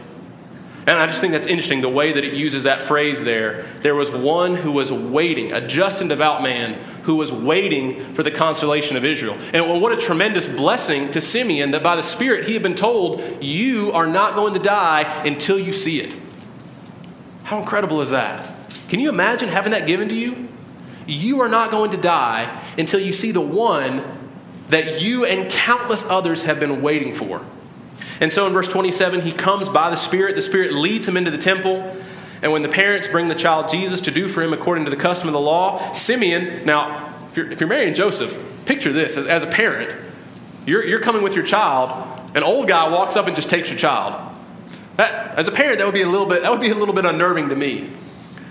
And 0.88 0.96
I 0.96 1.06
just 1.06 1.20
think 1.20 1.32
that's 1.32 1.46
interesting 1.46 1.82
the 1.82 1.88
way 1.88 2.12
that 2.12 2.24
it 2.24 2.32
uses 2.32 2.62
that 2.62 2.80
phrase 2.80 3.22
there. 3.22 3.66
There 3.82 3.94
was 3.94 4.10
one 4.10 4.54
who 4.54 4.72
was 4.72 4.90
waiting, 4.90 5.52
a 5.52 5.66
just 5.66 6.00
and 6.00 6.08
devout 6.08 6.42
man 6.42 6.74
who 7.02 7.16
was 7.16 7.30
waiting 7.30 8.14
for 8.14 8.22
the 8.22 8.30
consolation 8.30 8.96
of 8.96 9.04
Israel. 9.04 9.36
And 9.52 9.82
what 9.82 9.92
a 9.92 9.96
tremendous 9.96 10.48
blessing 10.48 11.10
to 11.10 11.20
Simeon 11.20 11.72
that 11.72 11.82
by 11.82 11.94
the 11.94 12.02
Spirit 12.02 12.46
he 12.46 12.54
had 12.54 12.62
been 12.62 12.74
told, 12.74 13.22
You 13.42 13.92
are 13.92 14.06
not 14.06 14.34
going 14.34 14.54
to 14.54 14.60
die 14.60 15.02
until 15.26 15.58
you 15.58 15.74
see 15.74 16.00
it. 16.00 16.16
How 17.48 17.60
incredible 17.60 18.02
is 18.02 18.10
that? 18.10 18.46
Can 18.90 19.00
you 19.00 19.08
imagine 19.08 19.48
having 19.48 19.72
that 19.72 19.86
given 19.86 20.10
to 20.10 20.14
you? 20.14 20.48
You 21.06 21.40
are 21.40 21.48
not 21.48 21.70
going 21.70 21.92
to 21.92 21.96
die 21.96 22.62
until 22.76 23.00
you 23.00 23.14
see 23.14 23.32
the 23.32 23.40
one 23.40 24.04
that 24.68 25.00
you 25.00 25.24
and 25.24 25.50
countless 25.50 26.04
others 26.04 26.42
have 26.42 26.60
been 26.60 26.82
waiting 26.82 27.14
for. 27.14 27.40
And 28.20 28.30
so 28.30 28.46
in 28.46 28.52
verse 28.52 28.68
27, 28.68 29.22
he 29.22 29.32
comes 29.32 29.70
by 29.70 29.88
the 29.88 29.96
Spirit. 29.96 30.34
The 30.34 30.42
Spirit 30.42 30.74
leads 30.74 31.08
him 31.08 31.16
into 31.16 31.30
the 31.30 31.38
temple. 31.38 31.96
And 32.42 32.52
when 32.52 32.60
the 32.60 32.68
parents 32.68 33.06
bring 33.06 33.28
the 33.28 33.34
child 33.34 33.70
Jesus 33.70 34.02
to 34.02 34.10
do 34.10 34.28
for 34.28 34.42
him 34.42 34.52
according 34.52 34.84
to 34.84 34.90
the 34.90 34.96
custom 34.98 35.26
of 35.26 35.32
the 35.32 35.40
law, 35.40 35.94
Simeon, 35.94 36.66
now, 36.66 37.14
if 37.30 37.36
you're, 37.38 37.50
if 37.50 37.60
you're 37.60 37.68
Mary 37.70 37.86
and 37.86 37.96
Joseph, 37.96 38.38
picture 38.66 38.92
this 38.92 39.16
as, 39.16 39.26
as 39.26 39.42
a 39.42 39.46
parent. 39.46 39.96
You're, 40.66 40.84
you're 40.84 41.00
coming 41.00 41.22
with 41.22 41.34
your 41.34 41.46
child, 41.46 42.30
an 42.36 42.42
old 42.42 42.68
guy 42.68 42.90
walks 42.90 43.16
up 43.16 43.26
and 43.26 43.34
just 43.34 43.48
takes 43.48 43.70
your 43.70 43.78
child. 43.78 44.27
That, 44.98 45.38
as 45.38 45.46
a 45.46 45.52
parent, 45.52 45.78
that 45.78 45.86
would 45.86 45.94
be 45.94 46.02
a 46.02 46.08
little 46.08 46.26
bit, 46.26 46.42
that 46.42 46.50
would 46.50 46.60
be 46.60 46.70
a 46.70 46.74
little 46.74 46.94
bit 46.94 47.06
unnerving 47.06 47.48
to 47.50 47.56
me. 47.56 47.88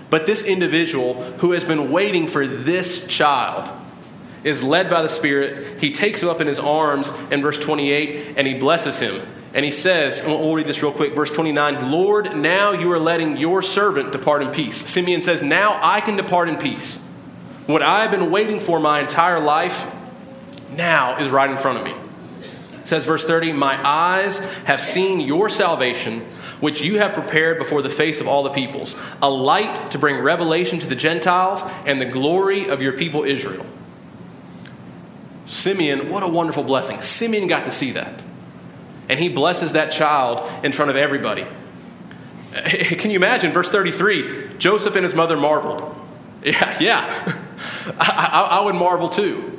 But 0.08 0.24
this 0.24 0.42
individual 0.42 1.22
who 1.38 1.52
has 1.52 1.62
been 1.62 1.92
waiting 1.92 2.26
for 2.26 2.46
this 2.46 3.06
child 3.06 3.70
is 4.44 4.62
led 4.62 4.88
by 4.88 5.02
the 5.02 5.10
Spirit. 5.10 5.78
He 5.78 5.92
takes 5.92 6.22
him 6.22 6.30
up 6.30 6.40
in 6.40 6.46
his 6.46 6.58
arms 6.58 7.12
in 7.30 7.42
verse 7.42 7.58
28 7.58 8.38
and 8.38 8.46
he 8.46 8.54
blesses 8.54 8.98
him. 8.98 9.20
And 9.52 9.62
he 9.62 9.70
says, 9.70 10.20
and 10.20 10.30
we'll 10.30 10.54
read 10.54 10.66
this 10.66 10.82
real 10.82 10.92
quick, 10.92 11.14
verse 11.14 11.30
29 11.30 11.90
Lord, 11.90 12.34
now 12.34 12.72
you 12.72 12.90
are 12.92 12.98
letting 12.98 13.36
your 13.36 13.62
servant 13.62 14.12
depart 14.12 14.40
in 14.40 14.50
peace. 14.50 14.88
Simeon 14.88 15.20
says, 15.20 15.42
Now 15.42 15.78
I 15.82 16.00
can 16.00 16.16
depart 16.16 16.48
in 16.48 16.56
peace. 16.56 16.96
What 17.66 17.82
I 17.82 18.00
have 18.00 18.10
been 18.10 18.30
waiting 18.30 18.58
for 18.58 18.80
my 18.80 19.00
entire 19.00 19.40
life 19.40 19.86
now 20.70 21.18
is 21.18 21.28
right 21.28 21.50
in 21.50 21.58
front 21.58 21.78
of 21.78 21.84
me. 21.84 21.92
It 22.78 22.88
says, 22.88 23.04
verse 23.04 23.24
30, 23.24 23.52
My 23.52 23.78
eyes 23.86 24.38
have 24.64 24.80
seen 24.80 25.20
your 25.20 25.50
salvation 25.50 26.26
which 26.60 26.80
you 26.80 26.98
have 26.98 27.12
prepared 27.12 27.58
before 27.58 27.82
the 27.82 27.90
face 27.90 28.20
of 28.20 28.28
all 28.28 28.42
the 28.42 28.50
peoples, 28.50 28.96
a 29.22 29.30
light 29.30 29.90
to 29.90 29.98
bring 29.98 30.18
revelation 30.18 30.78
to 30.80 30.86
the 30.86 30.96
Gentiles 30.96 31.62
and 31.86 32.00
the 32.00 32.06
glory 32.06 32.68
of 32.68 32.82
your 32.82 32.92
people 32.92 33.24
Israel. 33.24 33.66
Simeon, 35.46 36.10
what 36.10 36.22
a 36.22 36.28
wonderful 36.28 36.62
blessing. 36.62 37.00
Simeon 37.00 37.46
got 37.46 37.64
to 37.64 37.70
see 37.70 37.92
that. 37.92 38.22
And 39.08 39.18
he 39.18 39.28
blesses 39.28 39.72
that 39.72 39.90
child 39.90 40.48
in 40.64 40.72
front 40.72 40.90
of 40.90 40.96
everybody. 40.96 41.46
Can 42.54 43.10
you 43.10 43.16
imagine, 43.16 43.52
verse 43.52 43.70
33 43.70 44.56
Joseph 44.58 44.96
and 44.96 45.04
his 45.04 45.14
mother 45.14 45.36
marveled. 45.36 45.94
Yeah, 46.44 46.76
yeah. 46.78 47.44
I, 47.98 48.28
I, 48.32 48.58
I 48.58 48.64
would 48.64 48.76
marvel 48.76 49.08
too. 49.08 49.58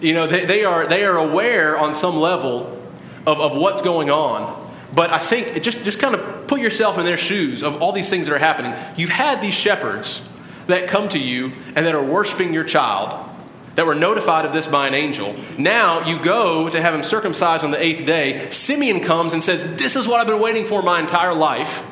You 0.00 0.14
know, 0.14 0.26
they, 0.26 0.44
they, 0.44 0.64
are, 0.64 0.88
they 0.88 1.04
are 1.04 1.16
aware 1.16 1.78
on 1.78 1.94
some 1.94 2.16
level 2.16 2.82
of, 3.24 3.38
of 3.38 3.56
what's 3.56 3.82
going 3.82 4.10
on 4.10 4.61
but 4.94 5.10
I 5.10 5.18
think 5.18 5.62
just, 5.62 5.84
just 5.84 5.98
kind 5.98 6.14
of 6.14 6.46
put 6.46 6.60
yourself 6.60 6.98
in 6.98 7.04
their 7.04 7.16
shoes 7.16 7.62
of 7.62 7.80
all 7.80 7.92
these 7.92 8.10
things 8.10 8.26
that 8.26 8.34
are 8.34 8.38
happening. 8.38 8.74
You've 8.96 9.10
had 9.10 9.40
these 9.40 9.54
shepherds 9.54 10.20
that 10.66 10.88
come 10.88 11.08
to 11.10 11.18
you 11.18 11.52
and 11.74 11.86
that 11.86 11.94
are 11.94 12.02
worshiping 12.02 12.52
your 12.52 12.64
child, 12.64 13.28
that 13.74 13.86
were 13.86 13.94
notified 13.94 14.44
of 14.44 14.52
this 14.52 14.66
by 14.66 14.86
an 14.86 14.94
angel. 14.94 15.34
Now 15.58 16.06
you 16.06 16.22
go 16.22 16.68
to 16.68 16.80
have 16.80 16.94
him 16.94 17.02
circumcised 17.02 17.64
on 17.64 17.70
the 17.70 17.82
eighth 17.82 18.04
day. 18.04 18.50
Simeon 18.50 19.00
comes 19.00 19.32
and 19.32 19.42
says, 19.42 19.64
This 19.76 19.96
is 19.96 20.06
what 20.06 20.20
I've 20.20 20.26
been 20.26 20.40
waiting 20.40 20.66
for 20.66 20.82
my 20.82 21.00
entire 21.00 21.34
life. 21.34 21.82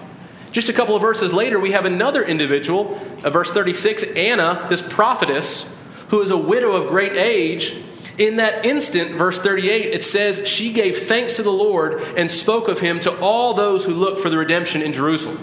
Just 0.53 0.69
a 0.69 0.73
couple 0.73 0.97
of 0.97 1.01
verses 1.01 1.33
later, 1.33 1.61
we 1.61 1.71
have 1.71 1.85
another 1.85 2.25
individual, 2.25 3.01
uh, 3.23 3.31
verse 3.31 3.51
36, 3.51 4.03
Anna, 4.17 4.67
this 4.69 4.83
prophetess, 4.83 5.73
who 6.09 6.21
is 6.23 6.31
a 6.31 6.37
widow 6.37 6.73
of 6.73 6.89
great 6.89 7.13
age. 7.13 7.77
In 8.19 8.37
that 8.37 8.67
instant, 8.67 9.13
verse 9.13 9.39
38, 9.39 9.93
it 9.93 10.05
says, 10.05 10.47
She 10.47 10.73
gave 10.73 10.99
thanks 10.99 11.37
to 11.37 11.43
the 11.43 11.53
Lord 11.53 12.03
and 12.17 12.31
spoke 12.31 12.69
of 12.69 12.81
him 12.81 13.01
to 13.01 13.19
all 13.21 13.55
those 13.55 13.85
who 13.85 13.95
looked 13.95 14.21
for 14.21 14.29
the 14.29 14.39
redemption 14.39 14.83
in 14.83 14.93
Jerusalem. 14.93 15.39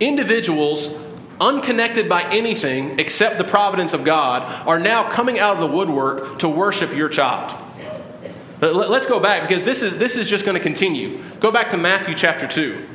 Individuals 0.00 0.94
unconnected 1.40 2.08
by 2.08 2.22
anything 2.24 2.98
except 2.98 3.38
the 3.38 3.44
providence 3.44 3.92
of 3.92 4.04
God, 4.04 4.42
are 4.66 4.78
now 4.78 5.08
coming 5.08 5.38
out 5.38 5.54
of 5.54 5.60
the 5.60 5.66
woodwork 5.66 6.38
to 6.40 6.48
worship 6.48 6.94
your 6.94 7.08
child. 7.08 7.62
Let's 8.60 9.06
go 9.06 9.20
back 9.20 9.42
because 9.46 9.64
this 9.64 9.82
is, 9.82 9.98
this 9.98 10.16
is 10.16 10.28
just 10.28 10.46
going 10.46 10.56
to 10.56 10.62
continue. 10.62 11.20
Go 11.40 11.52
back 11.52 11.70
to 11.70 11.76
Matthew 11.76 12.14
chapter 12.14 12.48
2. 12.48 12.86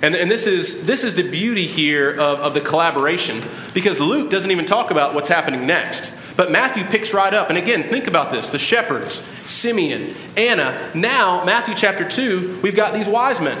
And, 0.00 0.14
and 0.14 0.30
this, 0.30 0.46
is, 0.46 0.86
this 0.86 1.04
is 1.04 1.14
the 1.14 1.28
beauty 1.28 1.66
here 1.66 2.10
of, 2.10 2.38
of 2.38 2.54
the 2.54 2.60
collaboration 2.60 3.42
because 3.74 4.00
Luke 4.00 4.30
doesn't 4.30 4.50
even 4.50 4.64
talk 4.64 4.90
about 4.90 5.12
what's 5.12 5.28
happening 5.28 5.66
next. 5.66 6.12
But 6.38 6.52
Matthew 6.52 6.84
picks 6.84 7.12
right 7.12 7.34
up. 7.34 7.48
And 7.48 7.58
again, 7.58 7.82
think 7.82 8.06
about 8.06 8.30
this 8.30 8.50
the 8.50 8.60
shepherds, 8.60 9.14
Simeon, 9.44 10.14
Anna. 10.36 10.88
Now, 10.94 11.44
Matthew 11.44 11.74
chapter 11.74 12.08
2, 12.08 12.60
we've 12.62 12.76
got 12.76 12.94
these 12.94 13.08
wise 13.08 13.40
men. 13.40 13.58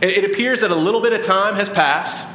It, 0.00 0.24
appears 0.24 0.60
that 0.60 0.70
a 0.70 0.76
little 0.76 1.00
bit 1.00 1.12
of 1.12 1.22
time 1.22 1.56
has 1.56 1.68
passed. 1.68 2.28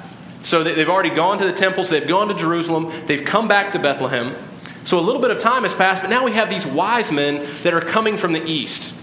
So 0.44 0.62
they've 0.62 0.90
already 0.90 1.10
gone 1.10 1.38
to 1.38 1.46
the 1.46 1.54
temples, 1.54 1.90
they've 1.90 2.08
gone 2.08 2.28
to 2.28 2.34
Jerusalem, 2.34 2.92
they've 3.06 3.24
come 3.24 3.48
back 3.48 3.72
to 3.72 3.80
Bethlehem. 3.80 4.36
So 4.84 5.00
a 5.00 5.02
little 5.02 5.22
bit 5.22 5.32
of 5.32 5.40
time 5.40 5.64
has 5.64 5.74
passed, 5.74 6.02
but 6.02 6.10
now 6.10 6.26
we 6.26 6.34
have 6.34 6.50
these 6.50 6.66
wise 6.66 7.10
men 7.10 7.46
that 7.64 7.74
are 7.74 7.82
coming 7.82 8.18
from 8.18 8.34
the 8.34 8.44
east. 8.44 8.94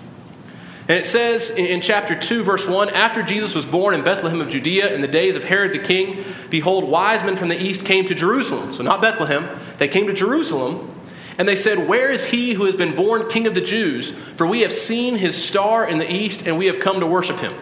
And 0.89 0.99
it 0.99 1.07
says 1.07 1.51
in, 1.51 1.81
chapter 1.81 2.15
2, 2.15 2.45
verse 2.45 2.67
1 2.67 2.91
After 2.91 3.23
Jesus 3.23 3.55
was 3.55 3.67
born 3.67 3.95
in 3.95 4.05
Bethlehem 4.05 4.41
of 4.41 4.51
Judea 4.51 4.95
in 4.95 5.01
the 5.01 5.09
days 5.09 5.35
of 5.35 5.45
Herod 5.45 5.73
the 5.73 5.81
king, 5.81 6.25
behold, 6.49 6.85
wise 6.85 7.25
men 7.25 7.37
from 7.37 7.49
the 7.49 7.61
east 7.61 7.85
came 7.85 8.07
to 8.07 8.15
Jerusalem. 8.15 8.73
So, 8.73 8.85
not 8.85 9.01
Bethlehem, 9.01 9.49
they 9.79 9.89
came 9.89 10.07
to 10.07 10.13
Jerusalem. 10.13 10.93
And 11.39 11.47
they 11.47 11.57
said, 11.57 11.89
Where 11.89 12.11
is 12.11 12.27
he 12.27 12.55
who 12.55 12.65
has 12.67 12.77
been 12.77 12.95
born 12.95 13.29
king 13.29 13.47
of 13.47 13.55
the 13.55 13.61
Jews? 13.61 14.13
For 14.13 14.47
we 14.47 14.61
have 14.61 14.73
seen 14.73 15.17
his 15.17 15.43
star 15.43 15.87
in 15.87 15.99
the 15.99 16.11
east, 16.11 16.47
and 16.47 16.57
we 16.57 16.67
have 16.67 16.81
come 16.81 17.01
to 17.01 17.07
worship 17.07 17.41
him. 17.41 17.53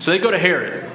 So 0.00 0.10
they 0.10 0.18
go 0.18 0.30
to 0.30 0.38
Herod. 0.38 0.90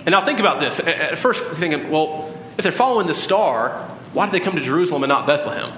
And 0.00 0.10
now 0.10 0.20
think 0.20 0.38
about 0.38 0.60
this. 0.60 0.80
At 0.80 1.16
first, 1.16 1.42
you're 1.42 1.54
thinking, 1.54 1.90
well, 1.90 2.32
if 2.56 2.62
they're 2.62 2.72
following 2.72 3.06
the 3.06 3.14
star, 3.14 3.70
why 4.12 4.26
did 4.26 4.32
they 4.32 4.40
come 4.40 4.54
to 4.54 4.62
Jerusalem 4.62 5.02
and 5.02 5.08
not 5.08 5.26
Bethlehem? 5.26 5.72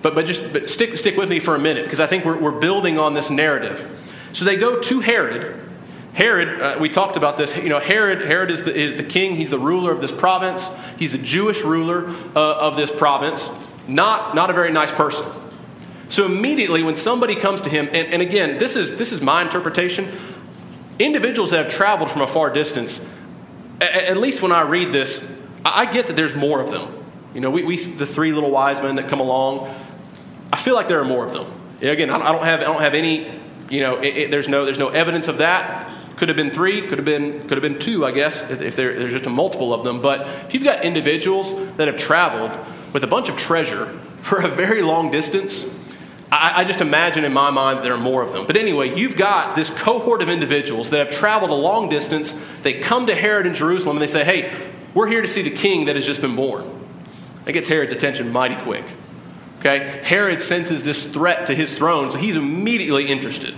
But, 0.00 0.14
but 0.14 0.26
just 0.26 0.52
but 0.52 0.70
stick, 0.70 0.96
stick 0.96 1.16
with 1.16 1.28
me 1.28 1.38
for 1.38 1.54
a 1.54 1.58
minute, 1.58 1.84
because 1.84 2.00
I 2.00 2.06
think 2.06 2.24
we're, 2.24 2.38
we're 2.38 2.58
building 2.58 2.98
on 2.98 3.14
this 3.14 3.30
narrative. 3.30 3.98
So 4.32 4.44
they 4.44 4.56
go 4.56 4.80
to 4.80 5.00
Herod. 5.00 5.58
Herod, 6.14 6.60
uh, 6.60 6.76
we 6.78 6.88
talked 6.88 7.16
about 7.16 7.38
this. 7.38 7.56
You 7.56 7.68
know, 7.68 7.78
Herod, 7.78 8.22
Herod 8.22 8.50
is 8.50 8.62
the, 8.62 8.74
is 8.74 8.96
the 8.96 9.02
king. 9.02 9.36
He's 9.36 9.50
the 9.50 9.58
ruler 9.58 9.92
of 9.92 10.00
this 10.00 10.12
province. 10.12 10.70
He's 10.98 11.12
the 11.12 11.18
Jewish 11.18 11.62
ruler 11.62 12.08
uh, 12.36 12.56
of 12.58 12.76
this 12.76 12.90
province. 12.90 13.48
Not, 13.88 14.34
not 14.34 14.50
a 14.50 14.52
very 14.52 14.70
nice 14.70 14.92
person. 14.92 15.26
So 16.12 16.26
immediately, 16.26 16.82
when 16.82 16.96
somebody 16.96 17.34
comes 17.34 17.62
to 17.62 17.70
him, 17.70 17.86
and, 17.86 18.08
and 18.08 18.20
again, 18.20 18.58
this 18.58 18.76
is 18.76 18.98
this 18.98 19.12
is 19.12 19.22
my 19.22 19.40
interpretation. 19.40 20.06
Individuals 20.98 21.52
that 21.52 21.64
have 21.64 21.72
traveled 21.72 22.10
from 22.10 22.20
a 22.20 22.26
far 22.26 22.50
distance, 22.50 23.02
a, 23.80 24.10
at 24.10 24.18
least 24.18 24.42
when 24.42 24.52
I 24.52 24.60
read 24.60 24.92
this, 24.92 25.26
I, 25.64 25.80
I 25.80 25.90
get 25.90 26.08
that 26.08 26.16
there's 26.16 26.34
more 26.34 26.60
of 26.60 26.70
them. 26.70 26.86
You 27.34 27.40
know, 27.40 27.50
we, 27.50 27.62
we 27.62 27.78
the 27.78 28.04
three 28.04 28.32
little 28.32 28.50
wise 28.50 28.82
men 28.82 28.96
that 28.96 29.08
come 29.08 29.20
along. 29.20 29.74
I 30.52 30.58
feel 30.58 30.74
like 30.74 30.86
there 30.86 31.00
are 31.00 31.04
more 31.04 31.24
of 31.24 31.32
them. 31.32 31.46
Again, 31.80 32.10
I 32.10 32.30
don't 32.30 32.44
have 32.44 32.60
I 32.60 32.64
don't 32.64 32.82
have 32.82 32.92
any 32.92 33.40
you 33.72 33.80
know, 33.80 33.96
it, 33.96 34.16
it, 34.16 34.30
there's, 34.30 34.48
no, 34.48 34.64
there's 34.64 34.78
no 34.78 34.90
evidence 34.90 35.28
of 35.28 35.38
that. 35.38 35.90
Could 36.16 36.28
have 36.28 36.36
been 36.36 36.50
three, 36.50 36.82
could 36.82 36.98
have 36.98 37.06
been, 37.06 37.40
could 37.40 37.52
have 37.52 37.62
been 37.62 37.78
two, 37.78 38.04
I 38.04 38.12
guess, 38.12 38.42
if, 38.42 38.60
if 38.60 38.76
there, 38.76 38.94
there's 38.94 39.12
just 39.12 39.26
a 39.26 39.30
multiple 39.30 39.72
of 39.72 39.82
them. 39.82 40.02
But 40.02 40.26
if 40.46 40.54
you've 40.54 40.62
got 40.62 40.84
individuals 40.84 41.54
that 41.76 41.88
have 41.88 41.96
traveled 41.96 42.52
with 42.92 43.02
a 43.02 43.06
bunch 43.06 43.30
of 43.30 43.36
treasure 43.36 43.86
for 44.22 44.40
a 44.40 44.48
very 44.48 44.82
long 44.82 45.10
distance, 45.10 45.64
I, 46.30 46.60
I 46.60 46.64
just 46.64 46.82
imagine 46.82 47.24
in 47.24 47.32
my 47.32 47.50
mind 47.50 47.82
there 47.82 47.94
are 47.94 48.00
more 48.00 48.22
of 48.22 48.32
them. 48.32 48.46
But 48.46 48.58
anyway, 48.58 48.94
you've 48.94 49.16
got 49.16 49.56
this 49.56 49.70
cohort 49.70 50.20
of 50.20 50.28
individuals 50.28 50.90
that 50.90 50.98
have 50.98 51.10
traveled 51.10 51.50
a 51.50 51.54
long 51.54 51.88
distance. 51.88 52.38
They 52.62 52.74
come 52.74 53.06
to 53.06 53.14
Herod 53.14 53.46
in 53.46 53.54
Jerusalem 53.54 53.96
and 53.96 54.02
they 54.02 54.12
say, 54.12 54.22
hey, 54.22 54.52
we're 54.92 55.08
here 55.08 55.22
to 55.22 55.28
see 55.28 55.40
the 55.40 55.50
king 55.50 55.86
that 55.86 55.96
has 55.96 56.04
just 56.04 56.20
been 56.20 56.36
born. 56.36 56.80
That 57.44 57.52
gets 57.52 57.68
Herod's 57.68 57.94
attention 57.94 58.30
mighty 58.30 58.56
quick. 58.56 58.84
Okay? 59.62 60.00
Herod 60.02 60.42
senses 60.42 60.82
this 60.82 61.04
threat 61.04 61.46
to 61.46 61.54
his 61.54 61.72
throne, 61.72 62.10
so 62.10 62.18
he's 62.18 62.34
immediately 62.34 63.06
interested. 63.06 63.54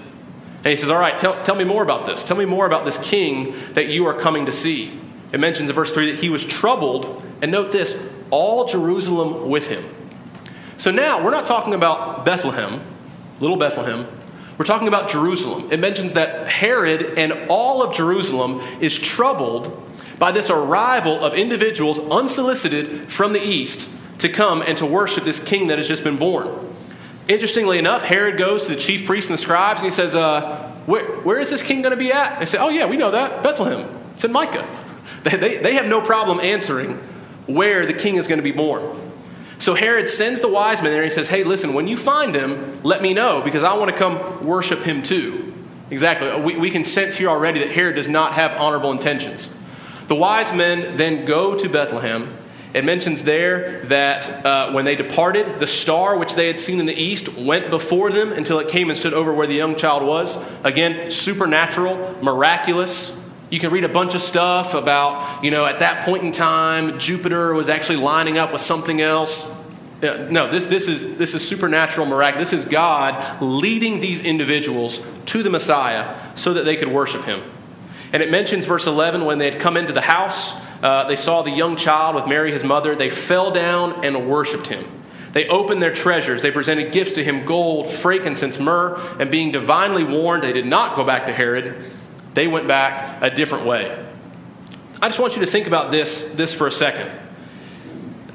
And 0.59 0.67
he 0.67 0.77
says, 0.77 0.91
All 0.91 0.99
right, 0.99 1.17
tell, 1.17 1.43
tell 1.45 1.55
me 1.55 1.65
more 1.65 1.83
about 1.83 2.05
this. 2.05 2.23
Tell 2.23 2.37
me 2.37 2.45
more 2.45 2.67
about 2.67 2.85
this 2.85 2.99
king 2.99 3.55
that 3.73 3.89
you 3.89 4.05
are 4.07 4.13
coming 4.13 4.45
to 4.45 4.53
see. 4.53 5.01
It 5.33 5.41
mentions 5.41 5.71
in 5.71 5.75
verse 5.75 5.93
3 5.93 6.13
that 6.13 6.21
he 6.21 6.29
was 6.29 6.45
troubled, 6.45 7.23
and 7.41 7.51
note 7.51 7.73
this, 7.73 7.99
all 8.31 8.67
Jerusalem 8.67 9.49
with 9.49 9.69
him. 9.69 9.83
So 10.77 10.91
now 10.91 11.25
we're 11.25 11.31
not 11.31 11.47
talking 11.47 11.73
about 11.73 12.27
Bethlehem, 12.27 12.83
little 13.41 13.57
Bethlehem. 13.57 14.07
We're 14.59 14.67
talking 14.67 14.89
about 14.89 15.09
Jerusalem. 15.09 15.73
It 15.73 15.81
mentions 15.81 16.13
that 16.13 16.49
Herod 16.49 17.19
and 17.19 17.33
all 17.49 17.83
of 17.83 17.95
Jerusalem 17.95 18.61
is 18.81 18.99
troubled 18.99 19.83
by 20.19 20.33
this 20.33 20.51
arrival 20.51 21.25
of 21.25 21.33
individuals 21.33 21.99
unsolicited 21.99 23.11
from 23.11 23.33
the 23.33 23.43
east 23.43 23.89
to 24.19 24.29
come 24.29 24.63
and 24.63 24.79
to 24.79 24.87
worship 24.87 25.25
this 25.25 25.43
king 25.43 25.69
that 25.69 25.79
has 25.79 25.89
just 25.89 26.05
been 26.05 26.17
born. 26.17 26.49
Interestingly 27.27 27.79
enough, 27.79 28.03
Herod 28.03 28.37
goes 28.37 28.65
to 28.65 28.75
the 28.75 28.81
chief 28.81 29.07
priests 29.07 29.31
and 29.31 29.39
the 29.39 29.43
scribes 29.43 29.81
and 29.81 29.91
he 29.91 29.95
says, 29.95 30.15
uh, 30.15 30.71
where, 30.87 31.05
where 31.21 31.41
is 31.41 31.51
this 31.51 31.63
king 31.63 31.83
going 31.83 31.93
to 31.93 31.97
be 31.97 32.13
at? 32.13 32.39
They 32.39 32.47
say, 32.47 32.59
Oh, 32.59 32.69
yeah, 32.69 32.87
we 32.87 32.97
know 32.97 33.11
that. 33.11 33.43
Bethlehem. 33.43 33.89
It's 34.15 34.25
in 34.25 34.33
Micah. 34.33 34.67
They, 35.25 35.37
they, 35.39 35.57
they 35.57 35.75
have 35.77 35.87
no 35.87 36.03
problem 36.03 36.39
answering 36.39 36.99
where 37.47 37.87
the 37.87 37.95
king 37.95 38.17
is 38.17 38.27
going 38.27 38.41
to 38.41 38.43
be 38.43 38.53
born. 38.53 39.01
So 39.59 39.73
Herod 39.73 40.11
sends 40.11 40.43
the 40.43 40.49
wise 40.49 40.83
men 40.83 40.93
there 40.93 41.01
and 41.03 41.11
he 41.11 41.15
says, 41.15 41.29
Hey, 41.29 41.45
listen, 41.45 41.73
when 41.73 41.89
you 41.89 41.97
find 41.97 42.35
him, 42.35 42.83
let 42.83 43.01
me 43.01 43.15
know 43.15 43.41
because 43.41 43.63
I 43.63 43.73
want 43.73 43.91
to 43.91 43.97
come 43.97 44.47
worship 44.47 44.83
him 44.83 45.03
too. 45.03 45.55
Exactly. 45.91 46.39
We, 46.43 46.59
we 46.59 46.71
can 46.71 46.85
sense 46.85 47.17
here 47.17 47.31
already 47.31 47.61
that 47.61 47.71
Herod 47.71 47.95
does 47.95 48.07
not 48.07 48.35
have 48.35 48.53
honorable 48.61 48.91
intentions. 48.91 49.57
The 50.09 50.15
wise 50.15 50.53
men 50.53 50.99
then 50.99 51.25
go 51.25 51.57
to 51.57 51.71
Bethlehem 51.71 52.31
it 52.75 52.85
mentions 52.85 53.23
there 53.23 53.79
that 53.85 54.45
uh, 54.45 54.73
when 54.73 54.85
they 54.85 54.97
departed, 54.97 55.61
the 55.61 55.67
star 55.67 56.19
which 56.19 56.35
they 56.35 56.49
had 56.49 56.59
seen 56.59 56.81
in 56.81 56.87
the 56.87 56.95
east 56.95 57.37
went 57.37 57.71
before 57.71 58.11
them 58.11 58.33
until 58.33 58.59
it 58.59 58.67
came 58.67 58.91
and 58.91 58.99
stood 58.99 59.15
over 59.15 59.33
where 59.33 59.47
the 59.47 59.55
young 59.55 59.77
child 59.77 60.03
was. 60.03 60.37
Again, 60.65 61.09
supernatural, 61.09 62.17
miraculous. 62.21 63.17
You 63.49 63.61
can 63.61 63.71
read 63.71 63.85
a 63.85 63.89
bunch 63.89 64.17
of 64.17 64.23
stuff 64.23 64.75
about, 64.75 65.45
you 65.45 65.53
know, 65.53 65.65
at 65.65 65.79
that 65.79 66.05
point 66.05 66.25
in 66.25 66.33
time, 66.33 66.99
Jupiter 66.99 67.55
was 67.55 67.69
actually 67.69 67.99
lining 67.99 68.39
up 68.39 68.51
with 68.51 68.61
something 68.61 69.01
else. 69.01 69.49
No, 70.03 70.51
this, 70.51 70.67
this, 70.67 70.89
is, 70.89 71.17
this 71.17 71.33
is 71.33 71.47
supernatural, 71.47 72.07
miraculous. 72.07 72.51
This 72.51 72.65
is 72.65 72.69
God 72.69 73.41
leading 73.41 74.01
these 74.01 74.21
individuals 74.21 75.01
to 75.27 75.45
the 75.45 75.51
Messiah 75.51 76.17
so 76.35 76.53
that 76.55 76.65
they 76.65 76.75
could 76.75 76.89
worship 76.89 77.23
him. 77.23 77.41
And 78.13 78.21
it 78.21 78.33
mentions, 78.33 78.67
verse 78.67 78.89
11, 78.89 79.25
when 79.25 79.39
they 79.39 79.49
had 79.49 79.61
come 79.61 79.77
into 79.77 79.93
the 79.93 80.01
house, 80.01 80.55
uh, 80.85 81.05
they 81.05 81.17
saw 81.17 81.41
the 81.41 81.51
young 81.51 81.77
child 81.77 82.15
with 82.15 82.27
Mary, 82.27 82.53
his 82.53 82.63
mother. 82.63 82.95
They 82.95 83.09
fell 83.09 83.51
down 83.51 84.05
and 84.05 84.29
worshiped 84.29 84.67
him. 84.67 84.85
They 85.33 85.49
opened 85.49 85.81
their 85.81 85.95
treasures. 85.95 86.43
They 86.43 86.51
presented 86.51 86.93
gifts 86.93 87.15
to 87.15 87.25
him 87.25 87.47
gold, 87.47 87.89
frankincense, 87.89 88.59
myrrh, 88.59 89.01
and 89.19 89.31
being 89.31 89.51
divinely 89.51 90.05
warned, 90.05 90.43
they 90.43 90.53
did 90.53 90.67
not 90.67 90.95
go 90.95 91.03
back 91.03 91.25
to 91.25 91.33
Herod. 91.33 91.83
They 92.35 92.49
went 92.49 92.69
back 92.69 93.23
a 93.23 93.35
different 93.35 93.65
way. 93.65 93.99
I 95.01 95.09
just 95.09 95.19
want 95.19 95.37
you 95.37 95.41
to 95.41 95.47
think 95.47 95.67
about 95.67 95.91
this, 95.91 96.31
this 96.35 96.53
for 96.53 96.67
a 96.67 96.71
second. 96.71 97.11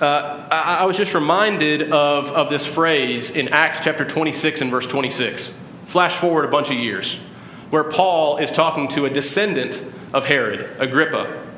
Uh, 0.02 0.48
I, 0.50 0.78
I 0.80 0.86
was 0.86 0.98
just 0.98 1.14
reminded 1.14 1.92
of, 1.92 2.32
of 2.32 2.50
this 2.50 2.66
phrase 2.66 3.30
in 3.30 3.50
Acts 3.50 3.82
chapter 3.84 4.04
26 4.04 4.62
and 4.62 4.72
verse 4.72 4.88
26. 4.88 5.54
Flash 5.86 6.16
forward 6.16 6.46
a 6.46 6.48
bunch 6.48 6.72
of 6.72 6.78
years, 6.78 7.18
where 7.70 7.84
Paul 7.84 8.38
is 8.38 8.50
talking 8.50 8.88
to 8.90 9.06
a 9.06 9.10
descendant 9.10 9.84
of 10.14 10.26
Herod, 10.26 10.68
Agrippa. 10.80 11.49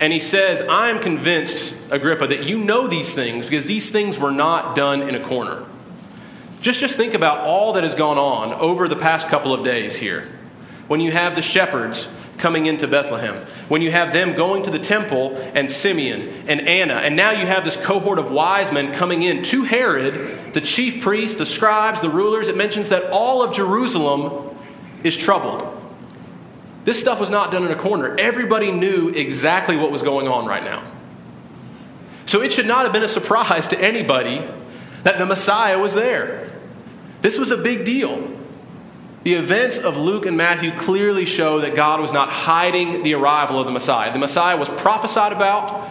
And 0.00 0.12
he 0.12 0.20
says, 0.20 0.62
I 0.62 0.88
am 0.90 1.00
convinced, 1.00 1.74
Agrippa, 1.90 2.26
that 2.26 2.44
you 2.44 2.58
know 2.58 2.86
these 2.86 3.14
things 3.14 3.44
because 3.44 3.66
these 3.66 3.90
things 3.90 4.18
were 4.18 4.32
not 4.32 4.74
done 4.74 5.02
in 5.02 5.14
a 5.14 5.20
corner. 5.20 5.64
Just, 6.60 6.80
just 6.80 6.96
think 6.96 7.14
about 7.14 7.40
all 7.40 7.72
that 7.72 7.82
has 7.82 7.94
gone 7.94 8.18
on 8.18 8.52
over 8.54 8.86
the 8.86 8.96
past 8.96 9.28
couple 9.28 9.52
of 9.52 9.64
days 9.64 9.96
here. 9.96 10.28
When 10.86 11.00
you 11.00 11.10
have 11.10 11.34
the 11.34 11.42
shepherds 11.42 12.08
coming 12.38 12.66
into 12.66 12.86
Bethlehem, 12.86 13.34
when 13.68 13.82
you 13.82 13.90
have 13.90 14.12
them 14.12 14.34
going 14.34 14.62
to 14.64 14.70
the 14.70 14.78
temple 14.78 15.36
and 15.54 15.70
Simeon 15.70 16.44
and 16.46 16.60
Anna, 16.60 16.94
and 16.94 17.16
now 17.16 17.32
you 17.32 17.46
have 17.46 17.64
this 17.64 17.76
cohort 17.76 18.18
of 18.18 18.30
wise 18.30 18.70
men 18.72 18.92
coming 18.94 19.22
in 19.22 19.42
to 19.44 19.64
Herod, 19.64 20.52
the 20.52 20.60
chief 20.60 21.02
priests, 21.02 21.36
the 21.36 21.46
scribes, 21.46 22.00
the 22.00 22.10
rulers, 22.10 22.48
it 22.48 22.56
mentions 22.56 22.88
that 22.90 23.10
all 23.10 23.42
of 23.42 23.54
Jerusalem 23.54 24.56
is 25.02 25.16
troubled. 25.16 25.81
This 26.84 26.98
stuff 26.98 27.20
was 27.20 27.30
not 27.30 27.52
done 27.52 27.64
in 27.64 27.70
a 27.70 27.76
corner. 27.76 28.16
Everybody 28.18 28.72
knew 28.72 29.08
exactly 29.10 29.76
what 29.76 29.92
was 29.92 30.02
going 30.02 30.26
on 30.26 30.46
right 30.46 30.64
now. 30.64 30.82
So 32.26 32.42
it 32.42 32.52
should 32.52 32.66
not 32.66 32.84
have 32.84 32.92
been 32.92 33.02
a 33.02 33.08
surprise 33.08 33.68
to 33.68 33.80
anybody 33.80 34.42
that 35.02 35.18
the 35.18 35.26
Messiah 35.26 35.78
was 35.78 35.94
there. 35.94 36.50
This 37.20 37.38
was 37.38 37.50
a 37.50 37.56
big 37.56 37.84
deal. 37.84 38.28
The 39.22 39.34
events 39.34 39.78
of 39.78 39.96
Luke 39.96 40.26
and 40.26 40.36
Matthew 40.36 40.72
clearly 40.72 41.24
show 41.24 41.60
that 41.60 41.76
God 41.76 42.00
was 42.00 42.12
not 42.12 42.28
hiding 42.28 43.02
the 43.02 43.14
arrival 43.14 43.60
of 43.60 43.66
the 43.66 43.72
Messiah. 43.72 44.12
The 44.12 44.18
Messiah 44.18 44.56
was 44.56 44.68
prophesied 44.68 45.32
about 45.32 45.88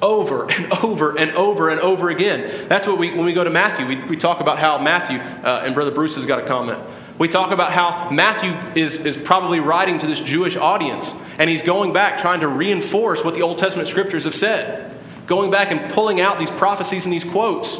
over 0.00 0.48
and 0.50 0.72
over 0.84 1.18
and 1.18 1.32
over 1.32 1.70
and 1.70 1.80
over 1.80 2.08
again. 2.10 2.68
That's 2.68 2.86
what 2.86 2.98
we, 2.98 3.10
when 3.10 3.24
we 3.24 3.32
go 3.32 3.42
to 3.42 3.50
Matthew, 3.50 3.86
we, 3.86 3.96
we 3.96 4.16
talk 4.16 4.40
about 4.40 4.58
how 4.58 4.78
Matthew, 4.78 5.18
uh, 5.18 5.62
and 5.64 5.74
Brother 5.74 5.90
Bruce 5.90 6.14
has 6.14 6.26
got 6.26 6.38
a 6.38 6.46
comment. 6.46 6.80
We 7.18 7.26
talk 7.26 7.50
about 7.50 7.72
how 7.72 8.10
Matthew 8.10 8.52
is, 8.80 8.96
is 8.96 9.16
probably 9.16 9.58
writing 9.58 9.98
to 9.98 10.06
this 10.06 10.20
Jewish 10.20 10.56
audience, 10.56 11.14
and 11.38 11.50
he's 11.50 11.62
going 11.62 11.92
back 11.92 12.20
trying 12.20 12.40
to 12.40 12.48
reinforce 12.48 13.24
what 13.24 13.34
the 13.34 13.42
Old 13.42 13.58
Testament 13.58 13.88
scriptures 13.88 14.24
have 14.24 14.36
said, 14.36 14.96
going 15.26 15.50
back 15.50 15.72
and 15.72 15.90
pulling 15.92 16.20
out 16.20 16.38
these 16.38 16.50
prophecies 16.50 17.04
and 17.04 17.12
these 17.12 17.24
quotes. 17.24 17.78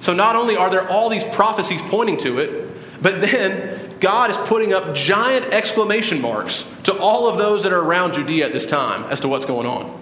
So 0.00 0.12
not 0.12 0.34
only 0.34 0.56
are 0.56 0.68
there 0.68 0.88
all 0.88 1.08
these 1.08 1.24
prophecies 1.24 1.80
pointing 1.82 2.16
to 2.18 2.40
it, 2.40 2.68
but 3.00 3.20
then 3.20 3.98
God 4.00 4.30
is 4.30 4.36
putting 4.36 4.72
up 4.72 4.94
giant 4.94 5.46
exclamation 5.46 6.20
marks 6.20 6.66
to 6.84 6.98
all 6.98 7.28
of 7.28 7.38
those 7.38 7.62
that 7.62 7.72
are 7.72 7.80
around 7.80 8.14
Judea 8.14 8.46
at 8.46 8.52
this 8.52 8.66
time 8.66 9.04
as 9.04 9.20
to 9.20 9.28
what's 9.28 9.46
going 9.46 9.66
on. 9.66 9.96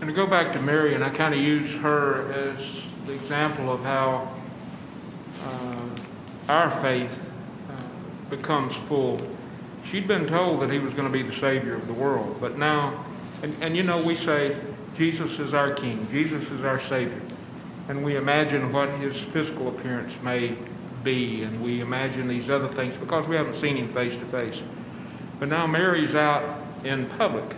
And 0.00 0.08
to 0.08 0.14
go 0.14 0.26
back 0.26 0.52
to 0.52 0.60
Mary, 0.60 0.94
and 0.94 1.02
I 1.02 1.08
kind 1.10 1.34
of 1.34 1.40
use 1.40 1.74
her 1.76 2.30
as 2.32 2.56
the 3.06 3.12
example 3.12 3.72
of 3.72 3.82
how 3.82 4.30
uh, 5.46 6.52
our 6.52 6.70
faith 6.82 7.10
becomes 8.30 8.74
full. 8.88 9.20
She'd 9.84 10.08
been 10.08 10.26
told 10.26 10.60
that 10.60 10.70
he 10.70 10.78
was 10.78 10.94
going 10.94 11.06
to 11.06 11.12
be 11.12 11.22
the 11.22 11.34
Savior 11.34 11.74
of 11.74 11.86
the 11.86 11.92
world, 11.92 12.38
but 12.40 12.58
now, 12.58 13.04
and, 13.42 13.54
and 13.60 13.76
you 13.76 13.82
know, 13.82 14.02
we 14.02 14.14
say 14.14 14.56
Jesus 14.96 15.38
is 15.38 15.52
our 15.52 15.72
King, 15.72 16.06
Jesus 16.10 16.50
is 16.50 16.64
our 16.64 16.80
Savior, 16.80 17.20
and 17.88 18.04
we 18.04 18.16
imagine 18.16 18.72
what 18.72 18.88
his 18.90 19.18
physical 19.18 19.68
appearance 19.68 20.12
may 20.22 20.56
be, 21.02 21.42
and 21.42 21.62
we 21.62 21.80
imagine 21.80 22.28
these 22.28 22.50
other 22.50 22.68
things 22.68 22.96
because 22.96 23.28
we 23.28 23.36
haven't 23.36 23.56
seen 23.56 23.76
him 23.76 23.88
face 23.88 24.16
to 24.16 24.24
face. 24.24 24.60
But 25.38 25.48
now 25.48 25.66
Mary's 25.66 26.14
out 26.14 26.60
in 26.82 27.06
public, 27.06 27.54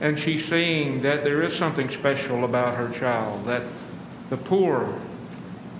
and 0.00 0.18
she's 0.18 0.46
seeing 0.46 1.02
that 1.02 1.24
there 1.24 1.42
is 1.42 1.54
something 1.54 1.90
special 1.90 2.44
about 2.44 2.76
her 2.76 2.90
child, 2.90 3.44
that 3.46 3.62
the 4.30 4.36
poor 4.36 4.98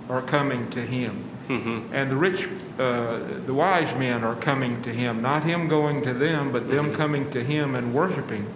are 0.09 0.21
coming 0.21 0.69
to 0.71 0.81
him. 0.81 1.23
Mm-hmm. 1.47 1.93
And 1.93 2.11
the 2.11 2.15
rich, 2.15 2.47
uh, 2.79 3.19
the 3.45 3.53
wise 3.53 3.93
men 3.97 4.23
are 4.23 4.35
coming 4.35 4.81
to 4.83 4.91
him, 4.91 5.21
not 5.21 5.43
him 5.43 5.67
going 5.67 6.01
to 6.03 6.13
them, 6.13 6.51
but 6.51 6.69
them 6.69 6.87
mm-hmm. 6.87 6.95
coming 6.95 7.31
to 7.31 7.43
him 7.43 7.75
and 7.75 7.93
worshiping 7.93 8.47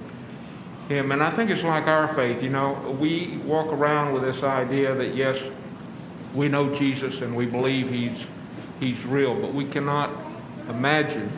him. 0.87 1.11
And 1.11 1.21
I 1.21 1.29
think 1.29 1.51
it's 1.51 1.63
like 1.63 1.87
our 1.87 2.07
faith. 2.07 2.41
You 2.41 2.49
know, 2.49 2.97
we 2.99 3.37
walk 3.45 3.67
around 3.67 4.13
with 4.13 4.23
this 4.23 4.43
idea 4.43 4.95
that, 4.95 5.13
yes, 5.13 5.39
we 6.33 6.49
know 6.49 6.73
Jesus 6.73 7.21
and 7.21 7.35
we 7.35 7.45
believe 7.45 7.89
he's, 7.89 8.23
he's 8.79 9.05
real, 9.05 9.39
but 9.39 9.53
we 9.53 9.65
cannot 9.65 10.09
imagine 10.67 11.31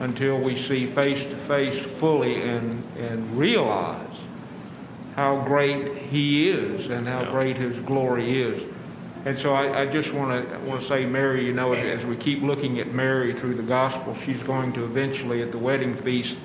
until 0.00 0.40
we 0.40 0.60
see 0.60 0.86
face 0.86 1.22
to 1.22 1.36
face 1.36 1.78
fully 1.78 2.42
and, 2.42 2.82
and 2.98 3.38
realize 3.38 4.00
how 5.16 5.42
great 5.44 5.96
he 5.96 6.50
is 6.50 6.90
and 6.90 7.06
how 7.06 7.22
yeah. 7.22 7.30
great 7.30 7.56
his 7.56 7.78
glory 7.80 8.42
is. 8.42 8.62
And 9.24 9.38
so 9.38 9.54
I, 9.54 9.82
I 9.82 9.86
just 9.86 10.12
want 10.12 10.48
to 10.48 10.58
want 10.60 10.82
to 10.82 10.86
say, 10.86 11.06
Mary, 11.06 11.46
you 11.46 11.54
know, 11.54 11.72
as 11.72 12.04
we 12.04 12.16
keep 12.16 12.42
looking 12.42 12.78
at 12.78 12.88
Mary 12.88 13.32
through 13.32 13.54
the 13.54 13.62
gospel, 13.62 14.16
she's 14.24 14.42
going 14.42 14.72
to 14.74 14.84
eventually 14.84 15.42
at 15.42 15.50
the 15.50 15.58
wedding 15.58 15.94
feast 15.94 16.36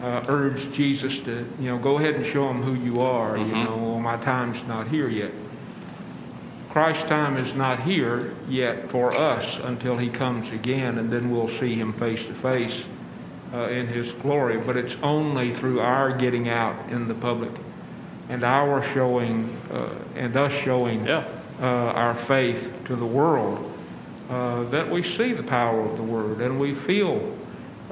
uh, 0.00 0.24
urge 0.28 0.72
Jesus 0.72 1.18
to, 1.20 1.46
you 1.58 1.70
know, 1.70 1.78
go 1.78 1.98
ahead 1.98 2.14
and 2.14 2.26
show 2.26 2.48
him 2.48 2.62
who 2.62 2.74
you 2.74 3.00
are. 3.00 3.36
Mm-hmm. 3.36 3.56
You 3.56 3.64
know, 3.64 3.76
well, 3.76 4.00
my 4.00 4.16
time's 4.18 4.62
not 4.64 4.88
here 4.88 5.08
yet. 5.08 5.32
Christ's 6.70 7.04
time 7.04 7.36
is 7.36 7.54
not 7.54 7.80
here 7.82 8.34
yet 8.48 8.90
for 8.90 9.14
us 9.14 9.60
until 9.64 9.96
he 9.96 10.08
comes 10.08 10.50
again, 10.50 10.98
and 10.98 11.10
then 11.10 11.30
we'll 11.30 11.48
see 11.48 11.76
him 11.76 11.92
face 11.92 12.26
to 12.26 12.34
face 12.34 12.82
uh, 13.52 13.68
in 13.68 13.86
his 13.86 14.12
glory. 14.12 14.58
But 14.58 14.76
it's 14.76 14.96
only 15.02 15.52
through 15.52 15.80
our 15.80 16.16
getting 16.16 16.48
out 16.48 16.90
in 16.90 17.08
the 17.08 17.14
public 17.14 17.52
and 18.28 18.42
our 18.42 18.82
showing 18.82 19.56
uh, 19.70 19.90
and 20.16 20.36
us 20.36 20.52
showing 20.52 21.06
yeah. 21.06 21.24
Uh, 21.60 21.64
our 21.64 22.14
faith 22.14 22.84
to 22.86 22.96
the 22.96 23.06
world 23.06 23.72
uh, 24.30 24.64
that 24.64 24.90
we 24.90 25.02
see 25.02 25.32
the 25.32 25.42
power 25.42 25.80
of 25.80 25.96
the 25.96 26.02
Word 26.02 26.40
and 26.40 26.58
we 26.58 26.74
feel 26.74 27.36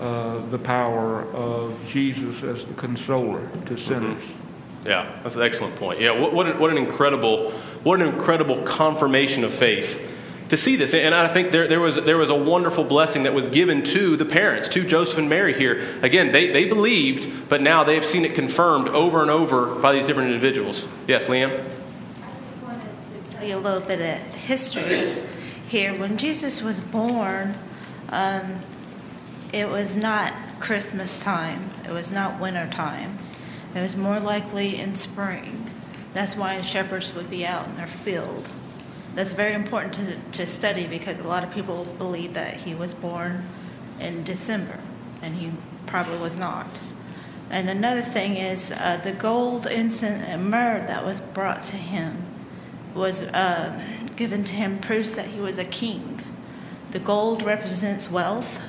uh, 0.00 0.38
the 0.46 0.58
power 0.58 1.22
of 1.32 1.78
Jesus 1.88 2.42
as 2.42 2.64
the 2.64 2.74
consoler 2.74 3.48
to 3.66 3.76
sinners. 3.76 4.16
Mm-hmm. 4.16 4.88
Yeah, 4.88 5.20
that's 5.22 5.36
an 5.36 5.42
excellent 5.42 5.76
point. 5.76 6.00
Yeah, 6.00 6.18
what, 6.18 6.32
what, 6.32 6.46
an, 6.46 6.58
what 6.58 6.70
an 6.70 6.78
incredible, 6.78 7.52
what 7.84 8.00
an 8.00 8.08
incredible 8.08 8.62
confirmation 8.62 9.44
of 9.44 9.52
faith 9.52 10.08
to 10.52 10.56
see 10.58 10.76
this. 10.76 10.92
And 10.92 11.14
I 11.14 11.28
think 11.28 11.50
there, 11.50 11.66
there, 11.66 11.80
was, 11.80 11.96
there 11.96 12.18
was 12.18 12.28
a 12.28 12.34
wonderful 12.34 12.84
blessing 12.84 13.22
that 13.22 13.32
was 13.32 13.48
given 13.48 13.82
to 13.84 14.16
the 14.18 14.26
parents, 14.26 14.68
to 14.68 14.84
Joseph 14.84 15.16
and 15.16 15.26
Mary 15.26 15.54
here. 15.54 15.82
Again, 16.02 16.30
they, 16.30 16.50
they 16.50 16.66
believed, 16.66 17.48
but 17.48 17.62
now 17.62 17.84
they've 17.84 18.04
seen 18.04 18.26
it 18.26 18.34
confirmed 18.34 18.88
over 18.88 19.22
and 19.22 19.30
over 19.30 19.74
by 19.76 19.94
these 19.94 20.06
different 20.06 20.28
individuals. 20.28 20.86
Yes, 21.08 21.24
Liam? 21.24 21.48
I 21.48 22.38
just 22.44 22.62
wanted 22.62 22.82
to 22.82 23.31
tell 23.31 23.31
you 23.44 23.56
a 23.56 23.58
little 23.58 23.80
bit 23.80 24.00
of 24.00 24.34
history 24.34 25.12
here. 25.68 25.98
When 25.98 26.16
Jesus 26.16 26.62
was 26.62 26.80
born, 26.80 27.56
um, 28.10 28.60
it 29.52 29.68
was 29.68 29.96
not 29.96 30.32
Christmas 30.60 31.16
time, 31.16 31.70
it 31.84 31.90
was 31.90 32.12
not 32.12 32.40
winter 32.40 32.68
time. 32.70 33.18
It 33.74 33.80
was 33.80 33.96
more 33.96 34.20
likely 34.20 34.78
in 34.78 34.94
spring. 34.94 35.70
That's 36.12 36.36
why 36.36 36.60
shepherds 36.60 37.14
would 37.14 37.30
be 37.30 37.46
out 37.46 37.66
in 37.68 37.76
their 37.76 37.86
field. 37.86 38.48
That's 39.14 39.32
very 39.32 39.54
important 39.54 39.94
to, 39.94 40.16
to 40.32 40.46
study 40.46 40.86
because 40.86 41.18
a 41.18 41.26
lot 41.26 41.42
of 41.42 41.52
people 41.52 41.84
believe 41.98 42.34
that 42.34 42.58
he 42.58 42.74
was 42.74 42.92
born 42.94 43.48
in 43.98 44.24
December, 44.24 44.78
and 45.22 45.36
he 45.36 45.52
probably 45.86 46.18
was 46.18 46.36
not. 46.36 46.80
And 47.50 47.68
another 47.68 48.02
thing 48.02 48.36
is 48.36 48.72
uh, 48.72 49.00
the 49.02 49.12
gold, 49.12 49.66
incense, 49.66 50.22
and 50.22 50.50
myrrh 50.50 50.86
that 50.86 51.04
was 51.04 51.20
brought 51.20 51.62
to 51.64 51.76
him 51.76 52.31
was 52.94 53.22
uh, 53.22 53.82
given 54.16 54.44
to 54.44 54.54
him 54.54 54.78
proofs 54.78 55.14
that 55.14 55.28
he 55.28 55.40
was 55.40 55.58
a 55.58 55.64
king. 55.64 56.20
The 56.90 56.98
gold 56.98 57.42
represents 57.42 58.10
wealth. 58.10 58.60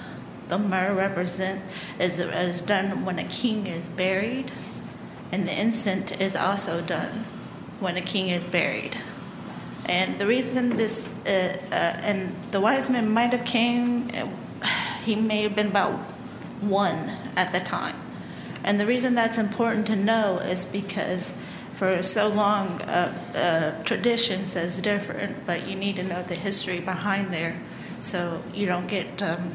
The 0.48 0.58
myrrh 0.58 0.94
represent 0.94 1.62
is, 2.00 2.20
is 2.20 2.62
done 2.62 3.06
when 3.06 3.20
a 3.20 3.24
king 3.24 3.68
is 3.68 3.90
buried 3.90 4.52
and 5.34 5.48
the 5.48 5.60
incense 5.60 6.12
is 6.12 6.36
also 6.36 6.80
done 6.80 7.26
when 7.80 7.98
a 7.98 8.02
king 8.02 8.30
is 8.30 8.46
buried. 8.46 8.96
And 9.86 10.20
the 10.20 10.28
reason 10.28 10.78
this, 10.78 11.08
uh, 11.26 11.58
uh, 11.72 11.74
and 11.74 12.32
the 12.52 12.62
wise 12.62 12.88
men 12.88 13.10
might 13.10 13.34
have 13.34 13.44
came, 13.44 14.10
he 15.04 15.16
may 15.16 15.42
have 15.42 15.56
been 15.56 15.68
about 15.68 15.94
one 16.62 17.18
at 17.36 17.52
the 17.52 17.60
time. 17.60 17.96
And 18.64 18.80
the 18.80 18.86
reason 18.86 19.16
that's 19.16 19.40
important 19.40 19.88
to 19.88 19.96
know 19.96 20.38
is 20.38 20.66
because 20.66 21.34
for 21.84 22.02
so 22.02 22.30
long, 22.30 22.82
uh, 22.84 23.14
uh, 23.36 23.84
tradition 23.84 24.46
says 24.46 24.80
different, 24.80 25.46
but 25.46 25.68
you 25.68 25.76
need 25.76 25.98
to 25.98 26.04
know 26.04 26.24
the 26.24 26.36
history 26.36 26.80
behind 26.80 27.34
there 27.34 27.60
so 28.00 28.42
you 28.54 28.66
don't 28.66 28.88
get 28.88 29.22
um, 29.22 29.54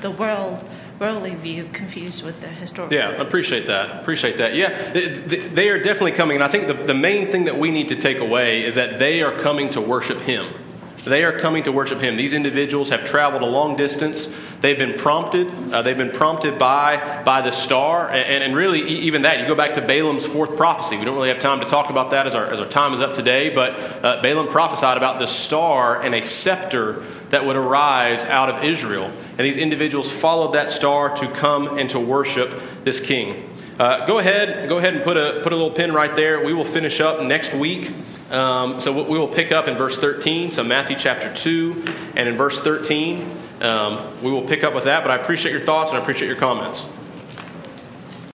the 0.00 0.10
world 0.10 0.64
worldly 0.98 1.34
view 1.34 1.68
confused 1.72 2.24
with 2.24 2.40
the 2.40 2.48
historical. 2.48 2.96
Yeah, 2.96 3.10
appreciate 3.10 3.66
that. 3.66 4.00
Appreciate 4.00 4.38
that. 4.38 4.54
Yeah, 4.54 4.92
they, 4.92 5.68
are 5.68 5.78
definitely 5.78 6.12
coming. 6.12 6.36
And 6.36 6.44
I 6.44 6.48
think 6.48 6.66
the, 6.66 6.74
the 6.74 6.94
main 6.94 7.30
thing 7.30 7.44
that 7.44 7.58
we 7.58 7.70
need 7.70 7.88
to 7.88 7.96
take 7.96 8.18
away 8.18 8.62
is 8.62 8.74
that 8.76 8.98
they 8.98 9.22
are 9.22 9.32
coming 9.32 9.68
to 9.70 9.82
worship 9.82 10.18
Him. 10.20 10.46
They 11.04 11.24
are 11.24 11.38
coming 11.38 11.64
to 11.64 11.72
worship 11.72 12.00
Him. 12.00 12.16
These 12.16 12.32
individuals 12.32 12.90
have 12.90 13.04
traveled 13.04 13.42
a 13.42 13.46
long 13.46 13.76
distance. 13.76 14.28
They've 14.60 14.78
been 14.78 14.98
prompted. 14.98 15.48
Uh, 15.72 15.80
they've 15.80 15.96
been 15.96 16.10
prompted 16.10 16.58
by, 16.58 17.22
by 17.24 17.40
the 17.40 17.50
star. 17.50 18.10
And, 18.10 18.44
and, 18.44 18.54
really, 18.54 18.82
even 18.82 19.22
that, 19.22 19.40
you 19.40 19.46
go 19.46 19.54
back 19.54 19.74
to 19.74 19.80
Balaam's 19.80 20.26
fourth 20.26 20.56
prophecy. 20.56 20.98
We 20.98 21.04
don't 21.04 21.14
really 21.14 21.30
have 21.30 21.38
time 21.38 21.60
to 21.60 21.66
talk 21.66 21.88
about 21.88 22.10
that 22.10 22.26
as 22.26 22.34
our, 22.34 22.46
as 22.46 22.60
our 22.60 22.68
time 22.68 22.92
is 22.92 23.00
up 23.00 23.14
today. 23.14 23.48
But 23.48 23.70
uh, 24.04 24.20
Balaam 24.20 24.48
prophesied 24.48 24.98
about 24.98 25.18
the 25.18 25.26
star 25.26 26.02
and 26.02 26.14
a 26.14 26.22
scepter 26.22 27.02
that 27.30 27.44
would 27.46 27.56
arise 27.56 28.24
out 28.26 28.50
of 28.50 28.62
Israel. 28.62 29.06
And 29.06 29.38
these 29.38 29.56
individuals 29.56 30.10
followed 30.10 30.52
that 30.52 30.70
star 30.70 31.16
to 31.16 31.28
come 31.28 31.78
and 31.78 31.88
to 31.90 31.98
worship 31.98 32.60
this 32.84 33.00
king. 33.00 33.49
Uh, 33.80 34.04
go 34.04 34.18
ahead, 34.18 34.68
go 34.68 34.76
ahead 34.76 34.92
and 34.92 35.02
put 35.02 35.16
a 35.16 35.40
put 35.42 35.54
a 35.54 35.56
little 35.56 35.70
pin 35.70 35.94
right 35.94 36.14
there. 36.14 36.44
We 36.44 36.52
will 36.52 36.66
finish 36.66 37.00
up 37.00 37.22
next 37.22 37.54
week. 37.54 37.90
Um, 38.30 38.78
so 38.78 38.92
we 38.92 39.18
will 39.18 39.26
pick 39.26 39.52
up 39.52 39.68
in 39.68 39.76
verse 39.78 39.98
13. 39.98 40.50
So 40.50 40.62
Matthew 40.62 40.96
chapter 40.98 41.32
2 41.32 41.84
and 42.14 42.28
in 42.28 42.36
verse 42.36 42.60
13, 42.60 43.24
um, 43.62 43.96
we 44.22 44.30
will 44.30 44.42
pick 44.42 44.64
up 44.64 44.74
with 44.74 44.84
that. 44.84 45.02
But 45.02 45.12
I 45.12 45.16
appreciate 45.16 45.52
your 45.52 45.62
thoughts 45.62 45.92
and 45.92 45.98
I 45.98 46.02
appreciate 46.02 46.28
your 46.28 46.36
comments. 46.36 46.84